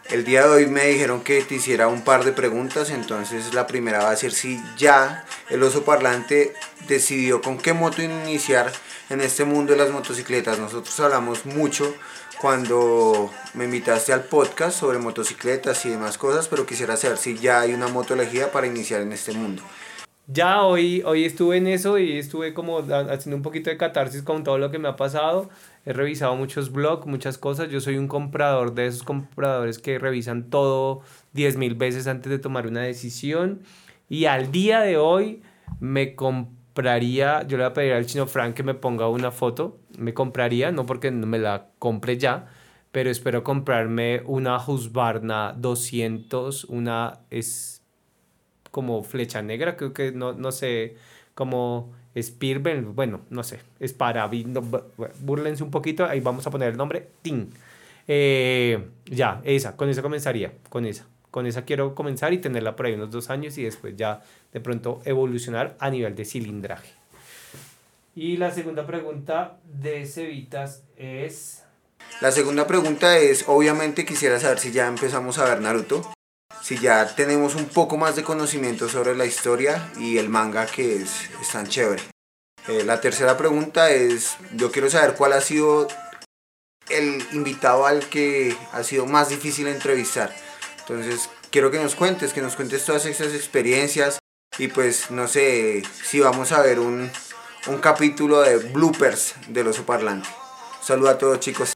el 0.09 0.24
día 0.24 0.47
de 0.47 0.49
hoy 0.49 0.66
me 0.66 0.87
dijeron 0.87 1.20
que 1.20 1.43
te 1.43 1.57
hiciera 1.57 1.87
un 1.89 2.03
par 2.03 2.24
de 2.24 2.33
preguntas, 2.33 2.89
entonces 2.89 3.53
la 3.53 3.66
primera 3.66 4.05
va 4.05 4.11
a 4.11 4.16
ser 4.16 4.33
si 4.33 4.59
ya 4.78 5.26
el 5.51 5.62
oso 5.62 5.85
parlante 5.85 6.55
decidió 6.89 7.43
con 7.43 7.59
qué 7.59 7.74
moto 7.74 8.01
iniciar 8.01 8.72
en 9.11 9.20
este 9.20 9.45
mundo 9.45 9.72
de 9.72 9.78
las 9.78 9.91
motocicletas. 9.91 10.59
Nosotros 10.59 10.99
hablamos 10.99 11.45
mucho 11.45 11.95
cuando 12.41 13.30
me 13.53 13.64
invitaste 13.64 14.12
al 14.12 14.24
podcast 14.24 14.78
sobre 14.78 14.99
motocicletas 14.99 15.84
y 15.84 15.91
demás 15.91 16.16
cosas, 16.16 16.49
pero 16.49 16.64
quisiera 16.64 16.97
saber 16.97 17.18
si 17.18 17.36
ya 17.36 17.61
hay 17.61 17.74
una 17.74 17.88
moto 17.88 18.14
elegida 18.14 18.51
para 18.51 18.66
iniciar 18.66 19.03
en 19.03 19.12
este 19.12 19.32
mundo. 19.32 19.62
ya 20.26 20.62
hoy, 20.62 21.03
hoy 21.05 21.24
estuve 21.24 21.59
en 21.59 21.66
eso 21.66 21.99
y 21.99 22.16
estuve 22.16 22.55
como 22.55 22.78
haciendo 22.78 23.36
un 23.36 23.43
poquito 23.43 23.68
de 23.68 23.76
catarsis 23.76 24.22
con 24.22 24.43
todo 24.43 24.57
lo 24.57 24.70
que 24.70 24.78
me 24.78 24.88
ha 24.88 24.97
pasado. 24.97 25.51
He 25.84 25.93
revisado 25.93 26.34
muchos 26.36 26.72
blogs, 26.72 27.07
muchas 27.07 27.36
cosas. 27.36 27.68
Yo 27.68 27.80
soy 27.80 27.99
un 27.99 28.09
comprador 28.09 28.74
de 28.74 28.86
esos 28.86 29.03
compradores 29.03 29.78
que 29.78 29.99
revisan 29.99 30.49
todo 30.49 31.03
10.000 31.34 31.76
veces 31.76 32.07
antes 32.07 32.30
de 32.30 32.38
tomar 32.38 32.66
una 32.66 32.82
decisión. 32.82 33.61
Y 34.09 34.24
al 34.24 34.51
día 34.51 34.80
de 34.80 34.97
hoy 34.97 35.43
me 35.78 36.14
compraría, 36.74 37.42
yo 37.46 37.56
le 37.56 37.64
voy 37.64 37.70
a 37.70 37.74
pedir 37.74 37.92
al 37.94 38.06
chino 38.06 38.26
Frank 38.26 38.54
que 38.54 38.62
me 38.62 38.74
ponga 38.74 39.08
una 39.08 39.30
foto. 39.30 39.78
Me 39.98 40.14
compraría, 40.14 40.70
no 40.72 40.86
porque 40.86 41.10
no 41.10 41.26
me 41.26 41.38
la 41.38 41.68
compre 41.78 42.16
ya, 42.18 42.46
pero 42.92 43.10
espero 43.10 43.42
comprarme 43.44 44.22
una 44.26 44.56
Husqvarna 44.64 45.52
200, 45.56 46.64
una 46.64 47.20
es 47.30 47.82
como 48.70 49.02
flecha 49.04 49.42
negra, 49.42 49.76
creo 49.76 49.92
que 49.92 50.12
no, 50.12 50.32
no 50.34 50.52
sé, 50.52 50.96
como 51.34 51.92
Spearman, 52.20 52.94
bueno, 52.94 53.22
no 53.30 53.42
sé, 53.44 53.60
es 53.80 53.92
para, 53.92 54.26
no, 54.28 54.62
bu- 54.62 54.84
bu- 54.96 55.10
búrlense 55.20 55.62
un 55.64 55.70
poquito, 55.70 56.04
ahí 56.06 56.20
vamos 56.20 56.46
a 56.46 56.50
poner 56.50 56.70
el 56.72 56.76
nombre, 56.76 57.08
Tin. 57.22 57.50
Eh, 58.08 58.88
ya, 59.06 59.40
esa, 59.44 59.76
con 59.76 59.88
esa 59.88 60.02
comenzaría, 60.02 60.52
con 60.68 60.86
esa. 60.86 61.06
Con 61.31 61.47
esa 61.47 61.64
quiero 61.64 61.95
comenzar 61.95 62.33
y 62.33 62.39
tenerla 62.39 62.76
por 62.76 62.87
ahí 62.87 62.95
unos 62.95 63.11
dos 63.11 63.31
años 63.31 63.57
y 63.59 63.64
después 63.64 63.95
ya 63.97 64.22
de 64.53 64.61
pronto 64.61 65.01
evolucionar 65.05 65.76
a 65.78 65.91
nivel 65.91 66.16
de 66.16 66.24
cilindraje. 66.24 66.93
Y 68.14 68.37
la 68.37 68.51
segunda 68.51 68.87
pregunta 68.87 69.59
de 69.64 70.07
Cevitas 70.07 70.83
es... 70.97 71.62
La 72.20 72.33
segunda 72.33 72.66
pregunta 72.66 73.16
es, 73.18 73.45
obviamente 73.47 74.05
quisiera 74.05 74.41
saber 74.41 74.59
si 74.59 74.72
ya 74.72 74.89
empezamos 74.89 75.39
a 75.39 75.45
ver 75.45 75.61
Naruto, 75.61 76.12
si 76.62 76.78
ya 76.78 77.14
tenemos 77.14 77.55
un 77.55 77.66
poco 77.66 77.97
más 77.97 78.16
de 78.16 78.24
conocimiento 78.24 78.89
sobre 78.89 79.14
la 79.14 79.26
historia 79.26 79.91
y 79.99 80.18
el 80.18 80.28
manga 80.28 80.66
que 80.66 80.97
es, 80.97 81.31
tan 81.53 81.66
chévere. 81.66 82.03
Eh, 82.68 82.85
la 82.85 83.01
tercera 83.01 83.37
pregunta 83.37 83.91
es, 83.91 84.37
yo 84.55 84.70
quiero 84.70 84.91
saber 84.91 85.14
cuál 85.14 85.33
ha 85.33 85.41
sido 85.41 85.89
el 86.91 87.24
invitado 87.33 87.87
al 87.87 88.09
que 88.09 88.57
ha 88.72 88.83
sido 88.83 89.07
más 89.07 89.28
difícil 89.28 89.68
entrevistar. 89.68 90.35
Entonces, 90.91 91.30
quiero 91.51 91.70
que 91.70 91.78
nos 91.78 91.95
cuentes, 91.95 92.32
que 92.32 92.43
nos 92.43 92.57
cuentes 92.57 92.84
todas 92.84 93.07
esas 93.07 93.32
experiencias 93.32 94.18
y 94.59 94.66
pues 94.66 95.12
no 95.12 95.28
sé 95.28 95.84
si 96.03 96.18
vamos 96.18 96.51
a 96.51 96.62
ver 96.62 96.80
un, 96.80 97.09
un 97.68 97.78
capítulo 97.78 98.41
de 98.43 98.57
bloopers 98.57 99.34
del 99.49 99.68
oso 99.68 99.86
parlante. 99.86 100.28
Saludos 100.82 101.11
a 101.11 101.18
todos 101.18 101.38
chicos. 101.38 101.74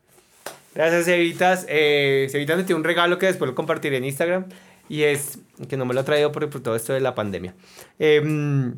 Gracias, 0.74 1.04
Cevitas. 1.04 1.64
Eh, 1.68 2.28
me 2.32 2.44
tiene 2.44 2.74
un 2.74 2.82
regalo 2.82 3.16
que 3.18 3.26
después 3.26 3.48
lo 3.48 3.54
compartiré 3.54 3.98
en 3.98 4.04
Instagram. 4.04 4.46
Y 4.88 5.04
es 5.04 5.38
que 5.68 5.76
no 5.76 5.86
me 5.86 5.94
lo 5.94 6.00
ha 6.00 6.04
traído 6.04 6.32
por, 6.32 6.50
por 6.50 6.60
todo 6.60 6.74
esto 6.74 6.92
de 6.92 7.00
la 7.00 7.14
pandemia. 7.14 7.54
Em, 8.00 8.74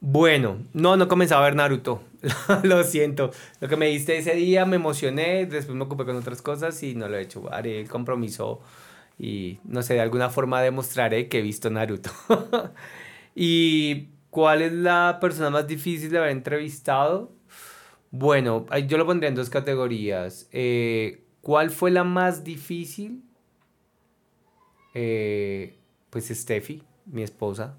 bueno, 0.00 0.58
no, 0.72 0.96
no 0.96 1.08
comenzaba 1.08 1.42
a 1.42 1.44
ver 1.44 1.56
Naruto. 1.56 2.02
lo 2.62 2.82
siento. 2.84 3.30
Lo 3.60 3.68
que 3.68 3.76
me 3.76 3.86
diste 3.86 4.16
ese 4.16 4.34
día 4.34 4.64
me 4.64 4.76
emocioné. 4.76 5.44
Después 5.44 5.76
me 5.76 5.84
ocupé 5.84 6.06
con 6.06 6.16
otras 6.16 6.40
cosas 6.40 6.82
y 6.82 6.94
no 6.94 7.08
lo 7.08 7.18
he 7.18 7.22
hecho. 7.22 7.52
Haré 7.52 7.80
el 7.80 7.88
compromiso 7.88 8.62
y 9.18 9.58
no 9.64 9.82
sé, 9.82 9.94
de 9.94 10.00
alguna 10.00 10.30
forma 10.30 10.60
demostraré 10.60 11.28
que 11.28 11.38
he 11.38 11.42
visto 11.42 11.70
Naruto. 11.70 12.10
¿Y 13.34 14.08
cuál 14.30 14.62
es 14.62 14.72
la 14.72 15.18
persona 15.20 15.50
más 15.50 15.66
difícil 15.66 16.10
de 16.10 16.18
haber 16.18 16.30
entrevistado? 16.30 17.32
Bueno, 18.10 18.66
yo 18.86 18.98
lo 18.98 19.06
pondría 19.06 19.28
en 19.28 19.34
dos 19.34 19.50
categorías. 19.50 20.48
Eh, 20.52 21.24
¿cuál 21.44 21.70
fue 21.70 21.90
la 21.90 22.02
más 22.02 22.42
difícil? 22.42 23.22
Eh, 24.94 25.76
pues 26.10 26.28
Steffi, 26.28 26.82
mi 27.06 27.22
esposa, 27.22 27.76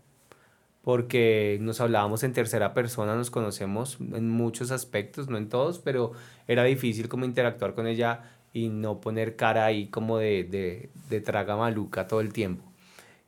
porque 0.82 1.58
nos 1.62 1.82
hablábamos 1.82 2.24
en 2.24 2.34
tercera 2.34 2.74
persona, 2.74 3.16
nos 3.16 3.32
conocemos 3.32 3.98
en 4.00 4.30
muchos 4.30 4.72
aspectos, 4.72 5.30
no 5.30 5.38
en 5.38 5.50
todos, 5.50 5.80
pero 5.80 6.12
era 6.48 6.64
difícil 6.64 7.10
como 7.10 7.26
interactuar 7.26 7.74
con 7.74 7.88
ella 7.88 8.35
y 8.56 8.70
no 8.70 9.02
poner 9.02 9.36
cara 9.36 9.66
ahí 9.66 9.88
como 9.88 10.18
de, 10.18 10.46
de, 10.46 10.90
de 11.10 11.20
traga 11.20 11.58
maluca 11.58 12.08
todo 12.08 12.22
el 12.22 12.32
tiempo. 12.32 12.64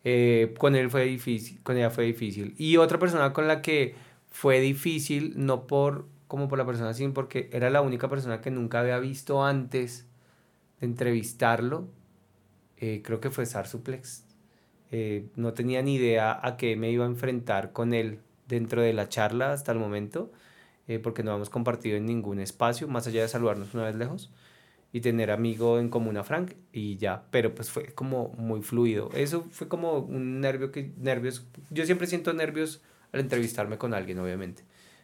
Eh, 0.06 0.56
con 0.58 0.74
él 0.74 0.90
fue 0.90 1.04
difícil, 1.04 1.62
con 1.64 1.76
ella 1.76 1.90
fue 1.90 2.06
difícil. 2.06 2.56
Y 2.58 2.78
otra 2.78 2.98
persona 2.98 3.34
con 3.34 3.46
la 3.46 3.62
que 3.62 3.94
fue 4.32 4.62
difícil, 4.62 5.34
no 5.36 5.68
por 5.68 6.08
como 6.30 6.48
por 6.48 6.58
la 6.58 6.66
persona 6.66 6.94
sin 6.94 7.12
porque 7.14 7.50
era 7.52 7.70
la 7.70 7.82
única 7.82 8.10
persona 8.10 8.40
que 8.40 8.52
nunca 8.52 8.80
había 8.80 9.00
visto 9.00 9.44
antes 9.44 10.08
de 10.80 10.88
entrevistarlo. 10.88 11.90
Eh, 12.78 13.02
creo 13.04 13.20
que 13.20 13.30
fue 13.30 13.46
Sarsuplex. 13.46 14.24
Eh, 14.92 15.28
no 15.36 15.54
tenía 15.54 15.82
ni 15.82 15.96
idea 15.96 16.40
a 16.42 16.56
qué 16.56 16.78
me 16.78 16.90
iba 16.90 17.04
a 17.04 17.08
enfrentar 17.08 17.74
con 17.74 17.94
él 17.94 18.22
dentro 18.48 18.82
de 18.82 18.94
la 18.94 19.10
charla 19.10 19.52
hasta 19.52 19.74
el 19.74 19.80
momento, 19.80 20.32
eh, 20.88 21.00
porque 21.00 21.24
no 21.24 21.36
hemos 21.36 21.50
compartido 21.50 21.98
en 21.98 22.06
ningún 22.06 22.40
espacio, 22.40 22.88
más 22.88 23.08
allá 23.08 23.22
de 23.24 23.28
saludarnos 23.28 23.74
una 23.74 23.84
vez 23.84 23.96
lejos 23.96 24.32
y 24.94 25.02
tener 25.02 25.32
amigo 25.32 25.80
en 25.80 25.90
común 25.90 26.18
a 26.18 26.24
Frank 26.24 26.54
y 26.72 26.98
ya, 26.98 27.24
pero 27.32 27.54
pues 27.54 27.70
fue 27.70 27.94
como 27.94 28.30
muy 28.30 28.62
fluido. 28.62 29.10
Eso 29.14 29.46
fue 29.52 29.68
como 29.68 30.00
un 30.00 30.40
nervio 30.42 30.72
que, 30.72 30.92
nervios, 30.98 31.46
yo 31.70 31.86
siempre 31.86 32.08
siento 32.08 32.34
nervios 32.34 32.82
al 33.12 33.20
entrevistarme 33.20 33.78
con 33.78 33.94
alguien, 33.94 34.20
obviamente, 34.20 34.64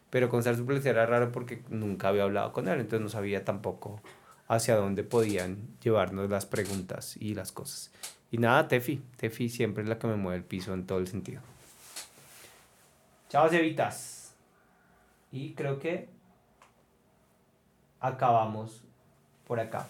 pero 0.10 0.30
con 0.30 0.44
Sar 0.44 0.56
Suplex 0.56 0.86
era 0.86 1.06
raro 1.06 1.32
porque 1.32 1.64
nunca 1.70 2.10
había 2.10 2.24
hablado 2.24 2.54
con 2.54 2.68
él, 2.68 2.80
entonces 2.80 3.02
no 3.02 3.10
sabía 3.10 3.44
tampoco 3.44 4.02
hacia 4.48 4.76
dónde 4.76 5.04
podían 5.04 5.58
llevarnos 5.82 6.30
las 6.30 6.46
preguntas 6.46 7.18
y 7.18 7.34
las 7.34 7.52
cosas. 7.52 7.92
Y 8.32 8.38
nada, 8.38 8.68
Tefi, 8.68 9.02
Tefi 9.18 9.50
siempre 9.50 9.84
es 9.84 9.90
la 9.90 10.00
que 10.00 10.08
me 10.08 10.16
mueve 10.16 10.38
el 10.38 10.44
piso 10.44 10.74
en 10.74 10.86
todo 10.86 11.00
el 11.00 11.08
sentido. 11.08 11.42
Chao, 13.30 13.50
Cevitas. 13.50 14.34
Y 15.32 15.54
creo 15.54 15.80
que 15.80 16.10
acabamos 18.00 18.83
por 19.48 19.60
acá. 19.60 19.88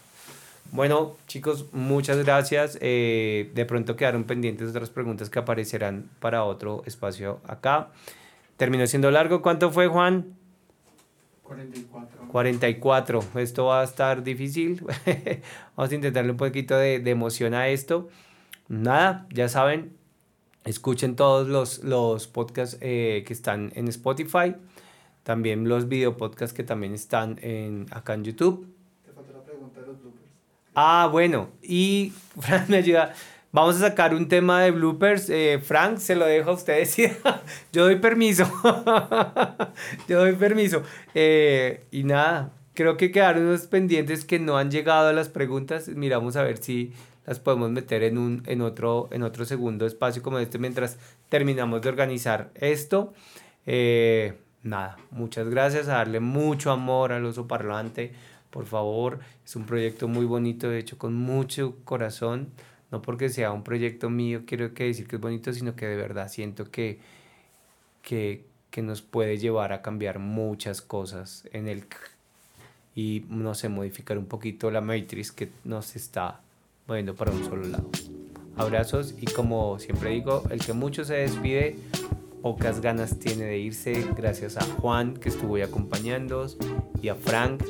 Bueno, 0.71 1.15
chicos, 1.27 1.67
muchas 1.71 2.17
gracias. 2.17 2.77
Eh, 2.81 3.51
de 3.53 3.65
pronto 3.65 3.95
quedaron 3.95 4.23
pendientes 4.23 4.69
otras 4.69 4.89
preguntas 4.89 5.29
que 5.29 5.39
aparecerán 5.39 6.09
para 6.19 6.43
otro 6.43 6.81
espacio 6.85 7.41
acá. 7.47 7.89
Terminó 8.57 8.87
siendo 8.87 9.11
largo. 9.11 9.41
¿Cuánto 9.41 9.71
fue, 9.71 9.87
Juan? 9.87 10.35
44. 11.43 12.27
44. 12.27 13.23
Esto 13.35 13.65
va 13.65 13.81
a 13.81 13.83
estar 13.83 14.23
difícil. 14.23 14.83
Vamos 15.75 15.91
a 15.91 15.95
intentarle 15.95 16.31
un 16.31 16.37
poquito 16.37 16.75
de, 16.75 16.99
de, 16.99 17.11
emoción 17.11 17.53
a 17.53 17.67
esto. 17.67 18.09
Nada, 18.67 19.27
ya 19.29 19.49
saben, 19.49 19.95
escuchen 20.65 21.15
todos 21.15 21.47
los, 21.47 21.83
los 21.83 22.27
podcasts 22.27 22.77
eh, 22.81 23.23
que 23.27 23.33
están 23.33 23.71
en 23.75 23.87
Spotify. 23.89 24.55
También 25.23 25.67
los 25.69 25.87
video 25.87 26.17
podcasts 26.17 26.53
que 26.53 26.63
también 26.63 26.93
están 26.93 27.39
en, 27.41 27.85
acá 27.91 28.13
en 28.13 28.23
YouTube. 28.23 28.72
Ah, 30.75 31.07
bueno, 31.11 31.49
y 31.61 32.13
Frank 32.39 32.69
me 32.69 32.77
ayuda. 32.77 33.13
Vamos 33.51 33.75
a 33.75 33.89
sacar 33.89 34.15
un 34.15 34.27
tema 34.27 34.63
de 34.63 34.71
bloopers. 34.71 35.29
Eh, 35.29 35.59
Frank, 35.63 35.97
se 35.97 36.15
lo 36.15 36.25
dejo 36.25 36.49
a 36.49 36.53
ustedes. 36.53 36.97
Yo 37.71 37.83
doy 37.83 37.97
permiso. 37.97 38.51
Yo 40.07 40.19
doy 40.21 40.33
permiso. 40.33 40.81
Eh, 41.13 41.85
y 41.91 42.03
nada, 42.03 42.51
creo 42.73 42.97
que 42.97 43.11
quedaron 43.11 43.43
unos 43.43 43.67
pendientes 43.67 44.25
que 44.25 44.39
no 44.39 44.57
han 44.57 44.71
llegado 44.71 45.09
a 45.09 45.13
las 45.13 45.29
preguntas. 45.29 45.87
Miramos 45.89 46.35
a 46.35 46.41
ver 46.41 46.57
si 46.57 46.93
las 47.27 47.39
podemos 47.39 47.69
meter 47.69 48.01
en, 48.01 48.17
un, 48.17 48.41
en, 48.47 48.61
otro, 48.61 49.07
en 49.11 49.21
otro 49.21 49.45
segundo 49.45 49.85
espacio 49.85 50.23
como 50.23 50.39
este 50.39 50.57
mientras 50.57 50.97
terminamos 51.29 51.83
de 51.83 51.89
organizar 51.89 52.49
esto. 52.55 53.13
Eh, 53.67 54.33
nada, 54.63 54.97
muchas 55.11 55.47
gracias. 55.47 55.87
A 55.89 55.97
darle 55.97 56.19
mucho 56.19 56.71
amor 56.71 57.11
al 57.11 57.23
oso 57.25 57.47
parlante 57.47 58.13
por 58.53 58.67
favor. 58.67 59.19
Es 59.43 59.55
un 59.55 59.65
proyecto 59.65 60.07
muy 60.07 60.25
bonito, 60.25 60.69
de 60.69 60.77
hecho 60.77 60.97
con 60.97 61.15
mucho 61.15 61.75
corazón. 61.83 62.49
No 62.91 63.01
porque 63.01 63.29
sea 63.29 63.51
un 63.51 63.63
proyecto 63.63 64.11
mío, 64.11 64.43
quiero 64.45 64.75
que 64.75 64.83
decir 64.83 65.07
que 65.07 65.15
es 65.15 65.21
bonito, 65.21 65.51
sino 65.51 65.75
que 65.75 65.87
de 65.87 65.95
verdad 65.95 66.29
siento 66.29 66.69
que, 66.69 66.99
que, 68.03 68.45
que 68.69 68.83
nos 68.83 69.01
puede 69.01 69.39
llevar 69.39 69.73
a 69.73 69.81
cambiar 69.81 70.19
muchas 70.19 70.83
cosas 70.83 71.49
en 71.51 71.67
el 71.67 71.85
y 72.95 73.25
no 73.27 73.55
sé, 73.55 73.69
modificar 73.69 74.19
un 74.19 74.27
poquito 74.27 74.69
la 74.69 74.79
matriz 74.79 75.31
que 75.31 75.49
nos 75.63 75.95
está 75.95 76.41
moviendo 76.87 77.15
para 77.15 77.31
un 77.31 77.43
solo 77.43 77.63
lado. 77.63 77.89
Abrazos 78.55 79.15
y 79.19 79.25
como 79.25 79.79
siempre 79.79 80.11
digo, 80.11 80.43
el 80.51 80.63
que 80.63 80.73
mucho 80.73 81.03
se 81.03 81.15
despide, 81.15 81.75
pocas 82.43 82.81
ganas 82.81 83.17
tiene 83.17 83.45
de 83.45 83.57
irse. 83.57 84.05
Gracias 84.15 84.57
a 84.57 84.61
Juan 84.63 85.15
que 85.15 85.29
estuvo 85.29 85.55
acompañándonos 85.63 86.57
y 87.01 87.09
a 87.09 87.15
Frank 87.15 87.63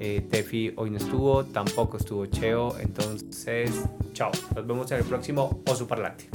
eh, 0.00 0.26
Tefi 0.30 0.72
hoy 0.76 0.90
no 0.90 0.98
estuvo, 0.98 1.44
tampoco 1.44 1.96
estuvo 1.96 2.26
Cheo. 2.26 2.78
Entonces, 2.78 3.70
chao. 4.12 4.30
Nos 4.54 4.66
vemos 4.66 4.90
en 4.90 4.98
el 4.98 5.04
próximo 5.04 5.62
Oso 5.66 5.86
Parlante. 5.86 6.28